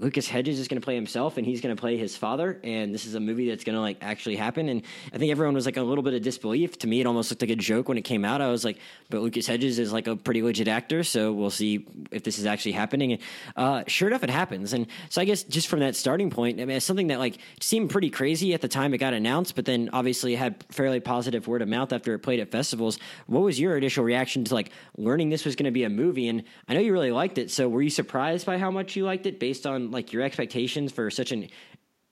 Lucas 0.00 0.28
Hedges 0.28 0.60
is 0.60 0.68
going 0.68 0.80
to 0.80 0.84
play 0.84 0.94
himself 0.94 1.38
and 1.38 1.46
he's 1.46 1.60
going 1.60 1.74
to 1.74 1.80
play 1.80 1.96
his 1.96 2.16
father. 2.16 2.60
And 2.62 2.94
this 2.94 3.04
is 3.04 3.14
a 3.14 3.20
movie 3.20 3.48
that's 3.48 3.64
going 3.64 3.74
to 3.74 3.80
like 3.80 3.98
actually 4.00 4.36
happen. 4.36 4.68
And 4.68 4.82
I 5.12 5.18
think 5.18 5.32
everyone 5.32 5.54
was 5.54 5.66
like 5.66 5.76
a 5.76 5.82
little 5.82 6.04
bit 6.04 6.14
of 6.14 6.22
disbelief. 6.22 6.78
To 6.78 6.86
me, 6.86 7.00
it 7.00 7.06
almost 7.06 7.30
looked 7.30 7.42
like 7.42 7.50
a 7.50 7.56
joke 7.56 7.88
when 7.88 7.98
it 7.98 8.02
came 8.02 8.24
out. 8.24 8.40
I 8.40 8.48
was 8.48 8.64
like, 8.64 8.78
but 9.10 9.20
Lucas 9.20 9.46
Hedges 9.46 9.78
is 9.78 9.92
like 9.92 10.06
a 10.06 10.14
pretty 10.14 10.42
legit 10.42 10.68
actor. 10.68 11.02
So 11.02 11.32
we'll 11.32 11.50
see 11.50 11.86
if 12.12 12.22
this 12.22 12.38
is 12.38 12.46
actually 12.46 12.72
happening. 12.72 13.12
And 13.12 13.22
uh, 13.56 13.84
sure 13.88 14.08
enough, 14.08 14.22
it 14.22 14.30
happens. 14.30 14.72
And 14.72 14.86
so 15.08 15.20
I 15.20 15.24
guess 15.24 15.42
just 15.42 15.66
from 15.66 15.80
that 15.80 15.96
starting 15.96 16.30
point, 16.30 16.60
I 16.60 16.64
mean, 16.64 16.76
it's 16.76 16.86
something 16.86 17.08
that 17.08 17.18
like 17.18 17.38
seemed 17.60 17.90
pretty 17.90 18.10
crazy 18.10 18.54
at 18.54 18.60
the 18.60 18.68
time 18.68 18.94
it 18.94 18.98
got 18.98 19.14
announced, 19.14 19.56
but 19.56 19.64
then 19.64 19.90
obviously 19.92 20.34
it 20.34 20.38
had 20.38 20.64
fairly 20.70 21.00
positive 21.00 21.48
word 21.48 21.62
of 21.62 21.68
mouth 21.68 21.92
after 21.92 22.14
it 22.14 22.20
played 22.20 22.38
at 22.38 22.52
festivals. 22.52 22.98
What 23.26 23.40
was 23.40 23.58
your 23.58 23.76
initial 23.76 24.04
reaction 24.04 24.44
to 24.44 24.54
like 24.54 24.70
learning 24.96 25.30
this 25.30 25.44
was 25.44 25.56
going 25.56 25.64
to 25.64 25.72
be 25.72 25.82
a 25.82 25.90
movie? 25.90 26.28
And 26.28 26.44
I 26.68 26.74
know 26.74 26.80
you 26.80 26.92
really 26.92 27.10
liked 27.10 27.38
it. 27.38 27.50
So 27.50 27.68
were 27.68 27.82
you 27.82 27.90
surprised 27.90 28.46
by 28.46 28.58
how 28.58 28.70
much 28.70 28.94
you 28.94 29.04
liked 29.04 29.26
it 29.26 29.40
based 29.40 29.66
on 29.66 29.87
like 29.90 30.12
your 30.12 30.22
expectations 30.22 30.92
for 30.92 31.10
such 31.10 31.32
an 31.32 31.48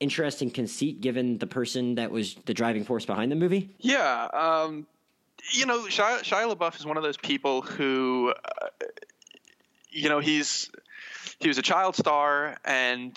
interesting 0.00 0.50
conceit 0.50 1.00
given 1.00 1.38
the 1.38 1.46
person 1.46 1.94
that 1.96 2.10
was 2.10 2.34
the 2.44 2.54
driving 2.54 2.84
force 2.84 3.04
behind 3.04 3.32
the 3.32 3.36
movie? 3.36 3.74
Yeah, 3.78 4.28
um, 4.32 4.86
you 5.52 5.66
know, 5.66 5.86
Shia, 5.86 6.22
Shia, 6.22 6.52
LaBeouf 6.54 6.78
is 6.78 6.86
one 6.86 6.96
of 6.96 7.02
those 7.02 7.16
people 7.16 7.62
who, 7.62 8.32
uh, 8.62 8.66
you 9.90 10.08
know, 10.08 10.18
he's 10.18 10.70
he 11.38 11.48
was 11.48 11.58
a 11.58 11.62
child 11.62 11.96
star, 11.96 12.56
and 12.64 13.16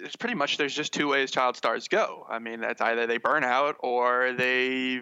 it's 0.00 0.16
pretty 0.16 0.34
much 0.34 0.56
there's 0.56 0.74
just 0.74 0.92
two 0.92 1.08
ways 1.08 1.30
child 1.30 1.56
stars 1.56 1.88
go. 1.88 2.26
I 2.28 2.38
mean, 2.38 2.60
that's 2.60 2.80
either 2.80 3.06
they 3.06 3.18
burn 3.18 3.44
out 3.44 3.76
or 3.80 4.32
they, 4.32 5.00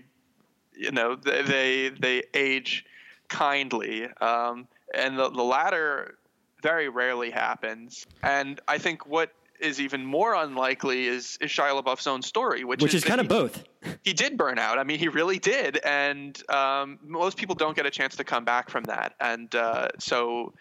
you 0.74 0.90
know, 0.92 1.16
they 1.16 1.42
they, 1.42 1.88
they 1.88 2.22
age 2.34 2.84
kindly, 3.28 4.06
um, 4.20 4.68
and 4.94 5.18
the 5.18 5.30
the 5.30 5.42
latter 5.42 6.18
very 6.62 6.88
rarely 6.88 7.30
happens. 7.30 8.06
And 8.22 8.60
I 8.68 8.78
think 8.78 9.06
what 9.06 9.32
is 9.60 9.80
even 9.80 10.04
more 10.04 10.34
unlikely 10.34 11.06
is, 11.06 11.38
is 11.40 11.50
Shia 11.50 11.80
LaBeouf's 11.80 12.06
own 12.06 12.22
story, 12.22 12.64
which, 12.64 12.82
which 12.82 12.94
is, 12.94 13.02
is 13.02 13.08
kind 13.08 13.20
of 13.20 13.28
both. 13.28 13.64
He 14.04 14.12
did 14.12 14.36
burn 14.36 14.58
out. 14.58 14.78
I 14.78 14.84
mean, 14.84 14.98
he 14.98 15.06
really 15.08 15.38
did, 15.38 15.78
and 15.84 16.40
um, 16.50 16.98
most 17.04 17.36
people 17.36 17.54
don't 17.54 17.76
get 17.76 17.86
a 17.86 17.90
chance 17.90 18.16
to 18.16 18.24
come 18.24 18.44
back 18.44 18.68
from 18.68 18.84
that. 18.84 19.14
And 19.20 19.52
uh, 19.54 19.88
so, 19.98 20.54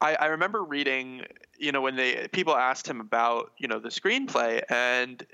I, 0.00 0.14
I, 0.16 0.26
remember 0.26 0.62
reading, 0.64 1.22
you 1.58 1.70
know, 1.70 1.80
when 1.80 1.94
they 1.94 2.28
people 2.32 2.56
asked 2.56 2.88
him 2.88 3.00
about, 3.00 3.52
you 3.56 3.68
know, 3.68 3.78
the 3.78 3.88
screenplay 3.88 4.62
and, 4.68 5.24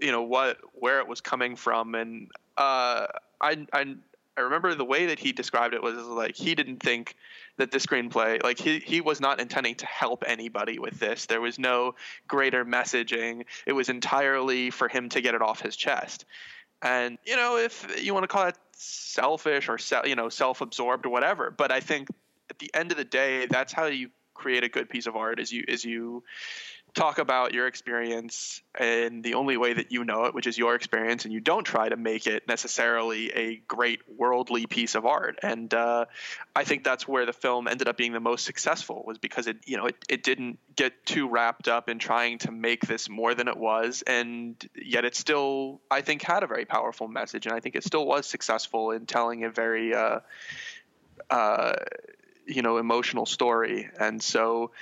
you 0.00 0.12
know, 0.12 0.22
what 0.22 0.58
where 0.74 0.98
it 0.98 1.08
was 1.08 1.22
coming 1.22 1.56
from, 1.56 1.94
and 1.94 2.30
uh, 2.58 3.06
I, 3.40 3.66
I 3.72 3.96
I 4.36 4.40
remember 4.40 4.74
the 4.74 4.84
way 4.84 5.06
that 5.06 5.18
he 5.18 5.32
described 5.32 5.74
it 5.74 5.82
was 5.82 5.96
like 5.96 6.36
he 6.36 6.54
didn't 6.54 6.82
think 6.82 7.16
that 7.58 7.70
the 7.70 7.78
screenplay 7.78 8.42
like 8.42 8.58
he 8.58 8.78
he 8.78 9.00
was 9.00 9.20
not 9.20 9.40
intending 9.40 9.74
to 9.76 9.86
help 9.86 10.24
anybody 10.26 10.78
with 10.78 10.98
this. 10.98 11.26
There 11.26 11.40
was 11.40 11.58
no 11.58 11.94
greater 12.26 12.64
messaging. 12.64 13.44
It 13.66 13.72
was 13.72 13.88
entirely 13.88 14.70
for 14.70 14.88
him 14.88 15.08
to 15.10 15.20
get 15.20 15.34
it 15.34 15.42
off 15.42 15.60
his 15.60 15.76
chest. 15.76 16.24
And 16.80 17.18
you 17.24 17.36
know, 17.36 17.58
if 17.58 18.02
you 18.02 18.14
want 18.14 18.24
to 18.24 18.28
call 18.28 18.48
it 18.48 18.58
selfish 18.72 19.68
or 19.68 19.78
you 20.06 20.16
know 20.16 20.28
self-absorbed 20.28 21.06
or 21.06 21.10
whatever, 21.10 21.50
but 21.50 21.70
I 21.70 21.80
think 21.80 22.08
at 22.50 22.58
the 22.58 22.70
end 22.74 22.90
of 22.90 22.96
the 22.96 23.04
day, 23.04 23.46
that's 23.46 23.72
how 23.72 23.86
you 23.86 24.10
create 24.34 24.64
a 24.64 24.68
good 24.68 24.88
piece 24.88 25.06
of 25.06 25.16
art. 25.16 25.38
Is 25.38 25.52
you 25.52 25.64
is 25.68 25.84
you 25.84 26.24
talk 26.94 27.18
about 27.18 27.54
your 27.54 27.66
experience 27.66 28.60
in 28.78 29.22
the 29.22 29.34
only 29.34 29.56
way 29.56 29.72
that 29.72 29.90
you 29.92 30.04
know 30.04 30.26
it, 30.26 30.34
which 30.34 30.46
is 30.46 30.58
your 30.58 30.74
experience, 30.74 31.24
and 31.24 31.32
you 31.32 31.40
don't 31.40 31.64
try 31.64 31.88
to 31.88 31.96
make 31.96 32.26
it 32.26 32.46
necessarily 32.46 33.30
a 33.32 33.56
great 33.66 34.00
worldly 34.18 34.66
piece 34.66 34.94
of 34.94 35.06
art. 35.06 35.38
And 35.42 35.72
uh, 35.72 36.04
I 36.54 36.64
think 36.64 36.84
that's 36.84 37.08
where 37.08 37.24
the 37.24 37.32
film 37.32 37.66
ended 37.66 37.88
up 37.88 37.96
being 37.96 38.12
the 38.12 38.20
most 38.20 38.44
successful 38.44 39.02
was 39.06 39.16
because 39.16 39.46
it, 39.46 39.56
you 39.64 39.78
know, 39.78 39.86
it, 39.86 39.96
it 40.08 40.22
didn't 40.22 40.58
get 40.76 41.06
too 41.06 41.28
wrapped 41.28 41.66
up 41.66 41.88
in 41.88 41.98
trying 41.98 42.38
to 42.38 42.52
make 42.52 42.86
this 42.86 43.08
more 43.08 43.34
than 43.34 43.48
it 43.48 43.56
was, 43.56 44.02
and 44.06 44.68
yet 44.74 45.06
it 45.06 45.16
still, 45.16 45.80
I 45.90 46.02
think, 46.02 46.22
had 46.22 46.42
a 46.42 46.46
very 46.46 46.66
powerful 46.66 47.08
message, 47.08 47.46
and 47.46 47.54
I 47.54 47.60
think 47.60 47.74
it 47.74 47.84
still 47.84 48.04
was 48.04 48.26
successful 48.26 48.90
in 48.90 49.06
telling 49.06 49.44
a 49.44 49.50
very, 49.50 49.94
uh, 49.94 50.20
uh, 51.30 51.72
you 52.46 52.60
know, 52.60 52.76
emotional 52.76 53.24
story. 53.24 53.88
And 53.98 54.22
so 54.22 54.72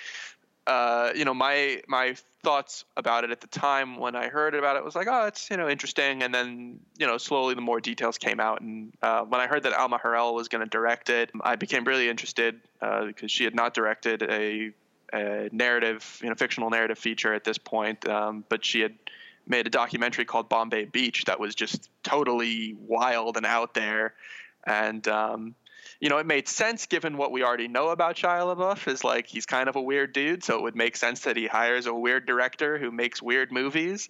uh, 0.71 1.13
you 1.17 1.25
know, 1.25 1.35
my 1.35 1.83
my 1.89 2.15
thoughts 2.45 2.85
about 2.97 3.25
it 3.25 3.33
at 3.33 3.41
the 3.41 3.49
time 3.49 3.99
when 3.99 4.15
I 4.15 4.29
heard 4.29 4.55
about 4.55 4.77
it 4.77 4.85
was 4.85 4.95
like, 4.95 5.09
oh, 5.11 5.27
it's 5.27 5.51
you 5.51 5.57
know 5.57 5.69
interesting, 5.69 6.23
and 6.23 6.33
then 6.33 6.79
you 6.97 7.09
know 7.09 7.19
slowly 7.19 7.55
the 7.55 7.61
more 7.61 7.81
details 7.81 8.19
came 8.19 8.39
out, 8.39 8.61
and 8.61 8.93
uh, 9.03 9.23
when 9.23 9.41
I 9.41 9.49
heard 9.49 9.65
that 9.65 9.73
Alma 9.73 9.99
Har'el 9.99 10.33
was 10.33 10.47
going 10.47 10.63
to 10.63 10.71
direct 10.71 11.11
it, 11.11 11.33
I 11.41 11.57
became 11.57 11.83
really 11.83 12.09
interested 12.09 12.61
uh, 12.81 13.07
because 13.07 13.33
she 13.33 13.43
had 13.43 13.57
not 13.57 13.75
directed 13.75 14.23
a, 14.23 14.71
a, 15.13 15.49
narrative, 15.51 16.21
you 16.23 16.29
know, 16.29 16.37
fictional 16.37 16.71
narrative 16.71 17.01
feature 17.01 17.35
at 17.35 17.43
this 17.43 17.59
point, 17.59 18.09
um, 18.09 18.45
but 18.49 18.65
she 18.65 18.79
had 18.79 18.95
made 19.49 19.67
a 19.67 19.71
documentary 19.71 20.25
called 20.25 20.49
Bombay 20.49 20.85
Beach 20.85 21.25
that 21.25 21.41
was 21.41 21.57
just 21.57 21.91
totally 22.05 22.77
wild 22.87 23.37
and 23.37 23.45
out 23.45 23.75
there, 23.75 24.15
and 24.65 25.09
um, 25.09 25.57
you 26.01 26.09
know, 26.09 26.17
it 26.17 26.27
made 26.27 26.49
sense 26.49 26.87
given 26.87 27.19
what 27.19 27.31
we 27.31 27.45
already 27.45 27.69
know 27.69 27.91
about 27.91 28.17
Shia 28.17 28.57
LaBeouf 28.57 28.89
is 28.89 29.05
like 29.05 29.27
he's 29.27 29.45
kind 29.45 29.69
of 29.69 29.77
a 29.77 29.83
weird 29.83 30.15
dude, 30.15 30.43
so 30.43 30.57
it 30.57 30.63
would 30.63 30.77
make 30.77 30.97
sense 30.97 31.21
that 31.21 31.37
he 31.37 31.47
hires 31.47 31.87
a 31.87 31.95
weird 31.95 32.27
director 32.27 32.79
who 32.79 32.91
makes 32.91 33.21
weird 33.21 33.53
movies. 33.53 34.09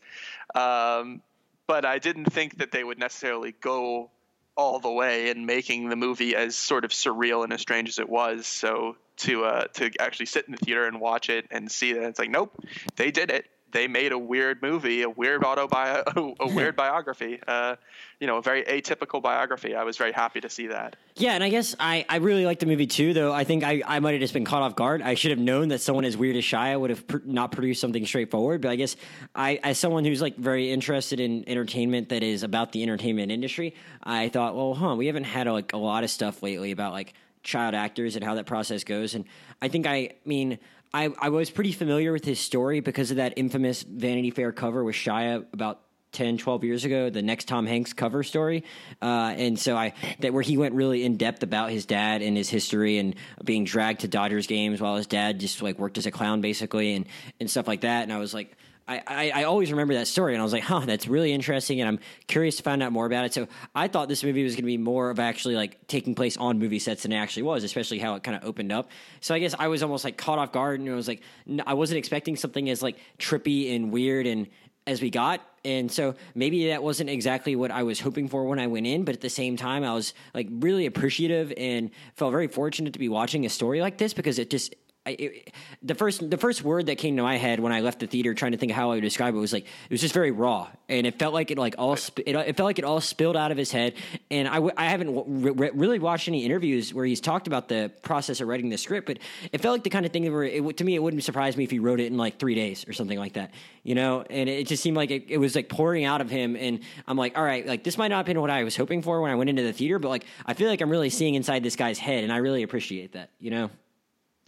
Um, 0.55 1.21
but 1.67 1.85
I 1.85 1.99
didn't 1.99 2.27
think 2.27 2.59
that 2.59 2.71
they 2.71 2.85
would 2.85 2.99
necessarily 2.99 3.55
go 3.61 4.11
all 4.57 4.79
the 4.79 4.91
way 4.91 5.31
in 5.31 5.47
making 5.47 5.89
the 5.89 5.97
movie 5.97 6.37
as 6.37 6.55
sort 6.55 6.85
of 6.85 6.91
surreal 6.91 7.45
and 7.45 7.53
as 7.53 7.61
strange 7.61 7.89
as 7.89 7.99
it 7.99 8.09
was. 8.09 8.47
So 8.47 8.97
to 9.19 9.45
uh, 9.45 9.65
to 9.75 9.91
actually 9.99 10.27
sit 10.27 10.47
in 10.47 10.53
the 10.53 10.59
theater 10.59 10.87
and 10.87 11.01
watch 11.01 11.29
it 11.29 11.47
and 11.51 11.71
see 11.71 11.93
that 11.93 12.03
it's 12.05 12.19
like 12.19 12.31
nope, 12.31 12.53
they 12.97 13.11
did 13.11 13.31
it. 13.31 13.47
They 13.73 13.87
made 13.87 14.13
a 14.13 14.19
weird 14.19 14.63
movie, 14.63 15.03
a 15.03 15.11
weird 15.11 15.43
autobi- 15.43 16.35
a 16.41 16.47
weird 16.49 16.77
biography, 16.77 17.41
uh, 17.47 17.77
you 18.19 18.27
know, 18.27 18.39
a 18.39 18.43
very 18.43 18.65
atypical 18.65 19.23
biography. 19.23 19.75
I 19.75 19.85
was 19.85 19.97
very 19.97 20.13
happy 20.13 20.41
to 20.41 20.51
see 20.51 20.69
that. 20.69 20.97
Yeah, 21.17 21.33
and 21.33 21.45
I 21.45 21.49
guess 21.49 21.77
I, 21.79 22.05
I 22.09 22.17
really 22.17 22.45
liked 22.45 22.61
the 22.61 22.67
movie 22.67 22.87
too, 22.87 23.13
though 23.13 23.33
I 23.33 23.45
think 23.45 23.63
I, 23.63 23.83
I 23.87 24.01
might 24.01 24.13
have 24.13 24.21
just 24.21 24.35
been 24.35 24.45
caught 24.45 24.63
off 24.63 24.75
guard. 24.75 25.03
I 25.03 25.15
should 25.15 25.31
have 25.31 25.39
known 25.39 25.69
that 25.69 25.81
someone 25.81 26.05
as 26.05 26.17
weird 26.17 26.37
as 26.37 26.45
Shia 26.45 26.79
would 26.81 26.91
have 26.91 27.07
pr- 27.07 27.19
not 27.25 27.53
produced 27.53 27.81
something 27.81 28.05
straightforward. 28.07 28.61
But 28.61 28.71
I 28.71 28.77
guess 28.77 28.97
I, 29.35 29.61
as 29.63 29.79
someone 29.79 30.05
who's 30.05 30.21
like 30.23 30.37
very 30.37 30.71
interested 30.71 31.21
in 31.21 31.49
entertainment 31.49 32.09
that 32.09 32.23
is 32.23 32.43
about 32.43 32.73
the 32.73 32.83
entertainment 32.83 33.31
industry, 33.31 33.75
I 34.03 34.29
thought, 34.29 34.57
well, 34.57 34.75
huh, 34.75 34.97
we 34.97 35.07
haven't 35.07 35.25
had 35.25 35.47
like 35.47 35.73
a 35.73 35.79
lot 35.79 36.05
of 36.05 36.11
stuff 36.11 36.43
lately 36.43 36.73
about 36.73 36.93
like 36.93 37.15
child 37.43 37.75
actors 37.75 38.17
and 38.17 38.25
how 38.25 38.35
that 38.35 38.47
process 38.47 38.85
goes. 38.85 39.15
And 39.15 39.25
I 39.63 39.69
think 39.69 39.87
I 39.87 40.11
mean 40.25 40.59
I, 40.93 41.11
I 41.19 41.29
was 41.29 41.51
pretty 41.51 41.73
familiar 41.73 42.13
with 42.13 42.25
his 42.25 42.41
story 42.41 42.81
because 42.81 43.11
of 43.11 43.19
that 43.19 43.35
infamous 43.37 43.83
Vanity 43.83 44.31
Fair 44.31 44.53
cover 44.53 44.83
with 44.83 44.97
Shia 44.97 45.47
about 45.53 45.83
10, 46.13 46.39
12 46.39 46.65
years 46.65 46.85
ago, 46.85 47.09
the 47.09 47.23
next 47.23 47.47
Tom 47.47 47.67
Hanks 47.67 47.93
cover 47.93 48.25
story. 48.25 48.65
Uh, 49.01 49.33
and 49.37 49.59
so 49.59 49.77
I, 49.77 49.93
that 50.19 50.33
where 50.33 50.43
he 50.43 50.57
went 50.57 50.75
really 50.75 51.05
in 51.05 51.17
depth 51.17 51.45
about 51.45 51.71
his 51.71 51.87
dad 51.87 52.23
and 52.23 52.37
his 52.37 52.49
history 52.49 52.99
and 52.99 53.15
being 53.45 53.65
dragged 53.65 54.01
to 54.01 54.09
Dodgers 54.09 54.49
games 54.49 54.81
while 54.81 54.97
his 54.97 55.07
dad 55.07 55.39
just 55.39 55.63
like 55.63 55.79
worked 55.79 55.99
as 55.99 56.07
a 56.07 56.11
clown 56.11 56.41
basically 56.41 56.95
and, 56.95 57.07
and 57.39 57.49
stuff 57.49 57.69
like 57.69 57.83
that. 57.83 58.03
And 58.03 58.13
I 58.13 58.19
was 58.19 58.35
like, 58.35 58.57
I, 58.91 59.31
I, 59.35 59.43
always 59.45 59.71
remember 59.71 59.95
that 59.95 60.09
story, 60.09 60.35
and 60.35 60.41
I 60.41 60.45
was 60.45 60.53
like, 60.53 60.65
"Huh, 60.65 60.81
that's 60.81 61.07
really 61.07 61.33
interesting," 61.33 61.81
and 61.81 61.89
I'm 61.89 61.99
curious 62.27 62.57
to 62.57 62.63
find 62.63 62.83
out 62.83 62.91
more 62.93 63.07
about 63.07 63.25
it. 63.25 63.33
So 63.33 63.47
I 63.75 63.87
thought 63.87 64.09
this 64.09 64.25
movie 64.25 64.43
was 64.43 64.55
going 64.55 64.63
to 64.63 64.67
be 64.67 64.79
more 64.79 65.11
of 65.11 65.21
actually 65.21 65.55
like 65.55 65.87
taking 65.87 66.15
place 66.15 66.37
on 66.37 66.59
movie 66.59 66.81
sets 66.81 67.05
than 67.05 67.13
it 67.13 67.17
actually 67.17 67.45
was, 67.45 67.63
especially 67.63 68.01
how 68.01 68.17
it 68.17 68.25
kind 68.25 68.37
of 68.37 68.45
opened 68.45 68.73
up. 68.73 68.91
So 69.21 69.35
I 69.35 69.39
guess 69.39 69.55
I 69.59 69.69
was 69.69 69.83
almost 69.83 70.05
like 70.05 70.17
caught 70.17 70.39
off 70.39 70.51
guard, 70.51 70.81
and 70.81 70.91
I 70.91 70.95
was 70.95 71.07
like, 71.07 71.23
I 71.67 71.75
wasn't 71.75 71.99
expecting 71.99 72.37
something 72.37 72.69
as 72.69 72.83
like 72.83 72.99
trippy 73.19 73.75
and 73.75 73.93
weird 73.93 74.27
and 74.27 74.49
as 74.87 75.01
we 75.01 75.11
got. 75.11 75.41
And 75.65 75.93
so 75.93 76.15
maybe 76.35 76.69
that 76.69 76.83
wasn't 76.83 77.11
exactly 77.11 77.55
what 77.55 77.71
I 77.71 77.83
was 77.83 78.01
hoping 78.01 78.29
for 78.29 78.45
when 78.45 78.59
I 78.59 78.67
went 78.67 78.87
in, 78.87 79.05
but 79.05 79.15
at 79.15 79.21
the 79.21 79.31
same 79.31 79.57
time, 79.57 79.85
I 79.85 79.93
was 79.95 80.15
like 80.35 80.49
really 80.51 80.87
appreciative 80.87 81.53
and 81.57 81.91
felt 82.17 82.33
very 82.33 82.49
fortunate 82.49 82.95
to 82.95 82.99
be 82.99 83.09
watching 83.09 83.45
a 83.47 83.51
story 83.51 83.81
like 83.81 83.99
this 83.99 84.15
because 84.15 84.39
it 84.39 84.51
just 84.51 84.75
I, 85.07 85.11
it, 85.13 85.55
the 85.83 85.95
first 85.95 86.29
the 86.29 86.37
first 86.37 86.63
word 86.63 86.87
that 86.87 86.99
came 86.99 87.17
to 87.17 87.23
my 87.23 87.39
head 87.39 87.59
when 87.59 87.73
I 87.73 87.81
left 87.81 88.01
the 88.01 88.07
theater 88.07 88.35
trying 88.35 88.53
to 88.53 88.59
think 88.59 88.71
of 88.71 88.77
how 88.77 88.91
I 88.91 88.97
would 88.97 89.01
describe 89.01 89.35
it 89.35 89.39
was 89.39 89.51
like 89.51 89.65
it 89.65 89.91
was 89.91 90.03
just 90.03 90.13
very 90.13 90.31
raw. 90.31 90.69
And 90.91 91.07
it 91.07 91.19
felt 91.19 91.33
like 91.33 91.51
it 91.51 91.57
like 91.57 91.75
all 91.79 91.97
sp- 91.97 92.21
it, 92.27 92.37
it, 92.37 92.57
felt 92.57 92.67
like 92.67 92.79
it 92.79 92.85
all 92.85 93.01
spilled 93.01 93.35
out 93.37 93.51
of 93.51 93.57
his 93.57 93.73
head. 93.73 93.95
And 94.31 94.47
I, 94.47 94.57
w- 94.57 94.75
I 94.77 94.87
haven't 94.87 95.15
w- 95.15 95.55
re- 95.55 95.71
really 95.73 95.99
watched 95.99 96.29
any 96.29 96.45
interviews 96.45 96.93
where 96.93 97.07
he's 97.07 97.23
talked 97.23 97.47
about 97.47 97.69
the 97.69 97.91
process 98.03 98.43
of 98.43 98.49
writing 98.49 98.69
the 98.69 98.77
script 98.77 99.07
but 99.07 99.19
it 99.53 99.63
felt 99.63 99.73
like 99.73 99.85
the 99.85 99.91
kind 99.91 100.05
of 100.05 100.13
thing 100.13 100.31
where 100.31 100.45
it, 100.45 100.77
to 100.77 100.85
me 100.85 100.95
it 100.95 101.03
wouldn't 101.03 101.25
surprise 101.25 101.57
me 101.57 101.65
if 101.65 101.71
he 101.71 101.79
wrote 101.79 102.01
it 102.01 102.07
in 102.07 102.19
like 102.19 102.39
three 102.39 102.55
days 102.55 102.87
or 102.87 102.93
something 102.93 103.19
like 103.19 103.35
that 103.35 103.53
you 103.83 103.95
know? 103.95 104.23
And 104.29 104.51
it 104.51 104.67
just 104.67 104.83
seemed 104.83 104.99
like 104.99 105.11
it, 105.11 105.25
it 105.29 105.39
was 105.39 105.55
like 105.55 105.71
pouring 105.71 106.05
out 106.05 106.21
of 106.21 106.29
him. 106.29 106.57
And 106.57 106.81
I'm 107.07 107.17
like 107.17 107.39
all 107.39 107.45
right 107.45 107.67
like 107.67 107.85
this 107.85 107.97
might 107.97 108.09
not 108.09 108.19
have 108.19 108.27
been 108.27 108.41
what 108.41 108.51
I 108.51 108.65
was 108.65 108.77
hoping 108.77 109.01
for 109.01 109.23
when 109.23 109.31
I 109.31 109.35
went 109.35 109.49
into 109.49 109.63
the 109.63 109.73
theater 109.73 109.99
but 109.99 110.11
like 110.11 110.27
I 110.45 110.53
feel 110.53 110.69
like 110.69 110.83
I'm 110.83 110.91
really 110.91 111.11
seeing 111.11 111.37
inside 111.37 111.63
this 111.63 111.77
guy's 111.77 111.99
head 111.99 112.23
and 112.23 112.33
I 112.33 112.37
really 112.37 112.63
appreciate 112.63 113.13
that 113.13 113.31
you 113.39 113.51
know 113.51 113.71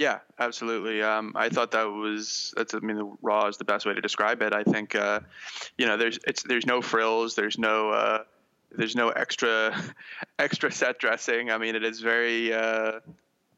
yeah, 0.03 0.19
absolutely. 0.37 1.01
Um, 1.01 1.33
I 1.37 1.49
thought 1.49 1.71
that 1.71 1.85
was 1.85 2.53
that's. 2.57 2.75
I 2.75 2.81
mean, 2.81 2.97
the 2.97 3.17
raw 3.23 3.47
is 3.47 3.57
the 3.57 3.65
best 3.65 3.87
way 3.87 3.95
to 3.95 4.01
describe 4.01 4.43
it. 4.43 4.53
I 4.53 4.65
think, 4.65 4.97
uh, 4.97 5.21
you 5.79 5.87
know, 5.87 5.97
there's 5.97 6.19
it's 6.27 6.43
there's 6.43 6.67
no 6.67 6.83
frills. 6.83 7.37
There's 7.37 7.57
no 7.57 7.91
uh, 7.91 8.25
there's 8.73 8.97
no 8.97 9.11
extra 9.11 9.81
extra 10.41 10.73
set 10.73 10.99
dressing. 10.99 11.53
I 11.53 11.59
mean, 11.59 11.77
it 11.77 11.85
is 11.85 12.01
very. 12.01 12.53
Uh, 12.53 12.99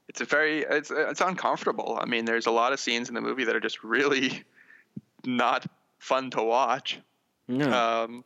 it's 0.07 0.21
a 0.21 0.27
very 0.27 0.65
it's 0.65 0.91
it's 0.91 1.23
uncomfortable. 1.23 1.99
I 1.99 2.05
mean, 2.05 2.27
there's 2.27 2.45
a 2.45 2.51
lot 2.51 2.75
of 2.75 2.79
scenes 2.79 3.09
in 3.09 3.15
the 3.15 3.23
movie 3.23 3.45
that 3.45 3.57
are 3.57 3.61
just 3.61 3.83
really 3.83 4.45
not 5.25 5.65
fun 5.99 6.31
to 6.33 6.43
watch. 6.43 7.01
No. 7.49 7.73
Um, 7.73 8.25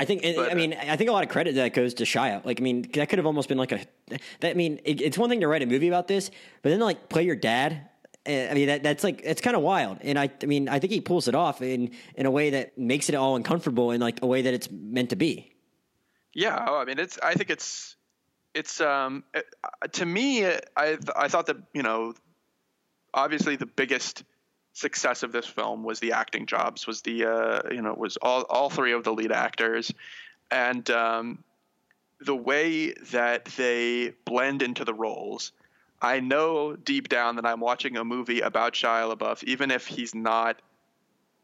I 0.00 0.04
think. 0.04 0.22
But, 0.22 0.50
I 0.50 0.54
mean, 0.54 0.74
I 0.74 0.96
think 0.96 1.08
a 1.08 1.12
lot 1.12 1.22
of 1.22 1.30
credit 1.30 1.54
that 1.54 1.72
goes 1.72 1.94
to 1.94 2.04
Shia. 2.04 2.44
Like, 2.44 2.60
I 2.60 2.62
mean, 2.62 2.82
that 2.94 3.08
could 3.08 3.18
have 3.18 3.26
almost 3.26 3.48
been 3.48 3.58
like 3.58 3.72
a. 3.72 3.80
That 4.40 4.50
I 4.50 4.54
mean, 4.54 4.80
it, 4.84 5.00
it's 5.00 5.16
one 5.16 5.30
thing 5.30 5.40
to 5.40 5.48
write 5.48 5.62
a 5.62 5.66
movie 5.66 5.88
about 5.88 6.08
this, 6.08 6.30
but 6.62 6.70
then 6.70 6.80
like 6.80 7.08
play 7.08 7.22
your 7.22 7.36
dad. 7.36 7.88
Eh, 8.26 8.50
I 8.50 8.54
mean, 8.54 8.66
that, 8.68 8.82
that's 8.82 9.04
like 9.04 9.20
it's 9.22 9.40
kind 9.40 9.54
of 9.54 9.62
wild, 9.62 9.98
and 10.00 10.18
I, 10.18 10.30
I 10.42 10.46
mean, 10.46 10.68
I 10.68 10.78
think 10.78 10.92
he 10.92 11.00
pulls 11.00 11.28
it 11.28 11.34
off 11.34 11.62
in 11.62 11.92
in 12.16 12.26
a 12.26 12.30
way 12.30 12.50
that 12.50 12.76
makes 12.76 13.08
it 13.08 13.14
all 13.14 13.36
uncomfortable 13.36 13.92
in 13.92 14.00
like 14.00 14.20
a 14.22 14.26
way 14.26 14.42
that 14.42 14.54
it's 14.54 14.68
meant 14.70 15.10
to 15.10 15.16
be. 15.16 15.52
Yeah, 16.32 16.64
oh, 16.68 16.78
I 16.78 16.84
mean, 16.84 16.98
it's. 16.98 17.18
I 17.22 17.34
think 17.34 17.50
it's. 17.50 17.96
It's 18.54 18.80
um 18.80 19.24
it, 19.34 19.44
uh, 19.64 19.88
to 19.92 20.06
me, 20.06 20.46
I 20.46 20.96
I 21.16 21.28
thought 21.28 21.46
that 21.46 21.56
you 21.72 21.82
know, 21.82 22.14
obviously 23.12 23.56
the 23.56 23.66
biggest 23.66 24.22
success 24.74 25.22
of 25.22 25.32
this 25.32 25.46
film 25.46 25.84
was 25.84 26.00
the 26.00 26.12
acting 26.12 26.46
jobs, 26.46 26.86
was 26.86 27.00
the 27.00 27.24
uh, 27.24 27.62
you 27.70 27.80
know 27.80 27.94
was 27.94 28.18
all 28.18 28.42
all 28.42 28.68
three 28.68 28.92
of 28.92 29.04
the 29.04 29.12
lead 29.12 29.32
actors, 29.32 29.92
and 30.50 30.90
um, 30.90 31.42
the 32.20 32.36
way 32.36 32.92
that 33.12 33.46
they 33.56 34.12
blend 34.26 34.60
into 34.60 34.84
the 34.84 34.92
roles. 34.92 35.52
I 36.02 36.20
know 36.20 36.76
deep 36.76 37.08
down 37.08 37.36
that 37.36 37.46
I'm 37.46 37.60
watching 37.60 37.96
a 37.96 38.04
movie 38.04 38.40
about 38.40 38.74
Shia 38.74 39.16
LaBeouf, 39.16 39.42
even 39.44 39.70
if 39.70 39.86
he's 39.86 40.14
not, 40.14 40.60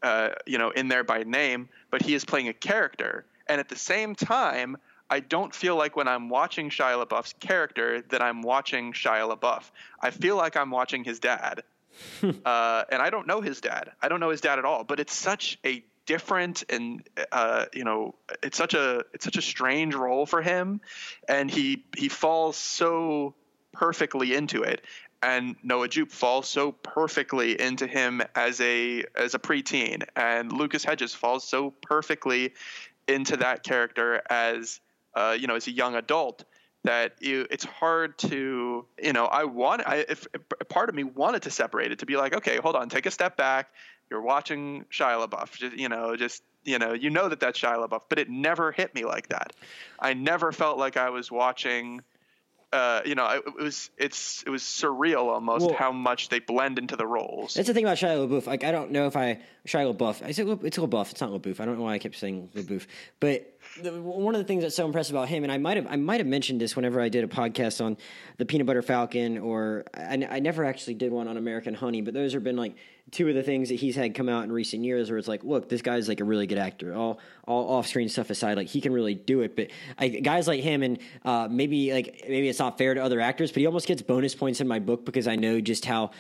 uh, 0.03 0.31
you 0.45 0.59
know, 0.59 0.69
in 0.69 0.89
there 0.89 1.05
by 1.05 1.23
name, 1.23 1.71
but 1.91 2.03
he 2.03 2.15
is 2.15 2.27
playing 2.27 2.49
a 2.49 2.53
character, 2.53 3.25
and 3.49 3.59
at 3.59 3.71
the 3.71 3.77
same 3.77 4.15
time. 4.15 4.77
I 5.13 5.19
don't 5.19 5.53
feel 5.53 5.75
like 5.75 5.97
when 5.97 6.07
I'm 6.07 6.29
watching 6.29 6.71
Shia 6.71 7.05
LaBeouf's 7.05 7.33
character 7.41 8.01
that 8.11 8.23
I'm 8.23 8.43
watching 8.43 8.93
Shia 8.93 9.37
LaBeouf. 9.37 9.65
I 10.01 10.11
feel 10.13 10.37
like 10.37 10.57
I'm 10.57 10.71
watching 10.71 11.03
his 11.03 11.19
dad 11.19 11.65
uh, 12.23 12.85
and 12.91 13.03
I 13.03 13.11
don't 13.11 13.27
know 13.27 13.41
his 13.41 13.61
dad. 13.61 13.93
I 14.01 14.09
don't 14.09 14.21
know 14.21 14.31
his 14.31 14.41
dad 14.41 14.59
at 14.59 14.65
all. 14.65 14.85
But 14.85 15.01
it's 15.01 15.15
such 15.15 15.59
a 15.65 15.85
different 16.07 16.65
and 16.69 17.09
uh, 17.31 17.67
you 17.73 17.85
know 17.85 18.17
it's 18.43 18.57
such 18.57 18.75
a 18.75 19.05
it's 19.15 19.25
such 19.25 19.37
a 19.37 19.43
strange 19.43 19.95
role 19.95 20.27
for 20.27 20.43
him, 20.43 20.81
and 21.29 21.51
he 21.51 21.85
he 21.97 22.09
falls 22.09 22.57
so 22.57 23.35
perfectly 23.73 24.35
into 24.35 24.63
it. 24.63 24.83
And 25.23 25.57
Noah 25.63 25.89
Jupe 25.89 26.11
falls 26.11 26.49
so 26.49 26.73
perfectly 26.73 27.61
into 27.61 27.87
him 27.87 28.23
as 28.35 28.61
a 28.61 29.05
as 29.15 29.35
a 29.35 29.39
preteen, 29.39 30.03
and 30.17 30.51
Lucas 30.51 30.83
Hedges 30.83 31.15
falls 31.15 31.47
so 31.47 31.71
perfectly 31.83 32.55
into 33.07 33.37
that 33.39 33.63
character 33.63 34.23
as 34.31 34.81
uh, 35.15 35.37
you 35.39 35.47
know 35.47 35.57
as 35.57 35.67
a 35.67 35.73
young 35.73 35.95
adult 35.95 36.45
that 36.85 37.17
you, 37.21 37.47
it's 37.51 37.65
hard 37.65 38.17
to 38.19 38.87
you 39.03 39.13
know 39.13 39.27
i 39.27 39.45
want 39.45 39.87
i 39.87 39.97
if, 40.09 40.27
if, 40.35 40.69
part 40.69 40.89
of 40.89 40.95
me 40.95 41.05
wanted 41.05 41.43
to 41.43 41.51
separate 41.51 41.93
it 41.93 41.99
to 41.99 42.07
be 42.07 42.17
like 42.17 42.35
okay 42.35 42.57
hold 42.57 42.77
on 42.77 42.89
take 42.89 43.07
a 43.07 43.11
step 43.11 43.37
back 43.37 43.69
you're 44.11 44.23
watching 44.23 44.85
Shia 44.91 45.25
LaBeouf 45.25 45.53
just 45.53 45.77
you 45.77 45.89
know 45.89 46.17
just 46.17 46.43
you 46.65 46.79
know 46.79 46.93
you 46.93 47.11
know 47.11 47.29
that 47.29 47.41
that's 47.41 47.61
Shia 47.61 47.87
LaBeouf 47.87 48.03
but 48.09 48.19
it 48.19 48.29
never 48.29 48.73
hit 48.73 48.95
me 48.95 49.05
like 49.05 49.29
that 49.29 49.53
i 49.99 50.15
never 50.15 50.53
felt 50.53 50.79
like 50.79 50.97
i 50.97 51.11
was 51.11 51.31
watching 51.31 52.03
uh, 52.73 53.01
you 53.05 53.17
know, 53.17 53.29
it, 53.29 53.43
it, 53.47 53.63
was 53.63 53.91
it's 53.99 54.45
it 54.45 54.51
was 54.51 54.63
surreal 54.63 55.25
almost 55.25 55.67
well, 55.67 55.75
how 55.75 55.91
much 55.91 56.29
they 56.29 56.39
blend 56.39 56.79
into 56.79 56.95
the 56.95 57.07
roles. 57.07 57.55
That's 57.55 57.67
the 57.67 57.75
thing 57.75 57.85
about 57.85 57.97
Shia 57.97 58.29
LaBeouf. 58.29 58.47
Like 58.47 58.63
I 58.63 58.71
don't 58.71 58.93
know 58.93 59.07
if 59.07 59.17
I 59.17 59.41
Shia 59.67 59.93
LaBeouf. 59.93 60.25
I 60.25 60.31
said 60.31 60.47
it's 60.63 60.79
LaBeouf. 60.79 61.11
It's 61.11 61.21
not 61.21 61.31
LaBeouf. 61.31 61.59
I 61.59 61.65
don't 61.65 61.79
know 61.79 61.85
why 61.85 61.95
I 61.95 61.99
kept 61.99 62.17
saying 62.17 62.51
LaBeouf. 62.55 62.87
But 63.19 63.59
the, 63.83 63.93
one 64.01 64.35
of 64.35 64.41
the 64.41 64.47
things 64.47 64.63
that's 64.63 64.75
so 64.75 64.87
impressive 64.87 65.15
about 65.15 65.29
him, 65.29 65.43
and 65.43 65.53
I 65.53 65.59
might 65.59 65.77
have 65.77 65.87
I 65.87 65.97
might 65.97 66.21
have 66.21 66.27
mentioned 66.27 66.61
this 66.61 66.77
whenever 66.77 67.01
I 67.01 67.09
did 67.09 67.25
a 67.25 67.29
podcast 67.29 67.85
on 67.85 67.97
the 68.39 68.45
Peanut 68.45 68.67
Butter 68.67 68.83
Falcon, 68.83 69.39
or 69.39 69.85
I, 69.95 70.27
I 70.31 70.41
never 70.41 70.65
actually 70.65 70.95
did 70.95 71.13
one 71.13 71.29
on 71.29 71.37
American 71.37 71.75
Honey. 71.75 72.03
But 72.03 72.15
those 72.15 72.33
have 72.33 72.45
been 72.45 72.57
like 72.57 72.77
two 73.11 73.29
of 73.29 73.35
the 73.35 73.43
things 73.43 73.69
that 73.71 73.77
he's 73.77 73.97
had 73.97 74.15
come 74.15 74.29
out 74.29 74.45
in 74.45 74.53
recent 74.53 74.85
years 74.85 75.11
where 75.11 75.19
it's 75.19 75.27
like, 75.29 75.43
look, 75.43 75.69
this 75.69 75.83
guy's 75.83 76.09
like 76.09 76.21
a 76.21 76.25
really 76.25 76.47
good 76.47 76.59
actor. 76.59 76.95
All 76.95 77.19
all 77.47 77.77
off 77.77 77.87
screen 77.87 78.09
stuff 78.09 78.31
aside, 78.31 78.57
like 78.57 78.69
he 78.69 78.81
can 78.81 78.93
really 78.93 79.15
do 79.15 79.41
it. 79.41 79.57
But 79.57 79.69
I, 79.99 80.09
guys 80.09 80.47
like 80.47 80.61
him, 80.61 80.83
and 80.83 80.99
uh, 81.25 81.49
maybe 81.51 81.93
like 81.93 82.25
maybe 82.29 82.49
it's 82.49 82.59
not 82.59 82.79
fair 82.79 82.95
to 82.95 83.03
other 83.03 83.21
actors, 83.21 83.51
but 83.51 83.61
he 83.61 83.67
almost 83.67 83.87
gets 83.87 84.03
bonus 84.03 84.35
points 84.35 84.61
in 84.61 84.69
my 84.69 84.79
book 84.79 85.05
because 85.05 85.27
I 85.27 85.37
know 85.37 85.61
just 85.61 85.85
how 85.85 86.11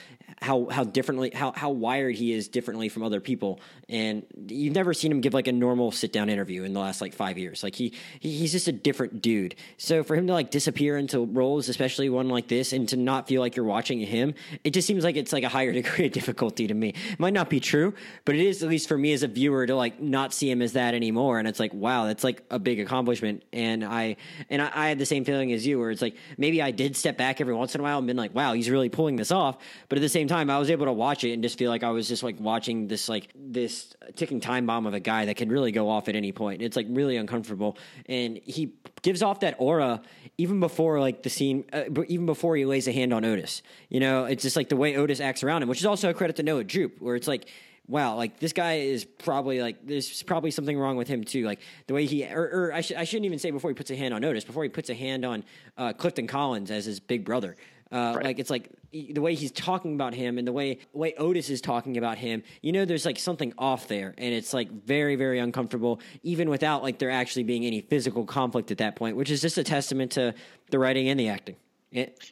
how 0.41 0.67
how 0.71 0.85
differently 0.85 1.31
how 1.35 1.53
how 1.53 1.71
wired 1.71 2.15
he 2.17 2.33
is 2.33 2.49
differently 2.49 2.89
from 2.89 3.03
other 3.03 3.21
people. 3.21 3.61
And 3.89 4.25
you've 4.49 4.75
never 4.75 4.95
seen 4.95 5.13
him 5.13 5.21
give 5.21 5.35
like 5.35 5.49
a 5.49 5.53
normal 5.53 5.93
sit 5.93 6.13
down 6.13 6.29
interview 6.29 6.65
in 6.65 6.73
the 6.73 6.81
last 6.81 7.01
like 7.01 7.15
five 7.15 7.30
years. 7.39 7.63
Like 7.63 7.75
he 7.75 7.93
he's 8.21 8.53
just 8.53 8.69
a 8.69 8.73
different 8.73 9.23
dude. 9.23 9.55
So 9.77 10.03
for 10.03 10.17
him 10.17 10.27
to 10.27 10.33
like 10.33 10.51
disappear 10.51 10.97
into 10.97 11.25
roles, 11.25 11.69
especially 11.69 12.09
one 12.09 12.29
like 12.29 12.49
this, 12.49 12.73
and 12.73 12.89
to 12.89 12.97
not 12.97 13.29
feel 13.29 13.41
like 13.41 13.57
you're 13.57 13.65
watching 13.65 14.01
him, 14.01 14.35
it 14.65 14.71
just 14.71 14.87
seems 14.87 15.05
like 15.05 15.17
it's 15.17 15.33
like 15.33 15.45
a 15.45 15.49
higher 15.49 15.73
degree 15.81 16.07
of 16.07 16.13
difficulty 16.13 16.67
to 16.67 16.75
me. 16.75 16.95
It 17.13 17.21
might 17.21 17.35
not 17.35 17.51
be 17.51 17.61
true, 17.61 17.95
but 18.25 18.35
it 18.35 18.41
is 18.41 18.63
at 18.63 18.69
least 18.69 18.89
for 18.89 18.99
me 18.99 19.13
as 19.13 19.23
a 19.23 19.29
viewer 19.29 19.67
to 19.67 19.75
like 19.75 20.01
not 20.01 20.33
see 20.33 20.51
him 20.51 20.63
as 20.63 20.73
that 20.75 20.95
anymore. 20.95 21.39
And 21.39 21.49
it's 21.49 21.61
like, 21.61 21.75
wow, 21.75 22.07
that's 22.07 22.25
like 22.25 22.43
a 22.51 22.59
big 22.59 22.81
accomplishment. 22.81 23.45
And 23.53 23.85
I 23.85 24.17
and 24.49 24.63
I, 24.63 24.71
I 24.75 24.89
had 24.89 24.99
the 24.99 25.07
same 25.07 25.25
feeling 25.25 25.53
as 25.53 25.67
you, 25.67 25.79
where 25.79 25.91
it's 25.91 26.03
like 26.03 26.17
maybe 26.37 26.63
I 26.63 26.71
did 26.71 26.97
step 26.97 27.17
back 27.17 27.41
every 27.41 27.55
once 27.55 27.75
in 27.75 27.81
a 27.81 27.85
while 27.85 27.99
and 27.99 28.07
been 28.07 28.17
like, 28.17 28.35
wow, 28.35 28.53
he's 28.53 28.71
really 28.71 28.89
pulling 28.89 29.17
this 29.17 29.31
off. 29.31 29.59
But 29.89 29.99
at 29.99 30.03
the 30.03 30.09
same 30.09 30.29
time, 30.29 30.51
I 30.51 30.59
was 30.59 30.71
able 30.71 30.87
to 30.87 30.93
watch 30.93 31.25
it 31.25 31.33
and 31.33 31.43
just 31.43 31.59
feel 31.59 31.71
like 31.71 31.83
I 31.83 31.91
was 31.91 32.09
just 32.09 32.23
like 32.23 32.39
watching 32.41 32.89
this 32.89 33.09
like 33.09 33.29
this 33.35 33.95
ticking 34.17 34.41
time 34.41 34.67
bomb 34.67 34.87
of 34.87 34.95
a 34.95 35.01
guy 35.01 35.27
that 35.27 35.37
can 35.37 35.49
really 35.49 35.73
go 35.73 35.89
off 35.89 36.09
at 36.09 36.17
any 36.17 36.33
point. 36.33 36.63
It's 36.63 36.77
like 36.77 36.87
really 36.91 37.17
uncomfortable, 37.21 37.77
and 38.07 38.39
he 38.45 38.73
gives 39.03 39.23
off 39.23 39.41
that 39.41 39.55
aura 39.59 40.03
even 40.39 40.59
before 40.59 40.99
like 40.99 41.23
the 41.23 41.31
scene, 41.31 41.65
uh, 41.73 41.85
even 42.09 42.27
before 42.27 42.57
he 42.57 42.65
lays 42.65 42.89
a 42.89 42.93
hand 42.93 43.13
on 43.13 43.25
Otis. 43.25 43.63
You 43.89 44.01
know, 44.01 44.25
it's 44.25 44.43
just 44.43 44.57
like 44.57 44.69
the 44.69 44.77
way 44.77 44.97
Otis 44.97 45.21
acts 45.21 45.45
around 45.45 45.63
him, 45.63 45.69
which 45.69 45.81
is 45.81 45.87
also 45.87 46.11
a 46.11 46.15
credit 46.15 46.37
to 46.37 46.43
Noah 46.43 46.65
Jupe, 46.65 47.01
where 47.01 47.15
it's 47.17 47.29
like. 47.29 47.49
Wow, 47.89 48.15
like 48.15 48.39
this 48.39 48.53
guy 48.53 48.75
is 48.75 49.05
probably 49.05 49.61
like 49.61 49.85
there's 49.85 50.23
probably 50.23 50.53
something 50.53 50.79
wrong 50.79 50.97
with 50.97 51.09
him 51.09 51.25
too. 51.25 51.45
Like 51.45 51.59
the 51.89 51.95
way 51.95 52.07
he, 52.07 52.25
or, 52.25 52.43
or 52.43 52.73
I, 52.73 52.83
sh- 52.83 52.93
I 52.97 53.03
shouldn't 53.03 53.27
even 53.27 53.41
say 53.41 53.51
before 53.51 53.69
he 53.69 53.75
puts 53.75 53.91
a 53.91 53.97
hand 53.97 54.15
on 54.15 54.25
Otis, 54.25 54.45
before 54.45 54.63
he 54.63 54.69
puts 54.69 54.91
a 54.91 54.95
hand 54.95 55.25
on 55.25 55.43
uh, 55.77 55.93
Clifton 55.93 56.29
Collins 56.29 56.71
as 56.71 56.85
his 56.85 57.01
big 57.01 57.25
brother. 57.25 57.57
Uh, 57.91 58.13
right. 58.15 58.27
Like 58.27 58.39
it's 58.39 58.51
like 58.51 58.71
the 58.93 59.21
way 59.21 59.35
he's 59.35 59.53
talking 59.53 59.95
about 59.95 60.15
him 60.15 60.39
and 60.39 60.47
the 60.47 60.53
way 60.53 60.79
way 60.93 61.15
Otis 61.15 61.51
is 61.51 61.61
talking 61.61 61.97
about 61.97 62.19
him. 62.19 62.43
You 62.63 62.73
know, 62.73 62.85
there's 62.85 63.07
like 63.07 63.19
something 63.19 63.53
off 63.57 63.89
there, 63.89 64.15
and 64.19 64.35
it's 64.35 64.53
like 64.53 64.71
very 64.71 65.17
very 65.17 65.39
uncomfortable, 65.39 66.01
even 66.23 66.51
without 66.51 66.83
like 66.83 66.99
there 66.99 67.11
actually 67.11 67.45
being 67.45 67.65
any 67.65 67.81
physical 67.81 68.25
conflict 68.25 68.71
at 68.71 68.79
that 68.79 68.97
point, 68.97 69.17
which 69.17 69.31
is 69.31 69.41
just 69.41 69.59
a 69.59 69.65
testament 69.65 70.13
to 70.13 70.35
the 70.71 70.79
writing 70.79 71.09
and 71.09 71.19
the 71.19 71.29
acting. 71.29 71.57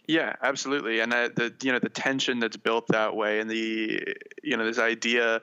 Yeah, 0.07 0.37
absolutely, 0.43 1.01
and 1.01 1.11
the 1.11 1.53
you 1.63 1.73
know 1.73 1.79
the 1.79 1.89
tension 1.89 2.39
that's 2.39 2.57
built 2.57 2.87
that 2.89 3.17
way, 3.17 3.41
and 3.41 3.51
the 3.51 4.17
you 4.43 4.57
know 4.57 4.65
this 4.65 4.79
idea 4.79 5.43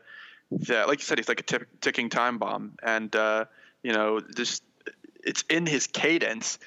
that, 0.52 0.88
like 0.88 1.00
you 1.00 1.06
said, 1.06 1.18
he's 1.18 1.28
like 1.28 1.42
a 1.42 1.44
t- 1.44 1.66
ticking 1.82 2.10
time 2.10 2.38
bomb, 2.38 2.74
and 2.82 3.14
uh, 3.16 3.46
you 3.84 3.92
know 3.92 4.22
just 4.36 4.64
it's 5.24 5.44
in 5.50 5.66
his 5.66 5.88
cadence, 5.88 6.60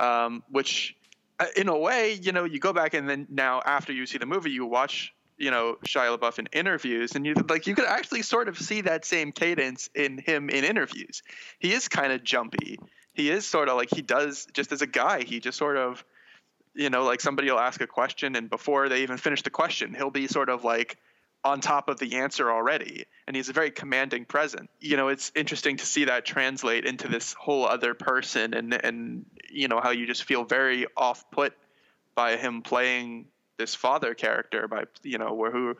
um, 0.00 0.42
which 0.50 0.96
Uh, 1.40 1.46
in 1.56 1.68
a 1.68 1.76
way, 1.76 2.12
you 2.12 2.32
know, 2.32 2.44
you 2.44 2.60
go 2.60 2.72
back 2.72 2.94
and 2.94 3.08
then 3.08 3.26
now 3.28 3.60
after 3.64 3.92
you 3.92 4.06
see 4.06 4.18
the 4.18 4.26
movie, 4.26 4.50
you 4.50 4.64
watch, 4.66 5.12
you 5.36 5.50
know, 5.50 5.76
Shia 5.86 6.16
LaBeouf 6.16 6.38
in 6.38 6.48
interviews, 6.52 7.16
and 7.16 7.26
you 7.26 7.34
like 7.48 7.66
you 7.66 7.74
could 7.74 7.86
actually 7.86 8.22
sort 8.22 8.48
of 8.48 8.56
see 8.56 8.82
that 8.82 9.04
same 9.04 9.32
cadence 9.32 9.90
in 9.94 10.18
him 10.18 10.48
in 10.48 10.64
interviews. 10.64 11.22
He 11.58 11.72
is 11.72 11.88
kind 11.88 12.12
of 12.12 12.22
jumpy. 12.22 12.78
He 13.14 13.30
is 13.30 13.44
sort 13.44 13.68
of 13.68 13.76
like 13.76 13.88
he 13.92 14.02
does 14.02 14.46
just 14.52 14.70
as 14.70 14.80
a 14.82 14.86
guy. 14.86 15.24
He 15.24 15.40
just 15.40 15.58
sort 15.58 15.76
of, 15.76 16.04
you 16.74 16.88
know, 16.88 17.04
like 17.04 17.20
somebody 17.20 17.50
will 17.50 17.58
ask 17.58 17.80
a 17.80 17.86
question, 17.86 18.36
and 18.36 18.48
before 18.48 18.88
they 18.88 19.02
even 19.02 19.16
finish 19.16 19.42
the 19.42 19.50
question, 19.50 19.92
he'll 19.94 20.10
be 20.10 20.28
sort 20.28 20.48
of 20.48 20.62
like 20.62 20.98
on 21.44 21.60
top 21.60 21.88
of 21.88 21.98
the 21.98 22.16
answer 22.16 22.50
already 22.50 23.04
and 23.26 23.36
he's 23.36 23.48
a 23.48 23.52
very 23.52 23.70
commanding 23.70 24.24
presence 24.24 24.68
you 24.80 24.96
know 24.96 25.08
it's 25.08 25.30
interesting 25.34 25.76
to 25.76 25.84
see 25.84 26.06
that 26.06 26.24
translate 26.24 26.86
into 26.86 27.06
this 27.08 27.34
whole 27.34 27.66
other 27.66 27.94
person 27.94 28.54
and 28.54 28.72
and 28.84 29.26
you 29.50 29.68
know 29.68 29.80
how 29.80 29.90
you 29.90 30.06
just 30.06 30.24
feel 30.24 30.44
very 30.44 30.86
off 30.96 31.30
put 31.30 31.52
by 32.14 32.36
him 32.36 32.62
playing 32.62 33.26
this 33.58 33.74
father 33.74 34.14
character 34.14 34.66
by 34.68 34.84
you 35.02 35.18
know 35.18 35.34
where 35.34 35.50
who 35.50 35.76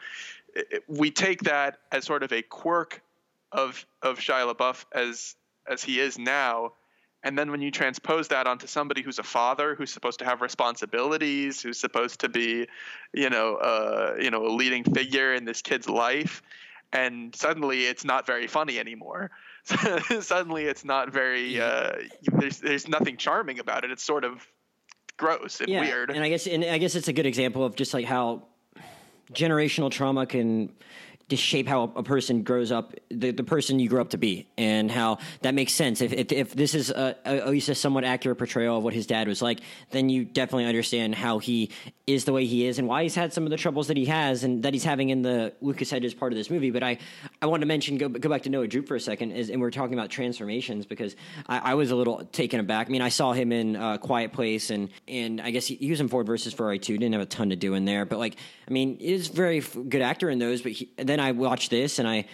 we 0.87 1.11
take 1.11 1.41
that 1.43 1.79
as 1.91 2.05
sort 2.05 2.23
of 2.23 2.33
a 2.33 2.43
quirk 2.43 3.03
of 3.51 3.87
of 4.03 4.19
Shia 4.19 4.53
LaBeouf 4.53 4.85
as 4.93 5.35
as 5.67 5.83
he 5.83 5.99
is 5.99 6.19
now 6.19 6.73
and 7.25 7.39
then 7.39 7.51
when 7.51 7.63
you 7.63 7.71
transpose 7.71 8.29
that 8.29 8.47
onto 8.47 8.67
somebody 8.67 9.01
who's 9.03 9.19
a 9.19 9.23
father, 9.23 9.75
who's 9.75 9.91
supposed 9.91 10.19
to 10.19 10.27
have 10.27 10.43
responsibilities, 10.43 11.63
who's 11.63 11.81
supposed 11.81 12.21
to 12.21 12.29
be, 12.29 12.69
you 13.15 13.31
know, 13.31 13.57
uh, 13.57 14.15
you 14.21 14.31
know, 14.31 14.47
a 14.47 14.53
leading 14.53 14.85
figure 14.85 15.35
in 15.35 15.47
this 15.47 15.63
kid's 15.63 15.89
life, 15.89 16.43
and 16.93 17.35
suddenly 17.35 17.87
it's 17.87 18.05
not 18.05 18.27
very 18.27 18.47
funny 18.47 18.79
anymore. 18.79 19.31
suddenly 20.21 20.65
it's 20.65 20.85
not 20.85 21.11
very. 21.11 21.59
Uh, 21.59 21.93
there's 22.35 22.59
there's 22.59 22.87
nothing 22.87 23.17
charming 23.17 23.59
about 23.59 23.85
it. 23.85 23.91
It's 23.91 24.05
sort 24.05 24.25
of 24.25 24.47
gross 25.17 25.61
and 25.61 25.71
yeah, 25.71 25.81
weird. 25.81 26.11
And 26.11 26.23
I 26.23 26.29
guess 26.29 26.47
and 26.47 26.63
I 26.63 26.77
guess 26.77 26.95
it's 26.95 27.09
a 27.09 27.15
good 27.15 27.27
example 27.27 27.65
of 27.65 27.75
just 27.75 27.95
like 27.95 28.05
how 28.05 28.45
generational 29.33 29.91
trauma 29.91 30.27
can 30.27 30.75
to 31.29 31.37
shape 31.37 31.67
how 31.67 31.85
a 31.97 32.03
person 32.03 32.43
grows 32.43 32.71
up, 32.71 32.95
the, 33.11 33.31
the 33.31 33.45
person 33.45 33.79
you 33.79 33.89
grow 33.89 34.01
up 34.01 34.11
to 34.11 34.19
be, 34.19 34.47
and 34.59 34.91
how 34.91 35.19
that 35.43 35.55
makes 35.55 35.73
sense. 35.73 36.01
If 36.01 36.13
if, 36.13 36.33
if 36.33 36.55
this 36.55 36.75
is 36.75 36.91
a, 36.91 37.17
a, 37.25 37.29
at 37.29 37.49
least 37.49 37.69
a 37.69 37.75
somewhat 37.75 38.05
accurate 38.05 38.39
portrayal 38.39 38.79
of 38.79 38.85
what 38.85 38.95
his 38.95 39.07
dad 39.07 39.29
was 39.29 39.41
like, 39.41 39.61
then 39.91 40.09
you 40.09 40.25
definitely 40.25 40.67
understand 40.67 41.15
how 41.15 41.39
he 41.39 41.71
is 42.07 42.27
the 42.27 42.33
way 42.33 42.45
he 42.45 42.67
is 42.67 42.79
and 42.79 42.87
why 42.87 43.03
he's 43.03 43.15
had 43.15 43.33
some 43.33 43.45
of 43.45 43.51
the 43.51 43.57
troubles 43.57 43.89
that 43.89 43.97
he 43.97 44.05
has 44.05 44.45
and 44.45 44.63
that 44.65 44.75
he's 44.75 44.85
having 44.85 45.09
in 45.09 45.23
the 45.23 45.55
Lucas 45.63 45.91
Hedges 45.91 46.13
part 46.13 46.33
of 46.33 46.37
this 46.37 46.51
movie. 46.51 46.71
But 46.71 46.83
I, 46.83 46.99
I 47.41 47.47
want 47.47 47.63
to 47.63 47.67
mention 47.67 47.97
go 47.97 48.09
go 48.09 48.29
back 48.29 48.43
to 48.43 48.51
Noah 48.51 48.69
Jupe 48.69 48.87
for 48.87 48.97
a 48.97 49.01
second, 49.01 49.33
is, 49.33 49.49
and 49.49 49.61
we're 49.61 49.71
talking 49.71 49.95
about 49.95 50.11
transformations 50.11 50.85
because 50.85 51.17
I, 51.47 51.59
I, 51.59 51.75
was 51.75 51.91
a 51.91 51.97
little 51.97 52.25
taken 52.27 52.61
aback. 52.61 52.89
I 52.89 52.91
mean, 52.91 53.03
I 53.03 53.09
saw 53.09 53.33
him 53.33 53.53
in 53.53 53.77
uh, 53.77 53.97
Quiet 53.99 54.33
Place, 54.33 54.71
and 54.71 54.91
and 55.09 55.41
I 55.41 55.51
guess 55.51 55.67
he, 55.67 55.77
he 55.77 55.91
was 55.91 56.01
in 56.01 56.09
Ford 56.09 56.27
versus 56.27 56.53
Ferrari 56.53 56.79
too. 56.79 56.99
Didn't 56.99 57.15
have 57.15 57.23
a 57.23 57.27
ton 57.27 57.51
to 57.51 57.57
do 57.57 57.75
in 57.75 57.87
there, 57.87 58.05
but 58.05 58.19
like 58.19 58.37
I 58.69 58.71
mean, 58.71 58.99
he's 58.99 59.29
very 59.29 59.61
good 59.61 60.03
actor 60.03 60.29
in 60.29 60.39
those. 60.39 60.61
But 60.61 60.73
he, 60.73 60.91
then 60.97 61.14
I 61.21 61.33
watched 61.33 61.71
this, 61.71 61.99
and 61.99 62.09
I 62.09 62.27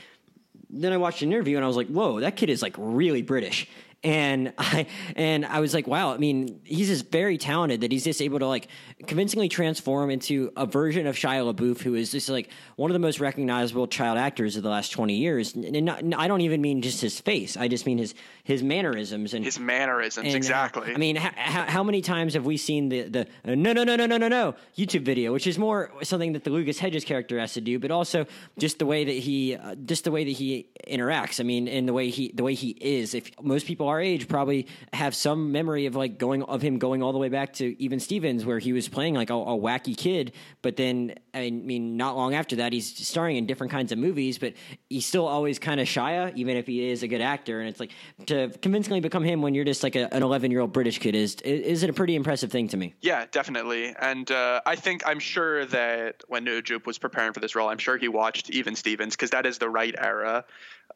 then 0.73 0.93
I 0.93 0.97
watched 0.97 1.23
an 1.23 1.33
interview, 1.33 1.57
and 1.57 1.65
I 1.65 1.69
was 1.69 1.77
like, 1.77 1.89
whoa, 1.89 2.21
that 2.21 2.37
kid 2.37 2.51
is 2.51 2.63
like 2.63 2.75
really 2.79 3.23
British 3.23 3.69
and 4.03 4.53
I 4.59 4.87
and 5.17 5.45
I 5.45 5.61
was 5.61 5.75
like, 5.75 5.87
wow. 5.87 6.13
I 6.13 6.19
mean, 6.19 6.61
he's 6.65 6.89
just 6.89 7.11
very 7.11 7.39
talented 7.39 7.83
that 7.83 7.93
he's 7.93 8.05
just 8.05 8.23
able 8.23 8.39
to 8.39 8.47
like 8.47 8.69
convincingly 9.07 9.49
transform 9.49 10.11
into 10.11 10.53
a 10.57 10.67
version 10.67 11.07
of 11.07 11.17
Shia 11.17 11.53
LaBeouf, 11.53 11.81
who 11.81 11.95
is 11.95 12.11
just 12.11 12.29
like 12.29 12.51
one 12.77 12.91
of 12.91 12.95
the 12.95 13.01
most 13.01 13.21
recognizable 13.21 13.87
child 13.87 14.19
actors 14.19 14.57
of 14.57 14.63
the 14.63 14.69
last 14.69 14.93
twenty 14.93 15.17
years. 15.17 15.55
And 15.55 15.85
not, 15.85 16.03
I 16.17 16.29
don't 16.29 16.41
even 16.43 16.61
mean 16.61 16.83
just 16.83 17.01
his 17.01 17.21
face; 17.21 17.57
I 17.57 17.69
just 17.69 17.87
mean 17.87 17.99
his 17.99 18.15
his 18.45 18.63
mannerisms 18.63 19.35
and 19.35 19.45
his 19.45 19.59
mannerisms. 19.59 20.27
And, 20.27 20.37
exactly. 20.37 20.95
I 20.95 20.97
mean, 20.97 21.17
how, 21.17 21.65
how 21.65 21.83
many 21.83 22.01
times 22.01 22.35
have 22.35 22.47
we 22.47 22.57
seen 22.57 22.89
the 22.89 23.03
the 23.03 23.21
uh, 23.45 23.55
no 23.55 23.73
no 23.73 23.85
no 23.85 23.97
no 23.97 24.07
no 24.07 24.17
no 24.17 24.29
no 24.29 24.55
YouTube 24.77 25.05
video, 25.05 25.33
which 25.33 25.47
is 25.47 25.59
more 25.59 25.93
something 26.03 26.33
that 26.33 26.45
the 26.45 26.51
Lucas 26.51 26.79
Hedges 26.79 27.05
character 27.05 27.39
has 27.39 27.55
to 27.55 27.61
do, 27.61 27.79
but 27.79 27.91
also 27.91 28.27
just 28.59 28.79
the 28.79 28.87
way 28.87 29.05
that 29.05 29.13
he 29.13 29.57
uh, 29.57 29.75
just 29.75 30.05
the 30.05 30.11
way 30.11 30.25
that 30.25 30.31
he 30.31 30.69
interacts. 30.89 31.41
I 31.41 31.43
mean, 31.43 31.69
and 31.69 31.87
the 31.89 31.93
way 31.93 32.11
he 32.11 32.33
the 32.33 32.43
way 32.43 32.55
he 32.55 32.71
is. 32.81 33.15
If 33.15 33.31
most 33.43 33.67
people 33.67 33.90
our 33.91 34.01
age 34.01 34.29
probably 34.29 34.67
have 34.93 35.15
some 35.15 35.53
memory 35.53 35.87
of 35.87 35.95
like 35.95 36.19
going 36.19 36.43
of 36.45 36.63
him 36.63 36.79
going 36.79 37.03
all 37.03 37.13
the 37.13 37.19
way 37.19 37.29
back 37.29 37.53
to 37.55 37.81
even 37.83 38.01
Stevens, 38.01 38.45
where 38.45 38.59
he 38.59 38.73
was 38.73 38.89
playing 38.89 39.15
like 39.15 39.31
a, 39.31 39.35
a 39.35 39.59
wacky 39.59 39.97
kid. 39.97 40.33
But 40.63 40.77
then, 40.77 41.15
I 41.35 41.51
mean, 41.51 41.97
not 41.97 42.17
long 42.17 42.35
after 42.35 42.57
that, 42.57 42.73
he's 42.73 43.07
starring 43.07 43.37
in 43.37 43.47
different 43.47 43.73
kinds 43.73 43.93
of 43.93 43.99
movies, 43.99 44.39
but 44.39 44.55
he's 44.89 45.07
still 45.07 45.27
always 45.27 45.59
kind 45.59 45.81
of 45.81 45.89
shy, 45.89 46.33
even 46.35 46.57
if 46.57 46.67
he 46.67 46.89
is 46.89 47.03
a 47.03 47.09
good 47.09 47.21
actor. 47.21 47.61
And 47.61 47.69
it's 47.69 47.81
like 47.81 47.93
to 48.27 48.51
convincingly 48.63 49.01
become 49.01 49.25
him 49.25 49.43
when 49.43 49.55
you're 49.55 49.65
just 49.65 49.83
like 49.83 49.97
a, 49.97 50.13
an 50.15 50.23
11 50.23 50.51
year 50.51 50.61
old 50.61 50.73
British 50.73 50.99
kid 50.99 51.15
is 51.15 51.37
is 51.43 51.83
it 51.83 51.91
a 51.91 51.93
pretty 51.93 52.17
impressive 52.17 52.51
thing 52.51 52.69
to 52.69 52.77
me? 52.77 52.95
Yeah, 53.01 53.27
definitely. 53.31 53.95
And 54.01 54.31
uh, 54.31 54.61
I 54.65 54.77
think 54.77 55.03
I'm 55.07 55.21
sure 55.21 55.67
that 55.67 56.23
when 56.29 56.47
Jupe 56.65 56.87
was 56.87 56.99
preparing 56.99 57.33
for 57.33 57.41
this 57.41 57.55
role, 57.55 57.69
I'm 57.69 57.79
sure 57.79 57.97
he 57.97 58.09
watched 58.09 58.51
even 58.51 58.77
Stevens 58.77 59.15
because 59.17 59.31
that 59.31 59.47
is 59.47 59.59
the 59.59 59.69
right 59.69 59.95
era 59.99 60.45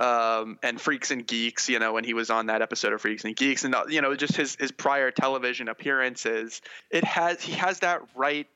um, 0.01 0.59
and 0.63 0.81
Freaks 0.81 1.11
and 1.11 1.27
Geeks, 1.27 1.69
you 1.69 1.79
know, 1.79 1.93
when 1.93 2.05
he 2.05 2.15
was 2.15 2.31
on 2.31 2.47
that 2.47 2.63
episode 2.63 2.84
of 2.93 3.01
Freaks 3.01 3.25
and 3.25 3.35
Geeks, 3.35 3.65
and 3.65 3.75
uh, 3.75 3.85
you 3.89 4.01
know, 4.01 4.15
just 4.15 4.37
his 4.37 4.57
his 4.57 4.73
prior 4.73 5.11
television 5.11 5.69
appearances, 5.69 6.61
it 6.91 7.05
has 7.05 7.41
he 7.41 7.53
has 7.53 7.81
that 7.81 8.03
right, 8.15 8.47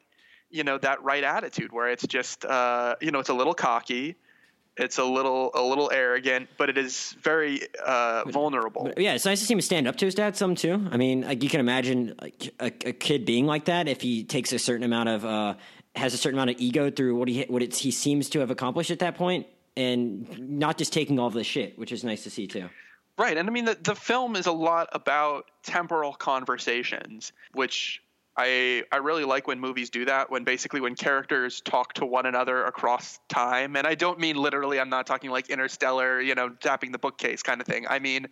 you 0.50 0.64
know, 0.64 0.78
that 0.78 1.02
right 1.02 1.24
attitude 1.24 1.72
where 1.72 1.88
it's 1.88 2.06
just, 2.06 2.44
uh, 2.44 2.96
you 3.00 3.10
know, 3.10 3.20
it's 3.20 3.28
a 3.28 3.34
little 3.34 3.54
cocky, 3.54 4.16
it's 4.76 4.98
a 4.98 5.04
little 5.04 5.50
a 5.54 5.62
little 5.62 5.90
arrogant, 5.92 6.48
but 6.56 6.68
it 6.68 6.78
is 6.78 7.16
very 7.22 7.62
uh, 7.84 8.24
vulnerable. 8.26 8.84
But, 8.84 8.98
yeah, 8.98 9.14
it's 9.14 9.24
nice 9.24 9.40
to 9.40 9.46
see 9.46 9.54
him 9.54 9.60
stand 9.60 9.88
up 9.88 9.96
to 9.96 10.04
his 10.04 10.14
dad 10.14 10.36
some 10.36 10.54
too. 10.54 10.88
I 10.90 10.96
mean, 10.96 11.22
like 11.22 11.42
you 11.42 11.48
can 11.48 11.60
imagine 11.60 12.14
like 12.20 12.54
a, 12.60 12.66
a 12.66 12.92
kid 12.92 13.24
being 13.24 13.46
like 13.46 13.64
that 13.66 13.88
if 13.88 14.00
he 14.00 14.24
takes 14.24 14.52
a 14.52 14.58
certain 14.58 14.84
amount 14.84 15.08
of 15.08 15.24
uh, 15.24 15.54
has 15.96 16.14
a 16.14 16.16
certain 16.16 16.38
amount 16.38 16.50
of 16.50 16.56
ego 16.60 16.90
through 16.90 17.16
what 17.16 17.28
he 17.28 17.42
what 17.48 17.62
he 17.62 17.90
seems 17.90 18.28
to 18.30 18.40
have 18.40 18.50
accomplished 18.50 18.90
at 18.90 19.00
that 19.00 19.16
point 19.16 19.46
and 19.76 20.38
not 20.38 20.76
just 20.76 20.92
taking 20.92 21.18
all 21.18 21.30
the 21.30 21.44
shit, 21.44 21.78
which 21.78 21.92
is 21.92 22.02
nice 22.02 22.24
to 22.24 22.30
see 22.30 22.46
too. 22.46 22.68
Right, 23.18 23.36
and 23.36 23.48
I 23.48 23.52
mean 23.52 23.64
the 23.64 23.76
the 23.82 23.96
film 23.96 24.36
is 24.36 24.46
a 24.46 24.52
lot 24.52 24.88
about 24.92 25.46
temporal 25.64 26.12
conversations, 26.12 27.32
which 27.52 28.00
I 28.36 28.84
I 28.92 28.98
really 28.98 29.24
like 29.24 29.48
when 29.48 29.58
movies 29.58 29.90
do 29.90 30.04
that. 30.04 30.30
When 30.30 30.44
basically 30.44 30.80
when 30.80 30.94
characters 30.94 31.60
talk 31.60 31.94
to 31.94 32.06
one 32.06 32.26
another 32.26 32.64
across 32.64 33.18
time, 33.28 33.74
and 33.74 33.88
I 33.88 33.96
don't 33.96 34.20
mean 34.20 34.36
literally. 34.36 34.78
I'm 34.78 34.88
not 34.88 35.08
talking 35.08 35.30
like 35.30 35.50
Interstellar, 35.50 36.20
you 36.20 36.36
know, 36.36 36.50
tapping 36.50 36.92
the 36.92 36.98
bookcase 36.98 37.42
kind 37.42 37.60
of 37.60 37.66
thing. 37.66 37.86
I 37.88 37.98
mean 37.98 38.28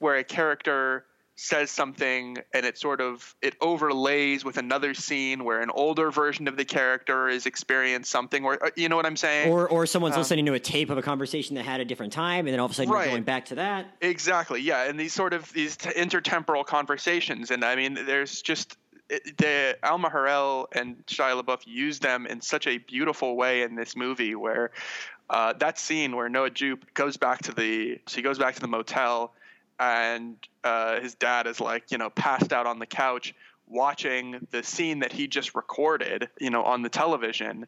where 0.00 0.16
a 0.16 0.24
character 0.24 1.06
says 1.36 1.70
something 1.70 2.38
and 2.52 2.64
it 2.64 2.78
sort 2.78 3.00
of 3.00 3.34
it 3.42 3.56
overlays 3.60 4.44
with 4.44 4.56
another 4.56 4.94
scene 4.94 5.42
where 5.42 5.60
an 5.60 5.70
older 5.70 6.10
version 6.10 6.46
of 6.46 6.56
the 6.56 6.64
character 6.64 7.28
is 7.28 7.44
experienced 7.44 8.08
something 8.08 8.44
or 8.44 8.64
uh, 8.64 8.70
you 8.76 8.88
know 8.88 8.94
what 8.94 9.04
i'm 9.04 9.16
saying 9.16 9.50
or 9.50 9.68
or 9.68 9.84
someone's 9.84 10.14
um, 10.14 10.20
listening 10.20 10.46
to 10.46 10.54
a 10.54 10.60
tape 10.60 10.90
of 10.90 10.98
a 10.98 11.02
conversation 11.02 11.56
that 11.56 11.64
had 11.64 11.80
a 11.80 11.84
different 11.84 12.12
time 12.12 12.46
and 12.46 12.52
then 12.52 12.60
all 12.60 12.66
of 12.66 12.72
a 12.72 12.74
sudden 12.74 12.92
right. 12.92 13.06
you're 13.06 13.14
going 13.14 13.24
back 13.24 13.46
to 13.46 13.56
that 13.56 13.86
exactly 14.00 14.60
yeah 14.60 14.88
and 14.88 14.98
these 14.98 15.12
sort 15.12 15.32
of 15.32 15.52
these 15.52 15.76
t- 15.76 15.90
intertemporal 15.90 16.64
conversations 16.64 17.50
and 17.50 17.64
i 17.64 17.74
mean 17.74 17.94
there's 17.94 18.40
just 18.40 18.76
the 19.36 19.76
Alma 19.82 20.08
Har'el 20.08 20.66
and 20.72 21.04
Shia 21.06 21.40
LaBeouf 21.40 21.66
use 21.66 21.98
them 21.98 22.26
in 22.26 22.40
such 22.40 22.66
a 22.66 22.78
beautiful 22.78 23.36
way 23.36 23.60
in 23.60 23.74
this 23.74 23.94
movie 23.94 24.34
where 24.34 24.70
uh, 25.28 25.52
that 25.54 25.78
scene 25.78 26.16
where 26.16 26.30
Noah 26.30 26.48
Jupe 26.48 26.92
goes 26.94 27.18
back 27.18 27.42
to 27.42 27.52
the 27.52 28.00
so 28.06 28.16
he 28.16 28.22
goes 28.22 28.38
back 28.38 28.54
to 28.54 28.62
the 28.62 28.68
motel 28.68 29.34
and 29.84 30.36
uh, 30.62 31.00
his 31.00 31.14
dad 31.14 31.46
is 31.46 31.60
like, 31.60 31.90
you 31.90 31.98
know, 31.98 32.10
passed 32.10 32.52
out 32.52 32.66
on 32.66 32.78
the 32.78 32.86
couch 32.86 33.34
watching 33.66 34.46
the 34.50 34.62
scene 34.62 35.00
that 35.00 35.12
he 35.12 35.26
just 35.26 35.54
recorded, 35.54 36.28
you 36.40 36.50
know, 36.50 36.62
on 36.62 36.82
the 36.82 36.88
television, 36.88 37.66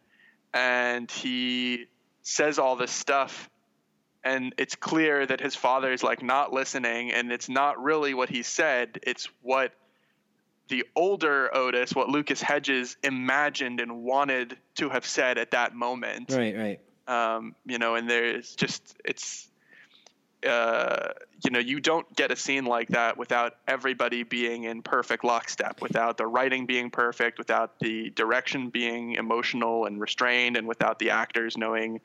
and 0.53 1.11
he 1.11 1.87
says 2.23 2.59
all 2.59 2.77
this 2.77 2.91
stuff 2.91 3.49
and 4.25 4.53
it's 4.59 4.75
clear 4.75 5.25
that 5.25 5.41
his 5.41 5.55
father 5.55 5.93
is 5.93 6.03
like 6.03 6.21
not 6.21 6.53
listening 6.53 7.13
and 7.13 7.31
it's 7.31 7.49
not 7.49 7.81
really 7.81 8.15
what 8.15 8.29
he 8.29 8.43
said 8.43 8.99
it's 9.05 9.29
what 9.43 9.73
the 10.69 10.85
older 10.95 11.55
Otis, 11.55 11.95
what 11.95 12.09
Lucas 12.09 12.43
Hedges 12.43 12.97
imagined 13.03 13.81
and 13.81 14.03
wanted 14.03 14.57
to 14.77 14.89
have 14.89 15.07
said 15.07 15.39
at 15.39 15.53
that 15.53 15.75
moment. 15.75 16.33
Right, 16.33 16.57
right. 16.57 16.81
Um, 17.07 17.55
you 17.65 17.79
know, 17.79 17.95
and 17.95 18.11
there's 18.11 18.55
just 18.57 18.97
it's 19.05 19.49
uh, 20.45 21.09
you 21.45 21.51
know, 21.51 21.59
you 21.59 21.81
don't 21.81 22.15
get 22.17 22.31
a 22.31 22.37
scene 22.37 22.65
like 22.65 22.89
that 22.89 23.17
without 23.17 23.57
everybody 23.69 24.23
being 24.23 24.65
in 24.65 24.83
perfect 24.83 25.25
lockstep, 25.25 25.81
without 25.81 26.17
the 26.17 26.27
writing 26.27 26.67
being 26.67 26.91
perfect, 26.91 27.39
without 27.39 27.79
the 27.81 28.11
direction 28.11 28.69
being 28.69 29.13
emotional 29.13 29.87
and 29.87 30.01
restrained, 30.01 30.57
and 30.57 30.67
without 30.67 30.99
the 30.99 31.11
actors 31.11 31.57
knowing 31.57 32.01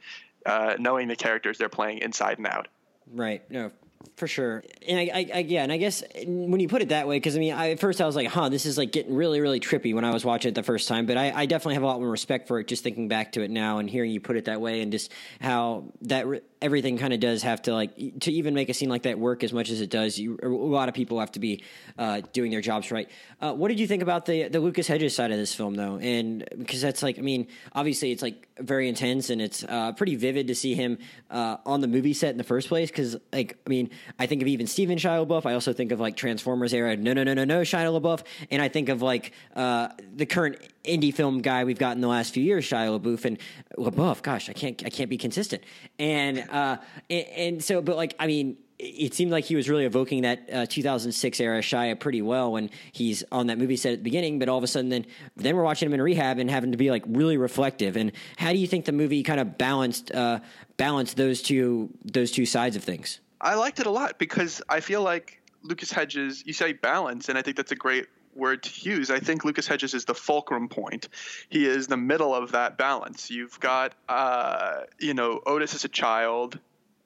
uh, 0.46 0.76
knowing 0.80 1.08
the 1.08 1.16
characters 1.16 1.58
they're 1.58 1.70
playing 1.70 2.00
inside 2.00 2.38
and 2.38 2.48
out. 2.48 2.68
Right. 3.14 3.50
No, 3.52 3.72
for 4.16 4.28
sure. 4.28 4.64
And 4.88 5.00
I, 5.00 5.04
I, 5.14 5.30
I, 5.36 5.40
yeah, 5.40 5.64
and 5.64 5.72
I 5.72 5.78
guess 5.78 6.04
when 6.26 6.60
you 6.60 6.68
put 6.68 6.82
it 6.82 6.90
that 6.90 7.08
way, 7.08 7.18
because 7.18 7.36
I 7.36 7.40
mean, 7.40 7.54
I, 7.54 7.72
at 7.72 7.80
first 7.80 8.02
I 8.02 8.06
was 8.06 8.16
like, 8.16 8.28
huh, 8.28 8.50
this 8.50 8.66
is 8.66 8.78
like 8.78 8.92
getting 8.92 9.16
really, 9.16 9.42
really 9.42 9.60
trippy 9.60 9.94
when 9.94 10.06
I 10.06 10.12
was 10.12 10.26
watching 10.26 10.50
it 10.50 10.56
the 10.56 10.64
first 10.64 10.88
time. 10.88 11.06
But 11.06 11.18
I, 11.18 11.32
I 11.32 11.46
definitely 11.46 11.76
have 11.76 11.84
a 11.84 11.88
lot 11.88 12.00
more 12.00 12.10
respect 12.10 12.48
for 12.48 12.60
it 12.60 12.68
just 12.68 12.84
thinking 12.84 13.08
back 13.08 13.34
to 13.34 13.42
it 13.42 13.52
now 13.52 13.78
and 13.78 13.90
hearing 13.90 14.12
you 14.12 14.20
put 14.20 14.38
it 14.38 14.46
that 14.46 14.62
way 14.62 14.82
and 14.82 14.92
just 14.92 15.12
how 15.40 15.86
that 16.02 16.26
everything 16.62 16.98
kind 16.98 17.14
of 17.14 17.20
does 17.20 17.42
have 17.44 17.62
to 17.64 17.74
like 17.74 18.20
to 18.20 18.32
even 18.32 18.54
make 18.54 18.70
a 18.70 18.74
scene 18.74 18.90
like 18.90 19.04
that 19.04 19.18
work 19.18 19.44
as 19.44 19.52
much 19.52 19.70
as 19.70 19.82
it 19.82 19.90
does. 19.90 20.18
You, 20.18 20.38
a 20.44 20.48
lot 20.48 20.90
of 20.90 20.96
people 20.96 21.20
have 21.20 21.32
to 21.34 21.40
be 21.40 21.64
uh, 21.98 22.22
doing 22.34 22.52
their 22.52 22.62
jobs 22.62 22.92
right. 22.92 23.10
Uh, 23.42 23.54
what 23.54 23.70
did 23.70 23.80
you 23.80 23.88
think 23.88 24.04
about 24.04 24.26
the 24.26 24.48
the 24.48 24.60
Lucas 24.60 24.88
Hedges 24.88 25.16
side 25.16 25.32
of 25.32 25.38
this 25.38 25.54
film 25.56 25.76
though? 25.76 25.98
And 25.98 26.48
because 26.58 26.82
that's 26.82 27.02
like, 27.02 27.18
I 27.18 27.22
mean, 27.22 27.48
obviously 27.74 28.12
it's 28.12 28.22
like 28.22 28.48
very 28.60 28.88
intense 28.88 29.30
and 29.30 29.42
it's 29.42 29.64
uh, 29.64 29.94
pretty 29.94 30.16
vivid 30.16 30.48
to 30.48 30.56
see 30.56 30.76
him 30.76 31.00
uh, 31.30 31.58
on 31.66 31.82
the 31.82 31.88
movie 31.88 32.14
set 32.14 32.32
in 32.32 32.38
the 32.38 32.44
first 32.44 32.68
place. 32.68 32.90
Because 32.90 33.18
like, 33.34 33.58
I 33.66 33.70
mean, 33.70 33.90
I 34.20 34.28
think 34.28 34.42
of 34.42 34.48
even 34.48 34.68
Steven 34.68 34.98
Shia 34.98 35.26
LaBeouf. 35.26 35.46
I 35.46 35.54
also 35.54 35.74
think 35.74 35.92
of 35.92 36.00
like 36.00 36.16
Transformers 36.16 36.74
era. 36.74 36.96
No, 36.96 37.14
no, 37.14 37.24
no, 37.24 37.34
no, 37.34 37.44
no, 37.44 37.62
Shia 37.62 38.00
LaBeouf. 38.00 38.24
And 38.52 38.62
I 38.62 38.68
think 38.68 38.90
of 38.90 39.02
like 39.02 39.34
uh, 39.56 39.90
the 40.16 40.26
current 40.26 40.60
indie 40.84 41.14
film 41.14 41.42
guy 41.42 41.64
we've 41.64 41.78
got 41.78 41.96
in 41.96 42.02
the 42.02 42.08
last 42.08 42.34
few 42.34 42.44
years, 42.44 42.66
Shia 42.66 43.00
LaBeouf 43.00 43.26
and 43.26 43.38
LaBeouf. 43.78 44.22
Gosh, 44.22 44.50
I 44.50 44.54
can't 44.54 44.82
I 44.86 44.90
can't 44.90 45.10
be 45.10 45.18
consistent. 45.18 45.64
And 45.98 46.48
uh, 46.52 46.78
and, 47.10 47.28
and 47.28 47.64
so, 47.64 47.82
but 47.82 47.96
like, 47.96 48.16
I 48.20 48.28
mean, 48.28 48.58
it 48.82 49.14
seemed 49.14 49.32
like 49.32 49.46
he 49.46 49.56
was 49.56 49.70
really 49.70 49.86
evoking 49.86 50.24
that 50.24 50.50
uh, 50.52 50.66
2006 50.66 51.40
era 51.40 51.60
Shia 51.62 52.00
pretty 52.00 52.22
well 52.22 52.52
when 52.52 52.72
he's 52.92 53.24
on 53.32 53.48
that 53.48 53.60
movie 53.60 53.76
set 53.76 53.94
at 53.94 54.00
the 54.00 54.04
beginning. 54.04 54.40
But 54.40 54.50
all 54.50 54.58
of 54.58 54.64
a 54.64 54.68
sudden, 54.68 54.90
then 54.90 55.06
then 55.36 55.56
we're 55.56 55.64
watching 55.64 55.88
him 55.88 55.94
in 55.94 56.02
rehab 56.02 56.40
and 56.40 56.50
having 56.50 56.72
to 56.72 56.78
be 56.78 56.90
like 56.90 57.04
really 57.08 57.38
reflective. 57.38 57.96
And 57.96 58.12
how 58.38 58.52
do 58.52 58.58
you 58.58 58.68
think 58.68 58.86
the 58.86 58.92
movie 58.92 59.22
kind 59.22 59.40
of 59.40 59.58
balanced 59.58 60.12
uh, 60.12 60.40
balanced 60.78 61.16
those 61.16 61.44
two 61.44 61.90
those 62.04 62.32
two 62.32 62.46
sides 62.46 62.76
of 62.76 62.84
things? 62.84 63.20
I 63.40 63.56
liked 63.56 63.80
it 63.80 63.86
a 63.86 63.92
lot 63.92 64.18
because 64.18 64.62
I 64.68 64.80
feel 64.80 65.04
like 65.04 65.42
Lucas 65.62 65.92
Hedges. 65.92 66.44
You 66.46 66.54
say 66.54 66.74
balance, 66.74 67.30
and 67.30 67.38
I 67.38 67.44
think 67.44 67.58
that's 67.58 67.72
a 67.72 67.76
great 67.76 68.08
word 68.36 68.64
to 68.64 68.90
use. 68.90 69.10
I 69.10 69.20
think 69.20 69.46
Lucas 69.46 69.68
Hedges 69.68 69.94
is 69.94 70.06
the 70.06 70.16
fulcrum 70.16 70.70
point. 70.70 71.08
He 71.50 71.66
is 71.66 71.88
the 71.88 71.98
middle 71.98 72.34
of 72.34 72.54
that 72.54 72.78
balance. 72.78 73.30
You've 73.30 73.60
got, 73.60 73.94
uh, 74.08 74.82
you 75.00 75.14
know, 75.14 75.42
Otis 75.46 75.76
as 75.76 75.86
a 75.86 75.90
child, 75.90 76.60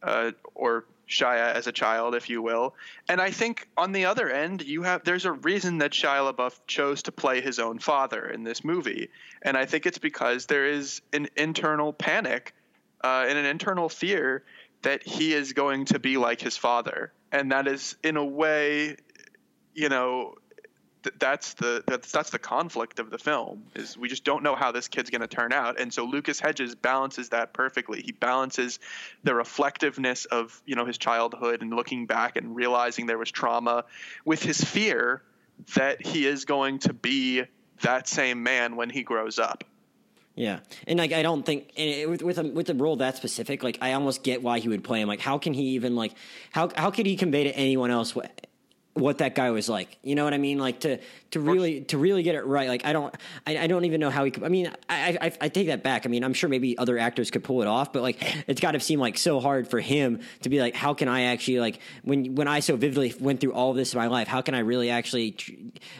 uh, 0.03 0.31
or 0.53 0.85
Shia 1.07 1.53
as 1.53 1.67
a 1.67 1.71
child, 1.71 2.15
if 2.15 2.29
you 2.29 2.41
will. 2.41 2.75
And 3.07 3.21
I 3.21 3.31
think 3.31 3.67
on 3.77 3.91
the 3.91 4.05
other 4.05 4.29
end, 4.29 4.63
you 4.63 4.83
have 4.83 5.03
there's 5.03 5.25
a 5.25 5.31
reason 5.31 5.79
that 5.79 5.91
Shia 5.91 6.33
LaBeouf 6.33 6.59
chose 6.67 7.03
to 7.03 7.11
play 7.11 7.41
his 7.41 7.59
own 7.59 7.79
father 7.79 8.27
in 8.27 8.43
this 8.43 8.63
movie, 8.63 9.09
and 9.41 9.55
I 9.57 9.65
think 9.65 9.85
it's 9.85 9.97
because 9.97 10.45
there 10.47 10.65
is 10.65 11.01
an 11.13 11.27
internal 11.35 11.93
panic 11.93 12.53
uh, 13.03 13.25
and 13.27 13.37
an 13.37 13.45
internal 13.45 13.89
fear 13.89 14.43
that 14.81 15.03
he 15.03 15.33
is 15.33 15.53
going 15.53 15.85
to 15.85 15.99
be 15.99 16.17
like 16.17 16.41
his 16.41 16.57
father, 16.57 17.11
and 17.31 17.51
that 17.51 17.67
is 17.67 17.95
in 18.03 18.17
a 18.17 18.25
way, 18.25 18.97
you 19.73 19.89
know, 19.89 20.35
that's 21.19 21.53
the 21.55 21.83
that's 21.87 22.11
that's 22.11 22.29
the 22.29 22.39
conflict 22.39 22.99
of 22.99 23.09
the 23.09 23.17
film 23.17 23.63
is 23.75 23.97
we 23.97 24.07
just 24.07 24.23
don't 24.23 24.43
know 24.43 24.55
how 24.55 24.71
this 24.71 24.87
kid's 24.87 25.09
going 25.09 25.21
to 25.21 25.27
turn 25.27 25.53
out. 25.53 25.79
And 25.79 25.93
so 25.93 26.05
Lucas 26.05 26.39
Hedges 26.39 26.75
balances 26.75 27.29
that 27.29 27.53
perfectly. 27.53 28.01
He 28.01 28.11
balances 28.11 28.79
the 29.23 29.33
reflectiveness 29.33 30.25
of 30.25 30.61
you 30.65 30.75
know 30.75 30.85
his 30.85 30.97
childhood 30.97 31.61
and 31.61 31.73
looking 31.73 32.05
back 32.05 32.35
and 32.35 32.55
realizing 32.55 33.05
there 33.05 33.17
was 33.17 33.31
trauma 33.31 33.85
with 34.25 34.41
his 34.41 34.61
fear 34.61 35.21
that 35.75 36.05
he 36.05 36.25
is 36.25 36.45
going 36.45 36.79
to 36.79 36.93
be 36.93 37.43
that 37.81 38.07
same 38.07 38.43
man 38.43 38.75
when 38.75 38.89
he 38.89 39.03
grows 39.03 39.39
up. 39.39 39.63
Yeah, 40.35 40.59
and 40.85 40.99
like 40.99 41.13
I 41.13 41.21
don't 41.21 41.45
think 41.45 41.71
it, 41.77 42.09
with 42.09 42.21
with 42.21 42.37
a, 42.37 42.43
with 42.43 42.69
a 42.69 42.73
role 42.73 42.97
that 42.97 43.15
specific, 43.15 43.63
like 43.63 43.77
I 43.81 43.93
almost 43.93 44.21
get 44.21 44.43
why 44.43 44.59
he 44.59 44.67
would 44.67 44.83
play 44.83 44.99
him. 44.99 45.07
Like, 45.07 45.21
how 45.21 45.37
can 45.37 45.53
he 45.53 45.69
even 45.69 45.95
like 45.95 46.13
how 46.51 46.69
how 46.75 46.91
could 46.91 47.05
he 47.05 47.15
convey 47.15 47.45
to 47.45 47.55
anyone 47.55 47.89
else 47.89 48.13
what 48.13 48.45
what 48.95 49.17
that 49.17 49.35
guy 49.35 49.51
was 49.51 49.67
like. 49.67 49.97
You 50.03 50.15
know 50.15 50.23
what 50.23 50.33
I 50.33 50.37
mean? 50.37 50.57
Like 50.57 50.79
to 50.81 50.99
to 51.31 51.39
really 51.41 51.81
to 51.81 51.97
really 51.97 52.23
get 52.23 52.35
it 52.35 52.45
right. 52.45 52.69
Like 52.69 52.85
I 52.85 52.93
don't 52.93 53.13
I, 53.45 53.57
I 53.57 53.67
don't 53.67 53.83
even 53.83 53.99
know 53.99 54.09
how 54.09 54.23
he. 54.23 54.31
Could, 54.31 54.45
I 54.45 54.47
mean, 54.47 54.71
I, 54.87 55.17
I, 55.21 55.31
I 55.41 55.49
take 55.49 55.67
that 55.67 55.83
back. 55.83 56.05
I 56.05 56.09
mean, 56.09 56.23
I'm 56.23 56.33
sure 56.33 56.49
maybe 56.49 56.77
other 56.77 56.97
actors 56.97 57.29
could 57.29 57.43
pull 57.43 57.61
it 57.61 57.67
off, 57.67 57.91
but 57.91 58.01
like 58.01 58.17
it's 58.47 58.61
got 58.61 58.71
to 58.71 58.79
seem 58.79 59.01
like 59.01 59.17
so 59.17 59.41
hard 59.41 59.67
for 59.67 59.81
him 59.81 60.21
to 60.43 60.49
be 60.49 60.61
like, 60.61 60.75
how 60.75 60.93
can 60.93 61.09
I 61.09 61.23
actually 61.23 61.59
like 61.59 61.79
when 62.03 62.35
when 62.35 62.47
I 62.47 62.61
so 62.61 62.77
vividly 62.77 63.13
went 63.19 63.41
through 63.41 63.51
all 63.51 63.71
of 63.71 63.75
this 63.75 63.93
in 63.93 63.99
my 63.99 64.07
life, 64.07 64.29
how 64.29 64.41
can 64.41 64.55
I 64.55 64.59
really 64.59 64.89
actually 64.89 65.35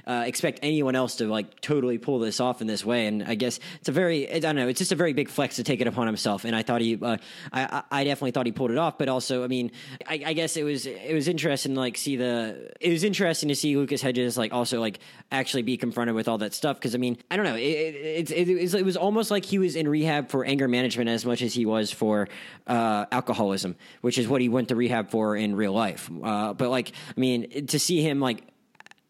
uh, 0.08 0.24
expect 0.26 0.60
anyone 0.64 0.96
else 0.96 1.18
to 1.18 1.28
like 1.28 1.60
totally 1.60 1.98
pull 1.98 2.20
this 2.20 2.40
off 2.40 2.62
in 2.62 2.68
this 2.68 2.86
way? 2.86 3.08
And 3.08 3.24
I 3.24 3.36
guess 3.36 3.60
it's 3.82 3.90
a 3.90 3.92
very 3.92 4.32
I 4.34 4.40
don't 4.40 4.56
know. 4.56 4.70
It's 4.70 4.80
just 4.80 4.94
a 4.94 4.96
very 4.96 5.12
big 5.12 5.28
flex 5.28 5.58
to 5.58 5.64
take 5.64 5.82
it 5.82 5.88
upon 5.88 6.08
himself. 6.08 6.46
And 6.46 6.56
I 6.56 6.64
thought 6.64 6.80
he, 6.80 6.98
uh, 7.02 7.18
I 7.52 7.84
I 7.92 8.04
definitely 8.06 8.32
thought 8.32 8.46
he 8.46 8.54
pulled 8.54 8.72
it 8.72 8.78
off. 8.78 8.98
But 8.98 9.10
also, 9.10 9.44
I 9.44 9.48
mean, 9.48 9.72
I, 10.08 10.24
I 10.28 10.34
guess 10.34 10.56
it 10.56 10.64
was 10.64 10.86
it 10.86 11.14
was 11.14 11.28
interesting 11.28 11.74
to 11.74 11.80
like 11.82 11.98
see 11.98 12.16
the 12.16 12.72
it 12.86 12.92
was 12.92 13.04
interesting 13.04 13.50
to 13.50 13.56
see 13.56 13.76
Lucas 13.76 14.00
Hedges 14.00 14.38
like 14.38 14.54
also 14.54 14.80
like 14.80 15.00
actually 15.32 15.64
be 15.64 15.76
confronted 15.76 16.16
with 16.16 16.28
all 16.28 16.38
that 16.38 16.54
stuff 16.54 16.78
because 16.78 16.94
I 16.94 17.00
mean 17.00 17.18
I 17.32 17.36
don't 17.36 17.46
know 17.46 17.56
it 17.56 17.62
it, 17.62 18.32
it, 18.32 18.50
it, 18.50 18.74
it, 18.76 18.86
was 18.86 18.96
almost 18.96 19.32
like 19.32 19.44
he 19.44 19.58
was 19.58 19.76
in 19.76 19.88
rehab 19.88 20.30
for 20.30 20.46
anger 20.46 20.68
management 20.68 21.10
as 21.10 21.26
much 21.26 21.42
as 21.42 21.52
he 21.52 21.66
was 21.66 21.90
for 21.90 22.30
uh, 22.68 23.08
alcoholism, 23.12 23.76
which 24.02 24.20
is 24.20 24.28
what 24.28 24.40
he 24.40 24.50
went 24.50 24.68
to 24.68 24.76
rehab 24.76 25.10
for 25.10 25.36
in 25.36 25.56
real 25.56 25.74
life. 25.74 26.12
Uh, 26.24 26.54
but 26.54 26.70
like 26.70 26.92
I 27.10 27.20
mean 27.20 27.66
to 27.68 27.80
see 27.80 28.04
him 28.04 28.20
like 28.20 28.44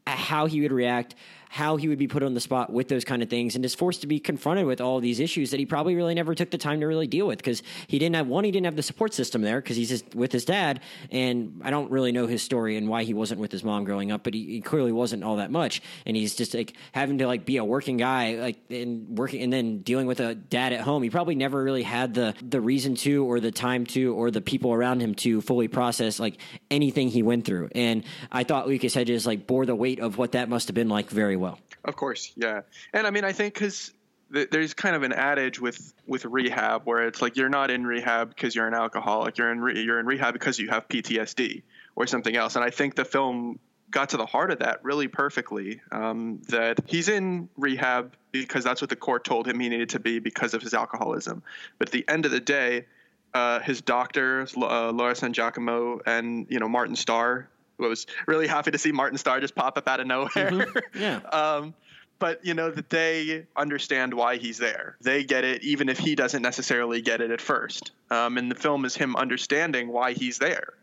how 0.07 0.45
he 0.45 0.61
would 0.61 0.71
react 0.71 1.15
how 1.55 1.77
he 1.77 1.87
would 1.87 1.97
be 1.97 2.05
put 2.05 2.21
on 2.21 2.33
the 2.33 2.41
spot 2.41 2.69
with 2.69 2.89
those 2.89 3.05
kind 3.05 3.23
of 3.23 3.29
things 3.29 3.55
and 3.55 3.63
is 3.63 3.73
forced 3.73 4.01
to 4.01 4.07
be 4.07 4.19
confronted 4.19 4.65
with 4.65 4.81
all 4.81 4.99
these 4.99 5.21
issues 5.21 5.51
that 5.51 5.57
he 5.57 5.65
probably 5.65 5.95
really 5.95 6.13
never 6.13 6.35
took 6.35 6.51
the 6.51 6.57
time 6.57 6.81
to 6.81 6.85
really 6.85 7.07
deal 7.07 7.25
with 7.25 7.37
because 7.37 7.63
he 7.87 7.97
didn't 7.97 8.17
have 8.17 8.27
one, 8.27 8.43
he 8.43 8.51
didn't 8.51 8.65
have 8.65 8.75
the 8.75 8.83
support 8.83 9.13
system 9.13 9.41
there 9.41 9.61
because 9.61 9.77
he's 9.77 9.87
just 9.87 10.13
with 10.13 10.33
his 10.33 10.43
dad. 10.43 10.81
And 11.11 11.61
I 11.63 11.69
don't 11.69 11.89
really 11.89 12.11
know 12.11 12.27
his 12.27 12.43
story 12.43 12.75
and 12.75 12.89
why 12.89 13.05
he 13.05 13.13
wasn't 13.13 13.39
with 13.39 13.53
his 13.53 13.63
mom 13.63 13.85
growing 13.85 14.11
up, 14.11 14.21
but 14.21 14.33
he, 14.33 14.45
he 14.47 14.59
clearly 14.59 14.91
wasn't 14.91 15.23
all 15.23 15.37
that 15.37 15.49
much. 15.49 15.81
And 16.05 16.17
he's 16.17 16.35
just 16.35 16.53
like 16.53 16.73
having 16.91 17.19
to 17.19 17.25
like 17.25 17.45
be 17.45 17.55
a 17.55 17.63
working 17.63 17.95
guy, 17.95 18.33
like 18.33 18.57
and 18.69 19.17
working 19.17 19.41
and 19.41 19.53
then 19.53 19.77
dealing 19.77 20.07
with 20.07 20.19
a 20.19 20.35
dad 20.35 20.73
at 20.73 20.81
home. 20.81 21.03
He 21.03 21.09
probably 21.09 21.35
never 21.35 21.63
really 21.63 21.83
had 21.83 22.13
the 22.13 22.35
the 22.41 22.59
reason 22.59 22.95
to 22.95 23.23
or 23.23 23.39
the 23.39 23.51
time 23.51 23.85
to 23.95 24.13
or 24.13 24.29
the 24.29 24.41
people 24.41 24.73
around 24.73 24.99
him 24.99 25.15
to 25.15 25.39
fully 25.39 25.69
process 25.69 26.19
like 26.19 26.35
anything 26.69 27.07
he 27.07 27.23
went 27.23 27.45
through. 27.45 27.69
And 27.73 28.03
I 28.29 28.43
thought 28.43 28.67
Lucas 28.67 28.93
Hedges 28.93 29.25
like 29.25 29.47
bore 29.47 29.65
the 29.65 29.73
weight 29.73 30.01
of 30.01 30.17
what 30.17 30.33
that 30.33 30.49
must 30.49 30.67
have 30.67 30.75
been 30.75 30.89
like 30.89 31.09
very 31.09 31.37
well 31.37 31.44
well. 31.45 31.59
Of 31.83 31.95
course, 31.95 32.31
yeah. 32.35 32.61
And 32.93 33.05
I 33.05 33.11
mean, 33.11 33.23
I 33.23 33.31
think 33.31 33.53
because 33.53 33.93
th- 34.33 34.49
there's 34.49 34.73
kind 34.73 34.95
of 34.95 35.03
an 35.03 35.13
adage 35.13 35.59
with 35.59 35.93
with 36.07 36.25
rehab 36.25 36.83
where 36.83 37.07
it's 37.07 37.21
like 37.21 37.37
you're 37.37 37.49
not 37.49 37.71
in 37.71 37.85
rehab 37.85 38.29
because 38.29 38.55
you're 38.55 38.67
an 38.67 38.73
alcoholic. 38.73 39.37
You're 39.37 39.51
in 39.51 39.59
re- 39.59 39.81
you're 39.81 39.99
in 39.99 40.05
rehab 40.05 40.33
because 40.33 40.59
you 40.59 40.69
have 40.69 40.87
PTSD 40.87 41.63
or 41.95 42.07
something 42.07 42.35
else. 42.35 42.55
And 42.55 42.65
I 42.65 42.69
think 42.69 42.95
the 42.95 43.05
film 43.05 43.59
got 43.91 44.09
to 44.09 44.17
the 44.17 44.25
heart 44.25 44.51
of 44.51 44.59
that 44.59 44.83
really 44.83 45.07
perfectly. 45.07 45.81
Um, 45.91 46.41
that 46.49 46.79
he's 46.87 47.07
in 47.07 47.49
rehab 47.55 48.13
because 48.31 48.63
that's 48.63 48.81
what 48.81 48.89
the 48.89 48.95
court 48.95 49.23
told 49.23 49.47
him 49.47 49.59
he 49.59 49.69
needed 49.69 49.89
to 49.89 49.99
be 49.99 50.19
because 50.19 50.53
of 50.53 50.61
his 50.61 50.73
alcoholism. 50.73 51.43
But 51.77 51.89
at 51.89 51.91
the 51.93 52.05
end 52.07 52.25
of 52.25 52.31
the 52.31 52.39
day, 52.39 52.85
uh, 53.33 53.59
his 53.59 53.81
doctors, 53.81 54.55
uh, 54.57 54.91
Laura 54.91 55.15
San 55.15 55.33
Giacomo, 55.33 56.01
and 56.05 56.47
you 56.49 56.59
know 56.59 56.69
Martin 56.69 56.95
Starr, 56.95 57.49
was 57.77 58.07
really 58.27 58.47
happy 58.47 58.71
to 58.71 58.77
see 58.77 58.91
Martin 58.91 59.17
Starr 59.17 59.39
just 59.39 59.55
pop 59.55 59.77
up 59.77 59.87
out 59.87 59.99
of 59.99 60.07
nowhere. 60.07 60.29
Mm-hmm. 60.51 60.79
Yeah. 60.99 61.17
um, 61.17 61.73
but 62.17 62.45
you 62.45 62.53
know 62.53 62.71
that 62.71 62.89
they 62.89 63.45
understand 63.57 64.13
why 64.13 64.37
he's 64.37 64.57
there. 64.57 64.95
They 65.01 65.23
get 65.25 65.43
it, 65.43 65.63
even 65.63 65.89
if 65.89 65.99
he 65.99 66.15
doesn't 66.15 66.41
necessarily 66.41 67.01
get 67.01 67.19
it 67.19 67.31
at 67.31 67.41
first. 67.41 67.91
Um, 68.09 68.37
and 68.37 68.49
the 68.49 68.55
film 68.55 68.85
is 68.85 68.95
him 68.95 69.15
understanding 69.15 69.89
why 69.89 70.13
he's 70.13 70.37
there. 70.37 70.73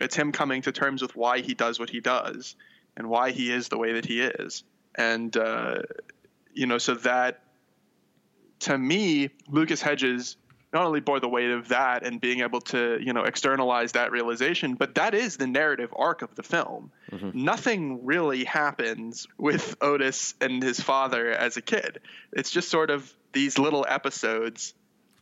It's 0.00 0.14
him 0.14 0.30
coming 0.30 0.62
to 0.62 0.72
terms 0.72 1.02
with 1.02 1.16
why 1.16 1.40
he 1.40 1.54
does 1.54 1.80
what 1.80 1.90
he 1.90 2.00
does 2.00 2.54
and 2.96 3.08
why 3.08 3.32
he 3.32 3.50
is 3.50 3.68
the 3.68 3.78
way 3.78 3.94
that 3.94 4.04
he 4.06 4.20
is. 4.20 4.62
And 4.94 5.36
uh, 5.36 5.82
you 6.54 6.66
know, 6.66 6.78
so 6.78 6.94
that 6.94 7.42
to 8.60 8.76
me, 8.76 9.30
Lucas 9.48 9.80
Hedges 9.80 10.36
not 10.72 10.84
only 10.84 11.00
bore 11.00 11.20
the 11.20 11.28
weight 11.28 11.50
of 11.50 11.68
that 11.68 12.04
and 12.04 12.20
being 12.20 12.40
able 12.40 12.60
to 12.60 12.98
you 13.00 13.12
know 13.12 13.22
externalize 13.22 13.92
that 13.92 14.12
realization 14.12 14.74
but 14.74 14.94
that 14.94 15.14
is 15.14 15.36
the 15.36 15.46
narrative 15.46 15.92
arc 15.96 16.22
of 16.22 16.34
the 16.34 16.42
film 16.42 16.90
mm-hmm. 17.10 17.30
nothing 17.34 18.04
really 18.04 18.44
happens 18.44 19.26
with 19.38 19.76
otis 19.80 20.34
and 20.40 20.62
his 20.62 20.80
father 20.80 21.30
as 21.30 21.56
a 21.56 21.62
kid 21.62 22.00
it's 22.32 22.50
just 22.50 22.68
sort 22.68 22.90
of 22.90 23.12
these 23.32 23.58
little 23.58 23.86
episodes 23.88 24.74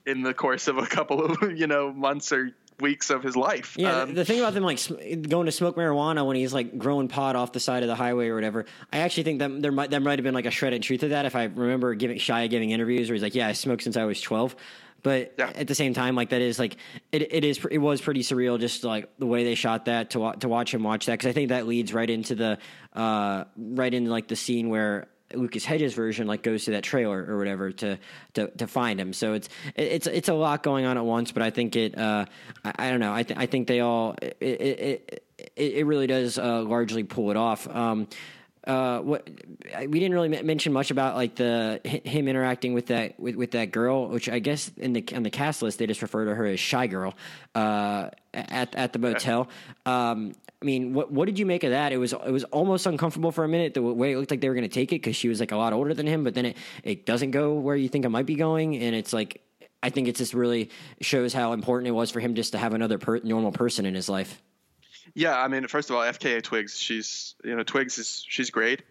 in 0.07 0.23
the 0.23 0.33
course 0.33 0.69
of 0.69 0.79
a 0.79 0.87
couple 0.87 1.25
of 1.25 1.53
you 1.57 1.67
know 1.67 1.93
months 1.93 2.33
or 2.33 2.53
weeks 2.81 3.11
of 3.11 3.23
his 3.23 3.37
life. 3.37 3.77
Yeah, 3.79 4.03
Um, 4.03 4.15
the 4.15 4.25
thing 4.25 4.39
about 4.39 4.55
them 4.55 4.63
like 4.63 4.81
going 5.29 5.47
to 5.47 5.53
smoke 5.53 5.77
marijuana 5.77 6.27
when 6.27 6.37
he's 6.37 6.53
like 6.53 6.79
growing 6.79 7.09
pot 7.09 7.37
off 7.37 7.53
the 7.53 7.61
side 7.61 7.83
of 7.83 7.89
the 7.89 7.95
highway 7.95 8.29
or 8.29 8.35
whatever, 8.35 8.67
I 8.93 8.99
actually 8.99 9.25
think 9.25 9.39
that 9.41 9.63
there 9.63 9.73
might 9.73 9.91
there 9.91 10.01
might 10.01 10.19
have 10.19 10.25
been 10.25 10.35
like 10.35 10.47
a 10.47 10.51
shred 10.51 10.73
of 10.73 10.81
truth 10.81 11.01
to 11.01 11.09
that. 11.09 11.27
If 11.27 11.35
I 11.35 11.45
remember 11.45 11.95
giving 11.95 12.19
Shia 12.19 12.49
giving 12.51 12.71
interviews 12.71 13.09
where 13.09 13.15
he's 13.15 13.23
like, 13.23 13.35
"Yeah, 13.35 13.49
I 13.49 13.53
smoked 13.53 13.83
since 13.83 13.97
I 13.97 14.05
was 14.05 14.21
12. 14.21 14.57
But 15.07 15.35
Yeah. 15.39 15.53
at 15.55 15.69
the 15.69 15.75
same 15.77 15.95
time, 15.95 16.17
like 16.17 16.31
that 16.31 16.41
is 16.43 16.59
like 16.59 16.77
it, 17.13 17.33
it 17.33 17.45
is 17.45 17.65
it 17.71 17.79
was 17.79 18.01
pretty 18.01 18.23
surreal 18.25 18.59
just 18.59 18.83
like 18.83 19.09
the 19.21 19.27
way 19.27 19.45
they 19.45 19.55
shot 19.55 19.85
that 19.85 20.11
to 20.11 20.19
wa- 20.19 20.33
to 20.33 20.49
watch 20.49 20.75
him 20.75 20.83
watch 20.83 21.07
that 21.07 21.13
because 21.13 21.29
I 21.29 21.33
think 21.33 21.51
that 21.51 21.65
leads 21.69 21.95
right 21.95 22.11
into 22.11 22.35
the 22.35 22.59
uh, 22.93 23.45
right 23.57 23.95
into 23.95 24.11
like 24.11 24.27
the 24.27 24.35
scene 24.35 24.69
where 24.69 25.07
Lucas 25.33 25.65
Hedges 25.65 25.95
version 25.95 26.27
like 26.27 26.43
goes 26.43 26.65
to 26.65 26.73
that 26.73 26.83
trailer 26.83 27.25
or 27.29 27.39
whatever 27.39 27.71
to 27.71 27.99
to, 28.35 28.49
to 28.59 28.67
find 28.67 28.99
him. 29.01 29.13
So 29.13 29.35
it's 29.35 29.49
it, 29.77 29.83
it's 29.93 30.07
it's 30.09 30.29
a 30.29 30.35
lot 30.35 30.65
going 30.65 30.87
on 30.87 30.97
at 30.99 31.05
once, 31.05 31.31
but 31.31 31.43
I 31.45 31.51
think 31.51 31.77
it 31.77 31.97
uh, 31.97 32.25
I, 32.65 32.73
I 32.77 32.91
don't 32.91 32.99
know 32.99 33.15
I 33.15 33.23
th- 33.23 33.39
I 33.39 33.47
think 33.47 33.69
they 33.69 33.79
all 33.79 34.17
it 34.21 34.37
it, 34.41 35.23
it, 35.39 35.53
it 35.55 35.87
really 35.87 36.09
does 36.09 36.37
uh, 36.37 36.63
largely 36.63 37.05
pull 37.05 37.31
it 37.31 37.37
off. 37.37 37.69
Um, 37.69 38.09
uh, 38.67 38.99
what 39.01 39.29
we 39.29 40.01
didn't 40.01 40.15
really 40.15 40.43
mention 40.43 40.73
much 40.73 40.91
about 40.91 41.15
like 41.15 41.37
the 41.37 41.81
him 41.85 42.27
interacting 42.27 42.75
with 42.75 42.87
that 42.87 43.19
with, 43.19 43.37
with 43.37 43.51
that 43.53 43.71
girl, 43.71 44.09
which 44.09 44.29
I 44.29 44.41
guess 44.41 44.71
in 44.77 44.93
the 44.93 45.05
on 45.15 45.23
the 45.23 45.31
cast 45.31 45.63
list 45.63 45.79
they 45.79 45.87
just 45.87 46.03
refer 46.03 46.25
to 46.25 46.35
her 46.35 46.47
as 46.47 46.59
shy 46.59 46.87
girl 46.87 47.15
uh, 47.55 48.11
at 48.35 48.75
at 48.75 48.93
the 48.93 48.99
motel. 48.99 49.49
Um, 49.85 50.35
I 50.61 50.65
mean, 50.65 50.95
what 50.95 51.13
what 51.13 51.27
did 51.27 51.39
you 51.39 51.47
make 51.47 51.63
of 51.63 51.71
that? 51.71 51.93
It 51.93 51.99
was 51.99 52.13
it 52.13 52.31
was 52.31 52.45
almost 52.45 52.87
uncomfortable 52.87 53.31
for 53.31 53.45
a 53.45 53.49
minute 53.49 53.75
the 53.75 53.83
way 53.83 54.13
it 54.13 54.19
looked 54.19 54.31
like 54.33 54.41
they 54.41 54.49
were 54.49 54.55
going 54.55 54.69
to 54.69 54.75
take 54.75 54.93
it 54.93 54.97
because 54.97 55.15
she 55.15 55.29
was 55.29 55.39
like 55.39 55.53
a 55.53 55.57
lot 55.57 55.73
older 55.73 55.95
than 55.95 56.07
him, 56.07 56.25
but 56.25 56.35
then 56.35 56.47
it 56.47 56.57
it 56.83 57.07
doesn't 57.07 57.31
go 57.31 57.55
where 57.55 57.77
you 57.77 57.89
think 57.89 58.05
it 58.05 58.09
might 58.09 58.27
be 58.27 58.37
going, 58.37 58.77
and 58.77 58.95
it's 58.95 59.13
like. 59.13 59.43
I 59.83 59.91
think 59.91 60.09
it 60.09 60.17
just 60.17 60.35
really 60.35 60.71
shows 61.01 61.33
how 61.33 61.53
important 61.53 61.87
it 61.87 61.93
was 61.93 62.11
for 62.11 62.19
him 62.19 62.35
just 62.35 62.53
to 62.53 62.59
have 62.59 62.73
another 62.73 62.99
per- 62.99 63.21
normal 63.21 63.53
person 63.53 63.87
in 63.87 63.95
his 63.95 64.09
life. 64.09 64.43
Yeah, 65.17 65.37
I 65.37 65.49
mean, 65.49 65.67
first 65.67 65.91
of 65.91 65.97
all, 65.97 66.03
FKA 66.03 66.43
Twigs, 66.43 66.79
she's 66.79 67.35
you 67.43 67.57
know 67.57 67.63
Twigs 67.65 67.99
is 67.99 68.25
she's 68.29 68.51
great. 68.51 68.83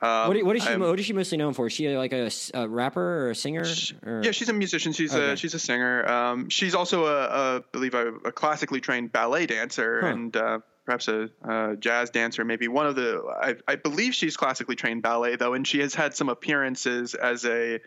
Um, 0.00 0.28
What, 0.28 0.44
what 0.44 0.56
is 0.56 0.62
she? 0.62 0.68
I'm- 0.70 0.80
What 0.80 1.00
is 1.00 1.06
she 1.06 1.12
mostly 1.12 1.38
known 1.38 1.54
for? 1.54 1.66
Is 1.66 1.72
she 1.72 1.88
like 1.96 2.12
a 2.12 2.30
rapper 2.68 3.26
or 3.26 3.30
a 3.30 3.34
singer? 3.34 3.64
Or? 4.06 4.22
Yeah, 4.22 4.30
she's 4.32 4.48
a 4.48 4.52
musician. 4.52 4.92
She's 4.92 5.14
Okay. 5.14 5.32
a 5.32 5.36
she's 5.36 5.54
a 5.54 5.58
singer. 5.58 6.06
Um, 6.06 6.48
she's 6.50 6.74
also 6.74 7.06
a, 7.06 7.56
a 7.56 7.60
believe 7.72 7.94
a, 7.94 8.08
a 8.24 8.32
classically 8.32 8.80
trained 8.80 9.10
ballet 9.12 9.46
dancer 9.46 10.00
Huh. 10.02 10.06
and 10.08 10.36
uh, 10.36 10.58
perhaps 10.84 11.08
a, 11.08 11.30
a 11.42 11.76
jazz 11.76 12.10
dancer. 12.10 12.44
Maybe 12.44 12.68
one 12.68 12.86
of 12.86 12.94
the 12.94 13.22
I, 13.42 13.56
I 13.66 13.74
believe 13.76 14.14
she's 14.14 14.36
classically 14.36 14.76
trained 14.76 15.02
ballet 15.02 15.34
though, 15.36 15.54
and 15.54 15.66
she 15.66 15.80
has 15.80 15.94
had 15.94 16.14
some 16.14 16.28
appearances 16.28 17.14
as 17.14 17.44
a 17.44 17.80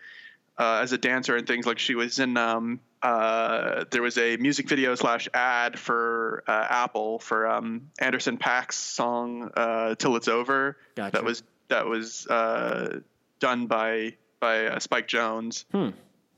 uh, 0.61 0.79
as 0.83 0.91
a 0.93 0.97
dancer 0.97 1.35
and 1.35 1.47
things 1.47 1.65
like 1.65 1.79
she 1.79 1.95
was 1.95 2.19
in. 2.19 2.37
Um, 2.37 2.79
uh, 3.01 3.83
there 3.89 4.03
was 4.03 4.17
a 4.19 4.37
music 4.37 4.69
video 4.69 4.93
slash 4.95 5.27
ad 5.33 5.79
for 5.79 6.43
uh, 6.47 6.67
Apple 6.69 7.17
for 7.19 7.47
um, 7.47 7.89
Anderson 7.99 8.37
Paak's 8.37 8.77
song 8.77 9.49
uh, 9.57 9.95
"Till 9.95 10.15
It's 10.15 10.27
Over." 10.27 10.77
Gotcha. 10.95 11.13
That 11.17 11.23
was 11.23 11.41
that 11.69 11.85
was 11.87 12.27
uh, 12.27 12.99
done 13.39 13.65
by 13.65 14.13
by 14.39 14.67
uh, 14.67 14.79
Spike 14.79 15.07
Jonze 15.07 15.65
Hmm. 15.71 15.89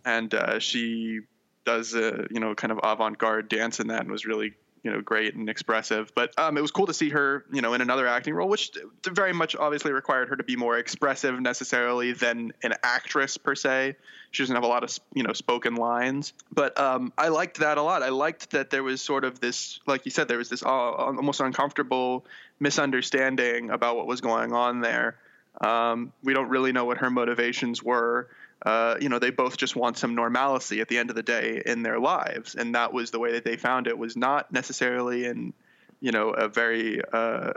and 0.06 0.34
uh, 0.34 0.60
she 0.60 1.20
does 1.66 1.94
a 1.96 2.28
you 2.32 2.40
know 2.40 2.56
kind 2.56 2.72
of 2.72 2.80
avant-garde 2.84 3.50
dance 3.50 3.80
in 3.82 3.88
that 3.88 4.02
and 4.02 4.12
was 4.12 4.26
really 4.26 4.54
you 4.84 4.92
know 4.92 5.02
great 5.02 5.34
and 5.36 5.50
expressive. 5.50 6.12
But 6.14 6.38
um, 6.38 6.58
it 6.58 6.62
was 6.62 6.72
cool 6.72 6.86
to 6.88 6.94
see 6.94 7.10
her 7.10 7.46
you 7.52 7.62
know 7.62 7.74
in 7.74 7.82
another 7.82 8.06
acting 8.06 8.34
role 8.34 8.50
which 8.50 8.72
very 9.08 9.34
much 9.34 9.56
obviously 9.56 9.92
required 9.92 10.30
her 10.30 10.36
to 10.36 10.44
be 10.44 10.56
more 10.56 10.78
expressive 10.78 11.40
necessarily 11.40 12.12
than 12.12 12.54
an 12.64 12.74
actress 12.84 13.38
per 13.38 13.56
se. 13.56 13.96
She 14.32 14.44
doesn't 14.44 14.56
have 14.56 14.64
a 14.64 14.68
lot 14.68 14.84
of 14.84 14.98
you 15.14 15.24
know 15.24 15.34
spoken 15.34 15.76
lines. 15.76 16.34
But 16.52 16.78
um, 16.80 17.14
i 17.18 17.30
liked 17.30 17.60
that 17.60 17.78
a 17.78 17.82
lot. 17.82 18.04
I 18.04 18.10
liked 18.10 18.52
that 18.52 18.70
there 18.70 18.84
was 18.84 19.02
sort 19.02 19.24
of 19.24 19.40
this 19.40 19.80
like 19.88 20.06
you 20.06 20.12
said 20.12 20.28
there 20.28 20.38
was 20.38 20.50
this 20.50 20.64
uh, 20.64 20.68
almost 20.68 21.40
uncomfortable 21.40 22.26
misunderstanding 22.60 23.70
about 23.70 23.96
what 23.96 24.08
was 24.08 24.22
going 24.22 24.54
on 24.54 24.82
there. 24.82 25.18
Um, 25.62 26.12
we 26.24 26.34
don't 26.34 26.50
really 26.50 26.72
know 26.72 26.86
what 26.86 26.98
her 26.98 27.10
motivations 27.10 27.82
were 27.82 28.28
uh, 28.64 28.96
you 29.02 29.10
know, 29.10 29.20
they 29.20 29.30
both 29.30 29.58
just 29.58 29.76
want 29.76 29.98
some 29.98 30.16
normalcy 30.16 30.80
at 30.80 30.88
the 30.88 30.98
end 30.98 31.10
of 31.10 31.18
the 31.18 31.24
day 31.24 31.62
in 31.66 31.84
their 31.84 32.00
lives, 32.00 32.56
and 32.56 32.76
that 32.76 32.94
was 32.94 33.12
the 33.12 33.20
way 33.20 33.34
that 33.34 33.44
they 33.44 33.58
found 33.58 33.88
it. 33.88 33.98
Was 33.98 34.16
not 34.16 34.54
necessarily 34.54 35.26
in, 35.26 35.54
you 36.00 36.12
know, 36.12 36.30
a 36.30 36.48
very 36.48 37.02
uh, 37.12 37.52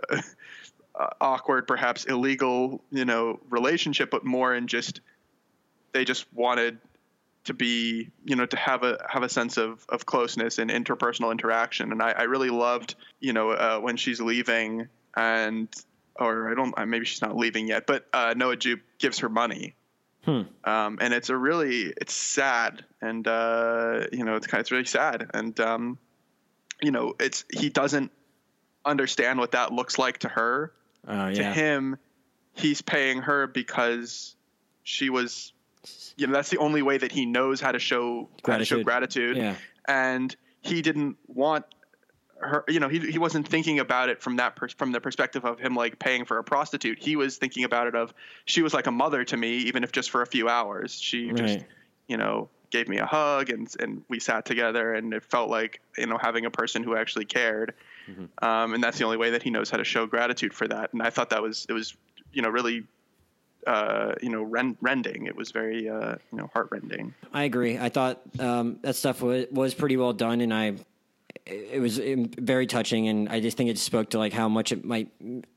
awkward, 1.21 1.69
perhaps 1.69 2.07
illegal, 2.07 2.83
you 2.91 3.05
know, 3.05 3.39
relationship, 3.49 4.11
but 4.11 4.25
more 4.25 4.53
in 4.53 4.67
just 4.67 5.01
they 5.93 6.05
just 6.05 6.27
wanted 6.35 6.79
to 7.45 7.55
be, 7.55 8.11
you 8.25 8.35
know, 8.35 8.47
to 8.47 8.57
have 8.57 8.83
a 8.83 8.99
have 9.09 9.23
a 9.23 9.29
sense 9.29 9.59
of 9.59 9.87
of 9.89 10.07
closeness 10.07 10.59
and 10.59 10.71
interpersonal 10.71 11.31
interaction. 11.31 11.93
And 11.93 12.03
I, 12.03 12.11
I 12.11 12.23
really 12.25 12.51
loved, 12.51 12.97
you 13.21 13.33
know, 13.33 13.51
uh, 13.51 13.79
when 13.79 13.97
she's 13.97 14.21
leaving 14.21 14.89
and. 15.17 15.69
Or 16.19 16.51
I 16.51 16.55
don't. 16.55 16.75
Maybe 16.89 17.05
she's 17.05 17.21
not 17.21 17.37
leaving 17.37 17.69
yet, 17.69 17.87
but 17.87 18.07
uh, 18.11 18.33
Noah 18.35 18.57
Jupe 18.57 18.81
gives 18.99 19.19
her 19.19 19.29
money, 19.29 19.76
Hmm. 20.27 20.43
um, 20.65 20.99
and 21.01 21.15
it's 21.15 21.31
a 21.31 21.37
really 21.37 21.95
it's 21.97 22.13
sad 22.13 22.85
and 23.01 23.27
uh, 23.29 24.07
you 24.13 24.25
know 24.25 24.35
it's 24.37 24.47
kind 24.49 24.59
of 24.59 24.65
it's 24.65 24.73
really 24.73 24.85
sad 24.85 25.31
and 25.33 25.59
um, 25.61 25.99
you 26.83 26.91
know 26.91 27.15
it's 27.21 27.45
he 27.53 27.71
doesn't 27.71 28.11
understand 28.85 29.39
what 29.39 29.53
that 29.53 29.73
looks 29.73 29.99
like 29.99 30.19
to 30.19 30.29
her 30.29 30.73
Oh 31.09 31.31
to 31.33 31.41
yeah. 31.41 31.55
him 31.55 31.97
he's 32.55 32.83
paying 32.83 33.23
her 33.23 33.47
because 33.47 34.35
she 34.83 35.11
was 35.11 35.53
you 36.17 36.27
know 36.27 36.33
that's 36.33 36.51
the 36.51 36.59
only 36.59 36.83
way 36.83 36.99
that 36.99 37.13
he 37.13 37.25
knows 37.25 37.61
how 37.61 37.71
to 37.71 37.79
show 37.79 38.29
how 38.45 38.59
to 38.59 38.65
show 38.65 38.83
Gratitude. 38.83 39.35
gratitude 39.35 39.37
Yeah. 39.37 39.55
and 39.87 40.35
he 40.63 40.83
didn't 40.83 41.17
want 41.29 41.65
her 42.39 42.65
you 42.69 42.81
know 42.81 42.89
he, 42.89 42.99
he 42.99 43.19
wasn't 43.19 43.49
thinking 43.49 43.79
about 43.79 44.09
it 44.09 44.21
from 44.21 44.37
that 44.37 44.57
pers- 44.57 44.75
from 44.75 44.93
the 44.93 45.01
perspective 45.01 45.45
of 45.45 45.59
him 45.59 45.75
like 45.75 45.99
paying 45.99 46.25
for 46.25 46.39
a 46.39 46.45
prostitute. 46.45 46.99
He 46.99 47.17
was 47.17 47.39
thinking 47.39 47.65
about 47.65 47.87
it 47.87 47.95
of 47.95 48.13
she 48.45 48.63
was 48.63 48.75
like 48.75 48.87
a 48.87 48.91
mother 48.91 49.25
to 49.25 49.37
me 49.37 49.57
even 49.59 49.85
if 49.85 49.93
just 49.93 50.11
for 50.11 50.23
a 50.23 50.27
few 50.27 50.49
hours. 50.49 50.99
She 51.01 51.33
just 51.33 51.65
you 52.07 52.17
know 52.17 52.49
gave 52.71 52.89
me 52.89 52.99
a 52.99 53.07
hug 53.07 53.51
and 53.51 53.69
and 53.81 54.03
we 54.09 54.21
sat 54.21 54.45
together 54.45 54.95
and 54.95 55.15
it 55.15 55.23
felt 55.23 55.49
like 55.49 55.81
you 55.97 56.07
know 56.07 56.19
having 56.21 56.45
a 56.45 56.51
person 56.51 56.83
who 56.83 56.97
actually 56.97 57.25
cared. 57.25 57.75
Mm-hmm. 58.09 58.45
um, 58.47 58.73
and 58.73 58.85
that's 58.85 58.99
the 58.99 59.05
only 59.05 59.17
way 59.17 59.31
that 59.31 59.43
he 59.43 59.51
knows 59.51 59.69
how 59.69 59.79
to 59.79 59.85
show 59.85 60.07
gratitude 60.07 60.55
for 60.55 60.69
that. 60.69 60.93
And 60.93 61.03
i 61.03 61.11
thought 61.11 61.31
that 61.31 61.43
was 61.43 61.67
it 61.69 61.73
was 61.73 61.97
you 62.33 62.43
know 62.43 62.49
really 62.49 62.85
uh, 63.67 64.15
you 64.23 64.29
know 64.29 64.43
rend- 64.43 64.77
rending. 64.81 65.27
It 65.27 65.35
was 65.35 65.51
very 65.51 65.89
uh, 65.89 66.17
you 66.31 66.39
know 66.39 66.51
heartrending. 66.53 67.15
I 67.33 67.45
agree. 67.45 67.79
I 67.79 67.89
thought 67.89 68.21
um, 68.39 68.79
that 68.83 68.95
stuff 68.95 69.23
was 69.23 69.47
was 69.51 69.75
pretty 69.75 69.97
well 69.97 70.13
done, 70.13 70.41
and 70.41 70.55
I 70.55 70.75
it 71.45 71.81
was 71.81 71.99
um, 71.99 72.31
very 72.39 72.67
touching, 72.67 73.09
and 73.09 73.29
I 73.29 73.41
just 73.41 73.57
think 73.57 73.71
it 73.71 73.79
spoke 73.79 74.11
to 74.11 74.19
like 74.19 74.33
how 74.33 74.49
much 74.49 74.73
it 74.73 74.85
might 74.85 75.11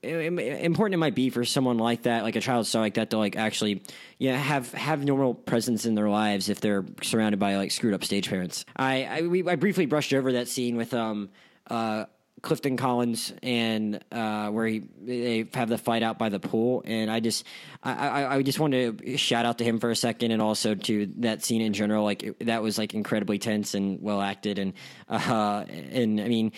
important 0.04 0.94
it 0.94 0.98
might 0.98 1.16
be 1.16 1.30
for 1.30 1.46
someone 1.46 1.78
like 1.78 2.04
that, 2.04 2.24
like 2.24 2.36
a 2.36 2.42
child 2.42 2.68
star 2.68 2.82
like 2.82 2.96
that, 2.96 3.12
to 3.12 3.18
like 3.18 3.36
actually 3.36 3.84
yeah 4.18 4.36
have 4.36 4.72
have 4.74 5.04
normal 5.04 5.34
presence 5.34 5.86
in 5.86 5.96
their 5.96 6.10
lives 6.10 6.50
if 6.50 6.62
they're 6.62 6.86
surrounded 7.02 7.40
by 7.40 7.56
like 7.56 7.72
screwed 7.72 7.94
up 7.94 8.04
stage 8.04 8.30
parents. 8.30 8.66
I 8.76 9.04
I, 9.04 9.22
we, 9.22 9.48
I 9.48 9.56
briefly 9.56 9.86
brushed 9.86 10.14
over 10.14 10.34
that 10.34 10.48
scene 10.48 10.76
with 10.76 10.94
um 10.94 11.30
uh. 11.68 12.06
Clifton 12.42 12.78
Collins 12.78 13.34
and 13.44 14.04
uh, 14.12 14.50
where 14.50 14.68
he 14.68 14.84
they 15.02 15.50
have 15.54 15.70
the 15.70 15.78
fight 15.78 16.04
out 16.04 16.18
by 16.18 16.30
the 16.30 16.40
pool, 16.40 16.84
and 16.86 17.12
I 17.12 17.20
just 17.20 17.46
I, 17.84 17.94
I, 17.94 18.36
I 18.36 18.42
just 18.42 18.60
wanted 18.60 19.00
to 19.00 19.18
shout 19.18 19.46
out 19.46 19.58
to 19.60 19.64
him 19.64 19.80
for 19.80 19.90
a 19.90 19.96
second, 19.96 20.32
and 20.32 20.42
also 20.42 20.76
to 20.76 21.06
that 21.18 21.44
scene 21.44 21.62
in 21.62 21.74
general. 21.74 22.04
Like 22.04 22.24
it, 22.24 22.46
that 22.46 22.62
was 22.62 22.78
like 22.78 22.94
incredibly 22.94 23.40
tense 23.40 23.74
and 23.74 24.02
well 24.02 24.22
acted, 24.22 24.60
and 24.60 24.74
uh, 25.10 25.66
and 25.68 26.20
I 26.22 26.28
mean 26.28 26.52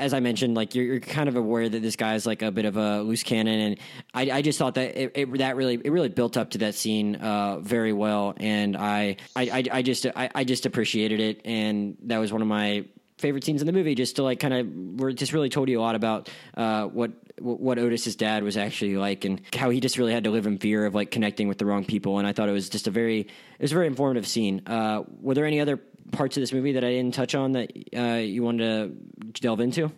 as 0.00 0.14
I 0.14 0.20
mentioned, 0.20 0.54
like 0.54 0.74
you're, 0.74 0.86
you're 0.86 1.00
kind 1.00 1.28
of 1.28 1.36
aware 1.36 1.68
that 1.68 1.82
this 1.82 1.94
guy's 1.94 2.24
like 2.24 2.40
a 2.40 2.50
bit 2.50 2.64
of 2.64 2.76
a 2.76 3.02
loose 3.02 3.22
cannon, 3.22 3.60
and 3.60 3.78
I, 4.14 4.38
I 4.38 4.42
just 4.42 4.58
thought 4.58 4.74
that 4.74 4.96
it, 4.96 5.12
it 5.14 5.38
that 5.38 5.56
really 5.56 5.74
it 5.74 5.92
really 5.92 6.08
built 6.08 6.36
up 6.38 6.50
to 6.50 6.58
that 6.58 6.74
scene 6.74 7.16
uh, 7.16 7.58
very 7.60 7.92
well, 7.92 8.34
and 8.38 8.76
I 8.76 9.16
I, 9.36 9.42
I, 9.42 9.64
I 9.70 9.82
just 9.82 10.06
I, 10.06 10.30
I 10.34 10.44
just 10.44 10.64
appreciated 10.64 11.20
it, 11.20 11.42
and 11.44 11.98
that 12.04 12.18
was 12.18 12.32
one 12.32 12.40
of 12.40 12.48
my 12.48 12.86
favorite 13.20 13.44
scenes 13.44 13.60
in 13.62 13.66
the 13.66 13.72
movie. 13.72 13.94
Just 13.94 14.16
to 14.16 14.22
like 14.22 14.40
kind 14.40 14.54
of 14.54 15.00
were 15.00 15.12
just 15.12 15.32
really 15.32 15.48
told 15.48 15.68
you 15.68 15.80
a 15.80 15.82
lot 15.82 15.94
about 15.94 16.28
uh, 16.56 16.86
what 16.86 17.12
what 17.38 17.78
Otis's 17.78 18.16
dad 18.16 18.42
was 18.42 18.56
actually 18.56 18.96
like, 18.96 19.24
and 19.24 19.40
how 19.54 19.70
he 19.70 19.80
just 19.80 19.98
really 19.98 20.12
had 20.12 20.24
to 20.24 20.30
live 20.30 20.46
in 20.46 20.58
fear 20.58 20.86
of 20.86 20.94
like 20.94 21.10
connecting 21.10 21.48
with 21.48 21.58
the 21.58 21.66
wrong 21.66 21.84
people, 21.84 22.18
and 22.18 22.26
I 22.26 22.32
thought 22.32 22.48
it 22.48 22.52
was 22.52 22.68
just 22.68 22.86
a 22.86 22.90
very 22.90 23.20
it 23.20 23.62
was 23.62 23.72
a 23.72 23.74
very 23.74 23.86
informative 23.86 24.26
scene. 24.26 24.62
Uh, 24.66 25.04
were 25.20 25.34
there 25.34 25.46
any 25.46 25.60
other 25.60 25.76
parts 26.12 26.36
of 26.36 26.40
this 26.40 26.52
movie 26.52 26.72
that 26.72 26.84
I 26.84 26.90
didn't 26.90 27.14
touch 27.14 27.34
on 27.34 27.52
that 27.52 27.72
uh, 27.96 28.18
you 28.18 28.42
wanted 28.42 29.34
to 29.34 29.40
delve 29.40 29.60
into? 29.60 29.92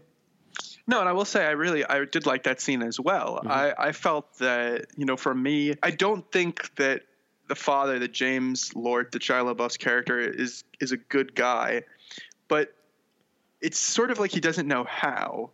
No, 0.87 1.01
and 1.01 1.09
I 1.09 1.13
will 1.13 1.25
say 1.25 1.45
I 1.47 1.53
really 1.53 1.85
I 1.85 2.05
did 2.05 2.27
like 2.27 2.43
that 2.45 2.61
scene 2.61 2.83
as 2.83 2.99
well. 2.99 3.41
I, 3.47 3.73
I 3.79 3.93
felt 3.93 4.39
that 4.39 4.87
you 4.97 5.07
know 5.07 5.17
for 5.17 5.35
me 5.35 5.75
I 5.83 5.91
don't 5.91 6.31
think 6.31 6.75
that 6.77 7.03
the 7.49 7.55
father, 7.55 7.99
the 7.99 8.09
James 8.09 8.75
Lort, 8.75 9.13
the 9.13 9.19
Shia 9.19 9.55
LaBeouf's 9.55 9.77
character 9.77 10.19
is 10.19 10.65
is 10.81 10.93
a 10.93 10.97
good 10.97 11.35
guy, 11.35 11.83
but 12.49 12.75
it's 13.63 13.79
sort 13.79 14.11
of 14.11 14.19
like 14.19 14.33
he 14.33 14.41
doesn't 14.41 14.69
know 14.69 14.85
how, 14.85 15.51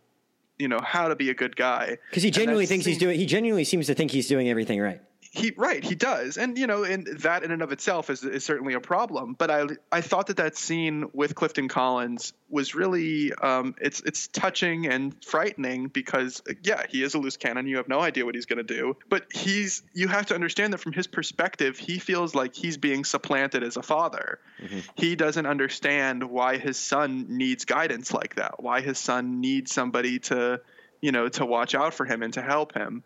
you 0.57 0.67
know, 0.67 0.79
how 0.83 1.07
to 1.07 1.15
be 1.15 1.29
a 1.29 1.33
good 1.33 1.55
guy 1.55 1.97
Because 2.09 2.23
he 2.23 2.31
genuinely 2.31 2.65
thinks 2.65 2.85
he's 2.85 2.97
doing. 2.97 3.17
He 3.17 3.25
genuinely 3.25 3.63
seems 3.63 3.87
to 3.87 3.95
think 3.95 4.11
he's 4.11 4.27
doing 4.27 4.49
everything 4.49 4.81
right. 4.81 5.01
He 5.31 5.53
right 5.57 5.83
he 5.83 5.95
does. 5.95 6.37
And 6.37 6.57
you 6.57 6.67
know 6.67 6.83
and 6.83 7.05
that 7.19 7.43
in 7.43 7.51
and 7.51 7.61
of 7.61 7.71
itself 7.71 8.09
is, 8.09 8.23
is 8.23 8.43
certainly 8.43 8.73
a 8.73 8.79
problem. 8.79 9.35
But 9.37 9.51
i 9.51 9.65
i 9.91 10.01
thought 10.01 10.27
that 10.27 10.37
that 10.37 10.57
scene 10.57 11.05
with 11.13 11.35
clifton 11.35 11.67
collins 11.67 12.33
was 12.49 12.73
really 12.73 13.31
um, 13.33 13.75
it's 13.79 14.01
it's 14.01 14.27
touching 14.27 14.87
and 14.87 15.15
frightening 15.23 15.87
because 15.87 16.41
yeah 16.63 16.83
he 16.89 17.03
is 17.03 17.13
a 17.13 17.19
loose 17.19 17.37
cannon. 17.37 17.67
You 17.67 17.77
have 17.77 17.87
no 17.87 17.99
idea 17.99 18.25
what 18.25 18.35
he's 18.35 18.47
going 18.47 18.57
to 18.57 18.63
do. 18.63 18.97
But 19.07 19.25
he's 19.31 19.83
you 19.93 20.07
have 20.07 20.25
to 20.27 20.35
understand 20.35 20.73
that 20.73 20.79
from 20.79 20.93
his 20.93 21.05
perspective 21.05 21.77
he 21.77 21.99
feels 21.99 22.33
like 22.33 22.55
he's 22.55 22.77
being 22.77 23.05
supplanted 23.05 23.63
as 23.63 23.77
a 23.77 23.83
father. 23.83 24.39
Mm-hmm. 24.61 24.79
he 24.95 25.15
doesn't 25.15 25.45
understand 25.45 26.23
why 26.23 26.57
his 26.57 26.77
son 26.77 27.25
needs 27.29 27.63
guidance 27.63 28.11
like 28.13 28.35
that 28.35 28.61
why 28.61 28.81
his 28.81 28.97
son 28.97 29.39
needs 29.39 29.71
somebody 29.71 30.19
to 30.19 30.59
you 31.01 31.11
know 31.11 31.29
to 31.29 31.45
watch 31.45 31.75
out 31.75 31.93
for 31.93 32.05
him 32.05 32.23
and 32.23 32.33
to 32.33 32.41
help 32.41 32.73
him. 32.73 33.03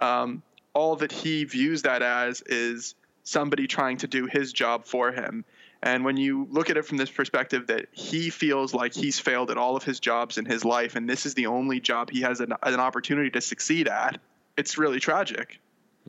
Um, 0.00 0.42
all 0.74 0.96
that 0.96 1.12
he 1.12 1.44
views 1.44 1.82
that 1.82 2.02
as 2.02 2.42
is 2.42 2.94
somebody 3.22 3.66
trying 3.66 3.96
to 3.98 4.06
do 4.06 4.26
his 4.26 4.52
job 4.52 4.84
for 4.84 5.12
him. 5.12 5.44
And 5.82 6.04
when 6.04 6.16
you 6.16 6.48
look 6.50 6.70
at 6.70 6.76
it 6.76 6.84
from 6.86 6.96
this 6.96 7.10
perspective, 7.10 7.66
that 7.66 7.86
he 7.92 8.30
feels 8.30 8.72
like 8.72 8.94
he's 8.94 9.18
failed 9.18 9.50
at 9.50 9.58
all 9.58 9.76
of 9.76 9.82
his 9.82 10.00
jobs 10.00 10.38
in 10.38 10.46
his 10.46 10.64
life, 10.64 10.96
and 10.96 11.08
this 11.08 11.26
is 11.26 11.34
the 11.34 11.46
only 11.46 11.78
job 11.78 12.10
he 12.10 12.22
has 12.22 12.40
an, 12.40 12.54
an 12.62 12.80
opportunity 12.80 13.30
to 13.30 13.40
succeed 13.40 13.86
at, 13.88 14.18
it's 14.56 14.78
really 14.78 14.98
tragic. 14.98 15.60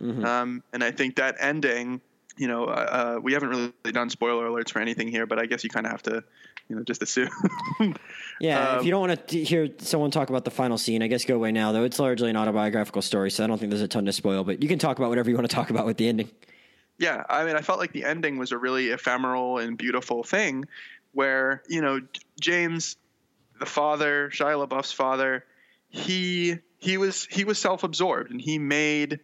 Mm-hmm. 0.02 0.24
Um, 0.24 0.64
and 0.72 0.84
I 0.84 0.92
think 0.92 1.18
that 1.18 1.36
ending, 1.40 2.00
you 2.38 2.48
know, 2.48 2.66
uh, 2.66 3.16
uh 3.18 3.20
we 3.22 3.34
haven't 3.34 3.50
really 3.50 3.72
done 3.92 4.10
spoiler 4.10 4.48
alerts 4.48 4.70
for 4.70 4.80
anything 4.80 5.10
here, 5.10 5.26
but 5.26 5.40
I 5.40 5.46
guess 5.46 5.64
you 5.64 5.70
kind 5.70 5.86
of 5.86 5.92
have 5.92 6.04
to 6.04 6.24
you 6.70 6.76
know, 6.76 6.84
just 6.84 7.02
assume. 7.02 7.30
yeah, 8.40 8.70
um, 8.70 8.80
if 8.80 8.86
you 8.86 8.92
don't 8.92 9.08
want 9.08 9.28
to 9.28 9.44
hear 9.44 9.70
someone 9.78 10.12
talk 10.12 10.30
about 10.30 10.46
the 10.46 10.52
final 10.52 10.78
scene, 10.78 11.04
I 11.04 11.08
guess 11.08 11.26
go 11.26 11.36
away 11.36 11.52
now. 11.52 11.72
Though 11.72 11.84
it's 11.84 12.00
largely 12.00 12.30
an 12.30 12.38
autobiographical 12.38 13.02
story, 13.02 13.32
so 13.32 13.44
I 13.44 13.48
don't 13.48 13.58
think 13.58 13.72
there's 13.72 13.82
a 13.82 13.88
ton 13.88 14.06
to 14.06 14.14
spoil. 14.14 14.44
But 14.44 14.62
you 14.62 14.70
can 14.70 14.80
talk 14.80 14.98
about 14.98 15.10
whatever 15.10 15.30
you 15.30 15.36
want 15.36 15.50
to 15.50 15.56
talk 15.56 15.70
about 15.70 15.86
with 15.86 15.98
the 15.98 16.08
ending. 16.08 16.30
Yeah, 16.98 17.24
I 17.30 17.44
mean, 17.46 17.56
I 17.56 17.62
felt 17.62 17.80
like 17.80 17.92
the 17.92 18.06
ending 18.06 18.38
was 18.38 18.52
a 18.52 18.58
really 18.58 18.90
ephemeral 18.90 19.58
and 19.58 19.78
beautiful 19.78 20.24
thing, 20.24 20.66
where 21.12 21.62
you 21.68 21.82
know 21.82 22.02
James, 22.40 22.98
the 23.60 23.66
father, 23.66 24.30
Shia 24.34 24.68
LaBeouf's 24.68 24.92
father, 24.92 25.46
he 25.90 26.58
he 26.78 26.98
was 26.98 27.26
he 27.26 27.44
was 27.44 27.58
self-absorbed 27.58 28.32
and 28.32 28.42
he 28.42 28.60
made 28.60 29.20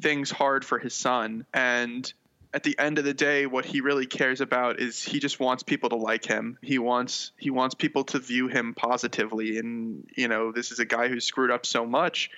things 0.00 0.30
hard 0.30 0.64
for 0.64 0.78
his 0.78 0.94
son 0.94 1.44
and 1.52 2.12
at 2.52 2.62
the 2.62 2.78
end 2.78 2.98
of 2.98 3.04
the 3.04 3.14
day 3.14 3.46
what 3.46 3.64
he 3.64 3.80
really 3.80 4.06
cares 4.06 4.40
about 4.40 4.80
is 4.80 5.02
he 5.02 5.20
just 5.20 5.38
wants 5.38 5.62
people 5.62 5.88
to 5.90 5.96
like 5.96 6.24
him. 6.24 6.58
He 6.62 6.78
wants 6.78 7.32
he 7.36 7.50
wants 7.50 7.74
people 7.74 8.04
to 8.04 8.18
view 8.18 8.48
him 8.48 8.74
positively. 8.74 9.58
And 9.58 10.08
you 10.16 10.28
know 10.28 10.52
this 10.52 10.72
is 10.72 10.78
a 10.78 10.84
guy 10.84 11.08
who 11.08 11.20
screwed 11.20 11.50
up 11.50 11.64
so 11.64 11.86
much 11.86 12.30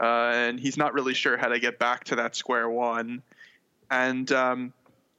uh, 0.00 0.30
and 0.32 0.60
he's 0.60 0.76
not 0.76 0.94
really 0.94 1.14
sure 1.14 1.36
how 1.36 1.48
to 1.48 1.58
get 1.58 1.78
back 1.78 2.04
to 2.04 2.16
that 2.16 2.36
square 2.36 2.68
one. 2.68 3.22
And 3.90 4.30
um, 4.32 4.72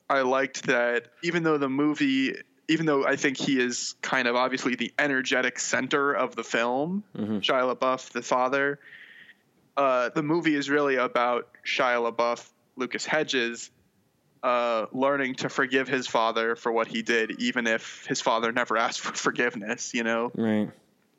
i 0.10 0.22
liked 0.22 0.64
that 0.64 1.08
even 1.24 1.44
though 1.44 1.58
the 1.58 1.70
movie 1.70 2.34
even 2.68 2.86
though 2.86 3.06
i 3.06 3.16
think 3.16 3.38
he 3.38 3.60
is 3.60 3.96
kind 4.02 4.28
of 4.28 4.36
obviously 4.36 4.76
the 4.76 4.92
energetic 4.98 5.60
center 5.60 6.14
of 6.14 6.36
the 6.36 6.44
film 6.44 7.04
mm-hmm. 7.16 7.38
shia 7.38 7.76
labeouf 7.76 8.10
the 8.10 8.22
father 8.22 8.80
uh, 9.78 10.10
the 10.10 10.24
movie 10.24 10.56
is 10.56 10.70
really 10.70 10.96
about 10.96 11.48
shia 11.66 12.12
labeouf 12.12 12.50
lucas 12.76 13.06
hedges 13.06 13.70
uh, 14.44 14.86
learning 14.92 15.36
to 15.36 15.50
forgive 15.50 15.88
his 15.88 16.08
father 16.08 16.56
for 16.56 16.72
what 16.72 16.88
he 16.88 17.02
did, 17.02 17.40
even 17.42 17.68
if 17.68 18.06
his 18.08 18.22
father 18.22 18.52
never 18.52 18.78
asked 18.78 19.02
for 19.02 19.14
forgiveness. 19.14 19.94
You 19.94 20.04
know, 20.04 20.32
right? 20.36 20.70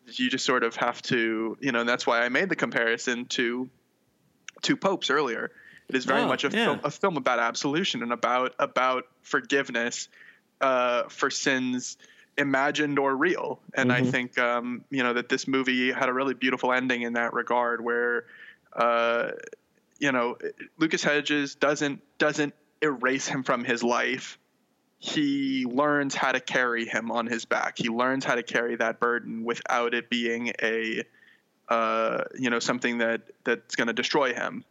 You 0.07 0.31
just 0.31 0.45
sort 0.45 0.65
of 0.65 0.75
have 0.77 1.01
to, 1.03 1.57
you 1.61 1.73
know, 1.73 1.81
and 1.81 1.89
that's 1.89 2.07
why 2.07 2.23
I 2.23 2.29
made 2.29 2.49
the 2.49 2.57
comparison 2.57 3.27
to 3.27 3.69
to 4.63 4.77
popes 4.77 5.11
earlier. 5.11 5.51
It 5.89 5.97
is 5.97 6.05
very 6.05 6.23
oh, 6.23 6.29
much 6.29 6.45
a, 6.45 6.49
yeah. 6.49 6.67
film, 6.67 6.81
a 6.85 6.91
film 6.91 7.17
about 7.17 7.41
absolution 7.41 8.03
and 8.03 8.13
about 8.13 8.55
about 8.59 9.05
forgiveness 9.23 10.09
uh, 10.61 11.05
for 11.09 11.31
sins 11.31 11.97
imagined 12.39 12.99
or 12.99 13.15
real. 13.15 13.61
And 13.75 13.91
mm-hmm. 13.91 14.07
I 14.07 14.11
think 14.11 14.39
um, 14.39 14.85
you 14.91 15.03
know 15.03 15.13
that 15.15 15.29
this 15.29 15.47
movie 15.47 15.93
had 15.93 16.09
a 16.09 16.13
really 16.13 16.35
beautiful 16.35 16.73
ending 16.73 17.03
in 17.03 17.15
that 17.15 17.33
regard, 17.33 17.83
where 17.83 18.25
uh, 18.73 19.31
you 19.99 20.13
know 20.13 20.39
Lucas 20.79 21.03
Hedges 21.03 21.55
doesn't 21.55 22.01
doesn't 22.19 22.55
erase 22.83 23.27
him 23.27 23.43
from 23.43 23.65
his 23.65 23.83
life, 23.83 24.39
he 24.99 25.65
learns 25.65 26.15
how 26.15 26.33
to 26.33 26.41
carry 26.41 26.85
him 26.85 27.11
on 27.11 27.27
his 27.27 27.45
back. 27.45 27.79
He 27.79 27.89
learns 27.89 28.25
how 28.25 28.35
to 28.35 28.43
carry 28.43 28.77
that 28.77 29.01
burden 29.01 29.45
without 29.45 29.95
it 29.95 30.11
being 30.11 30.53
a, 30.63 31.05
uh, 31.69 32.25
you 32.39 32.51
know, 32.51 32.59
something 32.59 32.99
that 32.99 33.23
that's 33.45 33.77
going 33.77 33.87
to 33.87 33.95
destroy 33.95 34.35
him. 34.35 34.65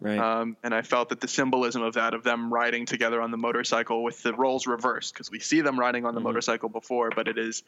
Right. 0.00 0.18
Um, 0.18 0.56
and 0.62 0.74
I 0.74 0.82
felt 0.82 1.10
that 1.10 1.20
the 1.20 1.28
symbolism 1.28 1.82
of 1.82 1.94
that, 1.94 2.12
of 2.12 2.22
them 2.22 2.52
riding 2.52 2.86
together 2.86 3.22
on 3.22 3.30
the 3.30 3.36
motorcycle 3.36 4.02
with 4.02 4.22
the 4.22 4.34
roles 4.34 4.66
reversed, 4.66 5.14
because 5.14 5.30
we 5.30 5.38
see 5.38 5.60
them 5.60 5.78
riding 5.78 6.04
on 6.04 6.14
the 6.14 6.20
mm-hmm. 6.20 6.28
motorcycle 6.28 6.68
before, 6.68 7.10
but 7.14 7.28
it 7.28 7.38
is, 7.38 7.62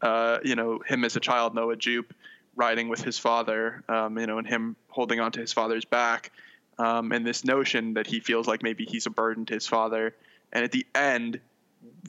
uh, 0.00 0.38
you 0.44 0.56
know, 0.56 0.80
him 0.84 1.04
as 1.04 1.14
a 1.16 1.20
child, 1.20 1.54
Noah 1.54 1.76
Jupe, 1.76 2.12
riding 2.56 2.88
with 2.88 3.02
his 3.02 3.18
father, 3.18 3.84
um, 3.88 4.18
you 4.18 4.26
know, 4.26 4.38
and 4.38 4.46
him 4.46 4.76
holding 4.88 5.20
onto 5.20 5.40
his 5.40 5.52
father's 5.52 5.84
back 5.84 6.32
um, 6.78 7.12
and 7.12 7.26
this 7.26 7.44
notion 7.44 7.94
that 7.94 8.06
he 8.06 8.20
feels 8.20 8.46
like 8.46 8.62
maybe 8.62 8.84
he's 8.84 9.06
a 9.06 9.10
burden 9.10 9.46
to 9.46 9.54
his 9.54 9.66
father. 9.66 10.14
And 10.52 10.64
at 10.64 10.72
the 10.72 10.86
end, 10.94 11.40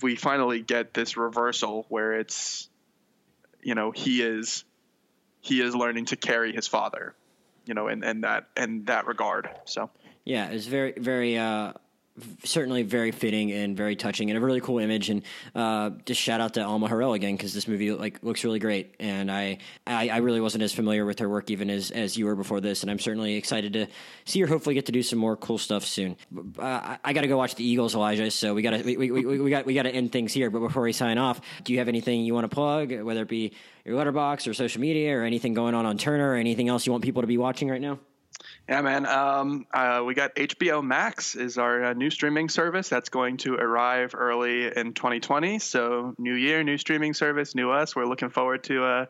we 0.01 0.16
finally 0.16 0.61
get 0.61 0.93
this 0.93 1.18
reversal 1.18 1.86
where 1.89 2.14
it's, 2.14 2.70
you 3.61 3.76
know, 3.76 3.91
he 3.91 4.22
is 4.22 4.64
he 5.41 5.61
is 5.61 5.76
learning 5.76 6.05
to 6.05 6.16
carry 6.16 6.53
his 6.53 6.68
father, 6.68 7.14
you 7.66 7.74
know, 7.74 7.88
in, 7.88 8.03
in 8.03 8.22
that 8.22 8.47
in 8.55 8.86
that 8.86 9.07
regard. 9.07 9.49
So 9.66 9.89
yeah, 10.26 10.47
it's 10.47 10.68
very 10.68 10.93
very 10.97 11.38
uh, 11.38 11.74
certainly 12.43 12.84
very 12.84 13.11
fitting 13.11 13.51
and 13.51 13.76
very 13.76 13.95
touching 13.95 14.30
and 14.30 14.38
a 14.38 14.41
really 14.41 14.61
cool 14.61 14.80
image 14.80 15.09
and 15.09 15.24
uh, 15.55 15.89
just 16.05 16.22
shout 16.22 16.41
out 16.41 16.53
to 16.53 16.64
Alma 16.64 16.88
Har'el 16.88 17.16
again 17.16 17.36
because 17.36 17.53
this 17.53 17.68
movie 17.68 17.91
like 17.91 18.22
looks 18.24 18.43
really 18.43 18.59
great 18.59 18.95
and 18.99 19.32
I, 19.32 19.57
I, 19.88 20.09
I 20.09 20.18
really 20.18 20.39
wasn't 20.39 20.64
as 20.64 20.74
familiar 20.74 21.05
with 21.05 21.20
her 21.20 21.30
work 21.30 21.49
even 21.49 21.70
as 21.70 21.91
as 21.91 22.16
you 22.16 22.26
were 22.26 22.36
before 22.36 22.61
this 22.61 22.84
and 22.84 22.91
I'm 22.91 22.99
certainly 22.99 23.36
excited 23.36 23.74
to 23.74 23.88
see 24.26 24.39
her 24.41 24.47
hopefully 24.47 24.76
get 24.76 24.86
to 24.86 24.91
do 24.91 25.01
some 25.01 25.20
more 25.20 25.36
cool 25.36 25.57
stuff 25.57 25.86
soon. 25.86 26.16
Uh, 26.59 26.61
I, 26.64 26.97
I 27.03 27.14
got 27.14 27.22
to 27.22 27.28
go 27.28 27.38
watch 27.38 27.55
the 27.55 27.66
Eagles, 27.66 27.95
Elijah. 27.95 28.30
So 28.32 28.53
we 28.53 28.61
got 28.61 28.72
to 28.72 28.84
we, 28.84 28.97
we, 28.97 29.11
we, 29.11 29.39
we 29.39 29.49
got 29.49 29.66
we 29.66 29.74
got 29.74 29.84
to 29.84 29.91
end 29.91 30.11
things 30.11 30.34
here. 30.34 30.49
But 30.49 30.59
before 30.59 30.84
we 30.84 30.93
sign 30.93 31.18
off, 31.18 31.41
do 31.64 31.74
you 31.74 31.80
have 31.80 31.88
anything 31.88 32.24
you 32.24 32.34
want 32.34 32.49
to 32.49 32.53
plug, 32.53 32.93
whether 33.01 33.24
it 33.24 33.28
be 33.28 33.53
your 33.86 33.97
Letterboxd 33.97 34.47
or 34.47 34.53
social 34.53 34.82
media 34.82 35.18
or 35.18 35.24
anything 35.24 35.53
going 35.53 35.76
on 35.76 35.86
on 35.86 35.97
Turner 35.97 36.32
or 36.32 36.36
anything 36.36 36.70
else 36.70 36.86
you 36.86 36.91
want 36.91 37.03
people 37.03 37.22
to 37.22 37.28
be 37.28 37.38
watching 37.38 37.70
right 37.70 37.82
now? 37.82 37.99
Yeah, 38.68 38.82
man. 38.82 39.05
Um, 39.05 39.68
uh, 39.74 40.03
we 40.05 40.14
got 40.14 40.36
HBO 40.36 40.82
Max 40.82 41.36
is 41.36 41.57
our 41.57 41.84
uh, 41.84 41.93
new 41.93 42.09
streaming 42.09 42.47
service 42.47 42.88
that's 42.88 43.09
going 43.09 43.36
to 43.38 43.55
arrive 43.55 44.16
early 44.18 44.68
in 44.68 44.93
2020. 44.93 45.59
So 45.59 46.16
new 46.18 46.34
year, 46.34 46.64
new 46.64 46.78
streaming 46.78 47.14
service, 47.14 47.55
new 47.55 47.72
us. 47.72 47.93
We're 47.93 48.05
looking 48.05 48.30
forward 48.30 48.64
to 48.66 48.86
uh, 48.86 49.05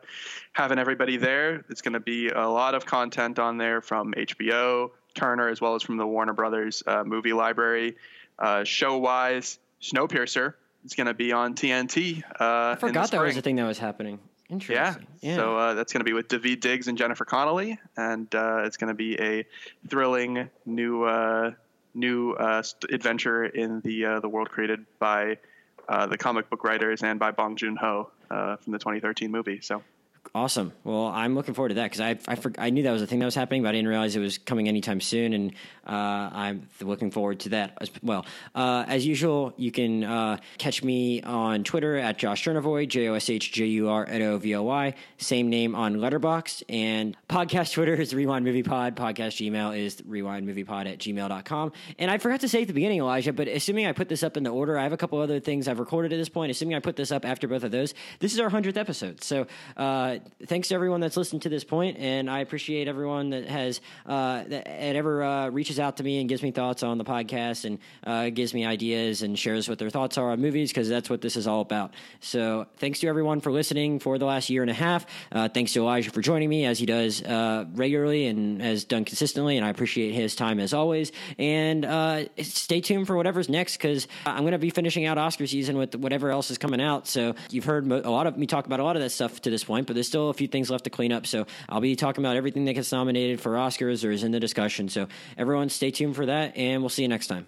having 0.52 0.80
everybody 0.80 1.18
there. 1.18 1.64
It's 1.70 1.82
going 1.82 1.92
to 1.92 2.00
be 2.00 2.30
a 2.30 2.48
lot 2.48 2.74
of 2.74 2.84
content 2.84 3.38
on 3.38 3.56
there 3.56 3.80
from 3.80 4.12
HBO, 4.14 4.90
Turner, 5.14 5.48
as 5.48 5.60
well 5.60 5.76
as 5.76 5.84
from 5.84 5.98
the 5.98 6.06
Warner 6.06 6.32
Brothers 6.32 6.82
uh, 6.84 7.04
movie 7.04 7.32
library. 7.32 7.96
Uh, 8.36 8.64
show 8.64 8.98
wise, 8.98 9.60
Snowpiercer 9.80 10.54
is 10.84 10.94
going 10.94 11.06
to 11.06 11.14
be 11.14 11.32
on 11.32 11.54
TNT. 11.54 12.24
Uh, 12.24 12.72
I 12.72 12.76
forgot 12.80 13.12
that 13.12 13.22
was 13.22 13.36
the 13.36 13.42
thing 13.42 13.54
that 13.56 13.66
was 13.66 13.78
happening. 13.78 14.18
Interesting. 14.50 15.06
Yeah. 15.20 15.30
yeah. 15.30 15.36
So 15.36 15.56
uh, 15.56 15.74
that's 15.74 15.92
going 15.92 16.00
to 16.00 16.04
be 16.04 16.12
with 16.12 16.28
Daveed 16.28 16.60
Diggs 16.60 16.88
and 16.88 16.98
Jennifer 16.98 17.24
Connelly, 17.24 17.78
and 17.96 18.32
uh, 18.34 18.62
it's 18.64 18.76
going 18.76 18.88
to 18.88 18.94
be 18.94 19.18
a 19.20 19.46
thrilling 19.88 20.50
new 20.66 21.04
uh, 21.04 21.52
new 21.94 22.32
uh, 22.32 22.62
adventure 22.90 23.44
in 23.44 23.80
the 23.80 24.04
uh, 24.04 24.20
the 24.20 24.28
world 24.28 24.50
created 24.50 24.84
by 24.98 25.38
uh, 25.88 26.06
the 26.06 26.18
comic 26.18 26.50
book 26.50 26.64
writers 26.64 27.02
and 27.02 27.18
by 27.18 27.30
Bong 27.30 27.56
Joon 27.56 27.76
Ho 27.76 28.10
from 28.28 28.72
the 28.72 28.78
2013 28.78 29.30
movie. 29.30 29.60
So 29.60 29.82
Awesome. 30.36 30.72
Well, 30.82 31.06
I'm 31.06 31.36
looking 31.36 31.54
forward 31.54 31.68
to 31.68 31.74
that 31.76 31.84
because 31.84 32.00
I 32.00 32.18
I, 32.26 32.34
for, 32.34 32.52
I, 32.58 32.70
knew 32.70 32.82
that 32.82 32.90
was 32.90 33.02
a 33.02 33.06
thing 33.06 33.20
that 33.20 33.24
was 33.24 33.36
happening, 33.36 33.62
but 33.62 33.68
I 33.68 33.72
didn't 33.72 33.86
realize 33.86 34.16
it 34.16 34.20
was 34.20 34.36
coming 34.36 34.66
anytime 34.66 35.00
soon, 35.00 35.32
and 35.32 35.52
uh, 35.86 35.92
I'm 36.32 36.68
looking 36.80 37.12
forward 37.12 37.38
to 37.40 37.50
that 37.50 37.78
as 37.80 37.90
well. 38.02 38.26
Uh, 38.52 38.84
as 38.88 39.06
usual, 39.06 39.52
you 39.56 39.70
can 39.70 40.02
uh, 40.02 40.38
catch 40.58 40.82
me 40.82 41.22
on 41.22 41.62
Twitter 41.62 41.96
at 41.96 42.18
Josh 42.18 42.44
Jurnovoy, 42.44 42.88
J 42.88 43.08
O 43.08 43.14
S 43.14 43.30
H 43.30 43.52
J 43.52 43.66
U 43.66 43.88
R 43.88 44.04
N 44.08 44.22
O 44.22 44.38
V 44.38 44.56
O 44.56 44.62
Y. 44.64 44.94
Same 45.18 45.50
name 45.50 45.76
on 45.76 45.96
Letterboxd, 45.96 46.64
and 46.68 47.16
podcast 47.28 47.72
Twitter 47.74 47.94
is 47.94 48.12
Rewind 48.12 48.44
Movie 48.44 48.64
Pod. 48.64 48.96
Podcast 48.96 49.36
Gmail 49.38 49.78
is 49.78 50.00
rewindmoviepod 50.02 50.90
at 50.90 50.98
gmail.com. 50.98 51.72
And 52.00 52.10
I 52.10 52.18
forgot 52.18 52.40
to 52.40 52.48
say 52.48 52.62
at 52.62 52.68
the 52.68 52.74
beginning, 52.74 52.98
Elijah, 52.98 53.32
but 53.32 53.46
assuming 53.46 53.86
I 53.86 53.92
put 53.92 54.08
this 54.08 54.24
up 54.24 54.36
in 54.36 54.42
the 54.42 54.50
order, 54.50 54.76
I 54.76 54.82
have 54.82 54.92
a 54.92 54.96
couple 54.96 55.20
other 55.20 55.38
things 55.38 55.68
I've 55.68 55.78
recorded 55.78 56.12
at 56.12 56.16
this 56.16 56.28
point. 56.28 56.50
Assuming 56.50 56.74
I 56.74 56.80
put 56.80 56.96
this 56.96 57.12
up 57.12 57.24
after 57.24 57.46
both 57.46 57.62
of 57.62 57.70
those, 57.70 57.94
this 58.18 58.32
is 58.32 58.40
our 58.40 58.48
hundredth 58.48 58.76
episode. 58.76 59.22
So 59.22 59.46
uh, 59.76 60.13
uh, 60.14 60.46
thanks 60.46 60.68
to 60.68 60.74
everyone 60.74 61.00
that's 61.00 61.16
listened 61.16 61.42
to 61.42 61.48
this 61.48 61.64
point, 61.64 61.98
and 61.98 62.30
I 62.30 62.40
appreciate 62.40 62.88
everyone 62.88 63.30
that 63.30 63.46
has 63.46 63.80
uh, 64.06 64.44
that 64.44 64.68
ever 64.68 65.22
uh, 65.22 65.48
reaches 65.50 65.78
out 65.78 65.96
to 65.98 66.02
me 66.02 66.20
and 66.20 66.28
gives 66.28 66.42
me 66.42 66.50
thoughts 66.50 66.82
on 66.82 66.98
the 66.98 67.04
podcast 67.04 67.64
and 67.64 67.78
uh, 68.04 68.30
gives 68.30 68.54
me 68.54 68.64
ideas 68.64 69.22
and 69.22 69.38
shares 69.38 69.68
what 69.68 69.78
their 69.78 69.90
thoughts 69.90 70.18
are 70.18 70.30
on 70.30 70.40
movies 70.40 70.70
because 70.70 70.88
that's 70.88 71.10
what 71.10 71.20
this 71.20 71.36
is 71.36 71.46
all 71.46 71.60
about. 71.60 71.94
So 72.20 72.66
thanks 72.76 73.00
to 73.00 73.08
everyone 73.08 73.40
for 73.40 73.52
listening 73.52 73.98
for 73.98 74.18
the 74.18 74.26
last 74.26 74.50
year 74.50 74.62
and 74.62 74.70
a 74.70 74.74
half. 74.74 75.06
Uh, 75.32 75.48
thanks 75.48 75.72
to 75.72 75.80
Elijah 75.80 76.10
for 76.10 76.20
joining 76.20 76.48
me 76.48 76.64
as 76.64 76.78
he 76.78 76.86
does 76.86 77.22
regularly 77.74 78.26
and 78.26 78.60
has 78.60 78.84
done 78.84 79.04
consistently, 79.04 79.56
and 79.56 79.66
I 79.66 79.70
appreciate 79.70 80.12
his 80.12 80.34
time 80.34 80.60
as 80.60 80.72
always. 80.74 81.12
And 81.38 81.84
stay 82.38 82.80
tuned 82.80 83.06
for 83.06 83.16
whatever's 83.16 83.48
next 83.48 83.76
because 83.76 84.06
I'm 84.26 84.42
going 84.42 84.52
to 84.52 84.58
be 84.58 84.70
finishing 84.70 85.06
out 85.06 85.18
Oscar 85.18 85.46
season 85.46 85.76
with 85.76 85.94
whatever 85.94 86.30
else 86.30 86.50
is 86.50 86.58
coming 86.58 86.80
out. 86.80 87.06
So 87.06 87.34
you've 87.50 87.64
heard 87.64 87.90
a 87.90 88.10
lot 88.10 88.26
of 88.26 88.36
me 88.36 88.46
talk 88.46 88.66
about 88.66 88.80
a 88.80 88.84
lot 88.84 88.96
of 88.96 89.02
that 89.02 89.10
stuff 89.10 89.40
to 89.42 89.50
this 89.50 89.64
point, 89.64 89.86
but 89.86 89.94
there's 90.04 90.10
still 90.10 90.28
a 90.28 90.34
few 90.34 90.48
things 90.48 90.70
left 90.70 90.84
to 90.84 90.90
clean 90.90 91.12
up. 91.12 91.26
So 91.26 91.46
I'll 91.68 91.80
be 91.80 91.96
talking 91.96 92.22
about 92.22 92.36
everything 92.36 92.66
that 92.66 92.74
gets 92.74 92.92
nominated 92.92 93.40
for 93.40 93.52
Oscars 93.52 94.06
or 94.06 94.10
is 94.10 94.22
in 94.22 94.32
the 94.32 94.40
discussion. 94.40 94.88
So 94.88 95.08
everyone 95.38 95.70
stay 95.70 95.90
tuned 95.90 96.14
for 96.14 96.26
that, 96.26 96.56
and 96.56 96.82
we'll 96.82 96.90
see 96.90 97.02
you 97.02 97.08
next 97.08 97.28
time. 97.28 97.46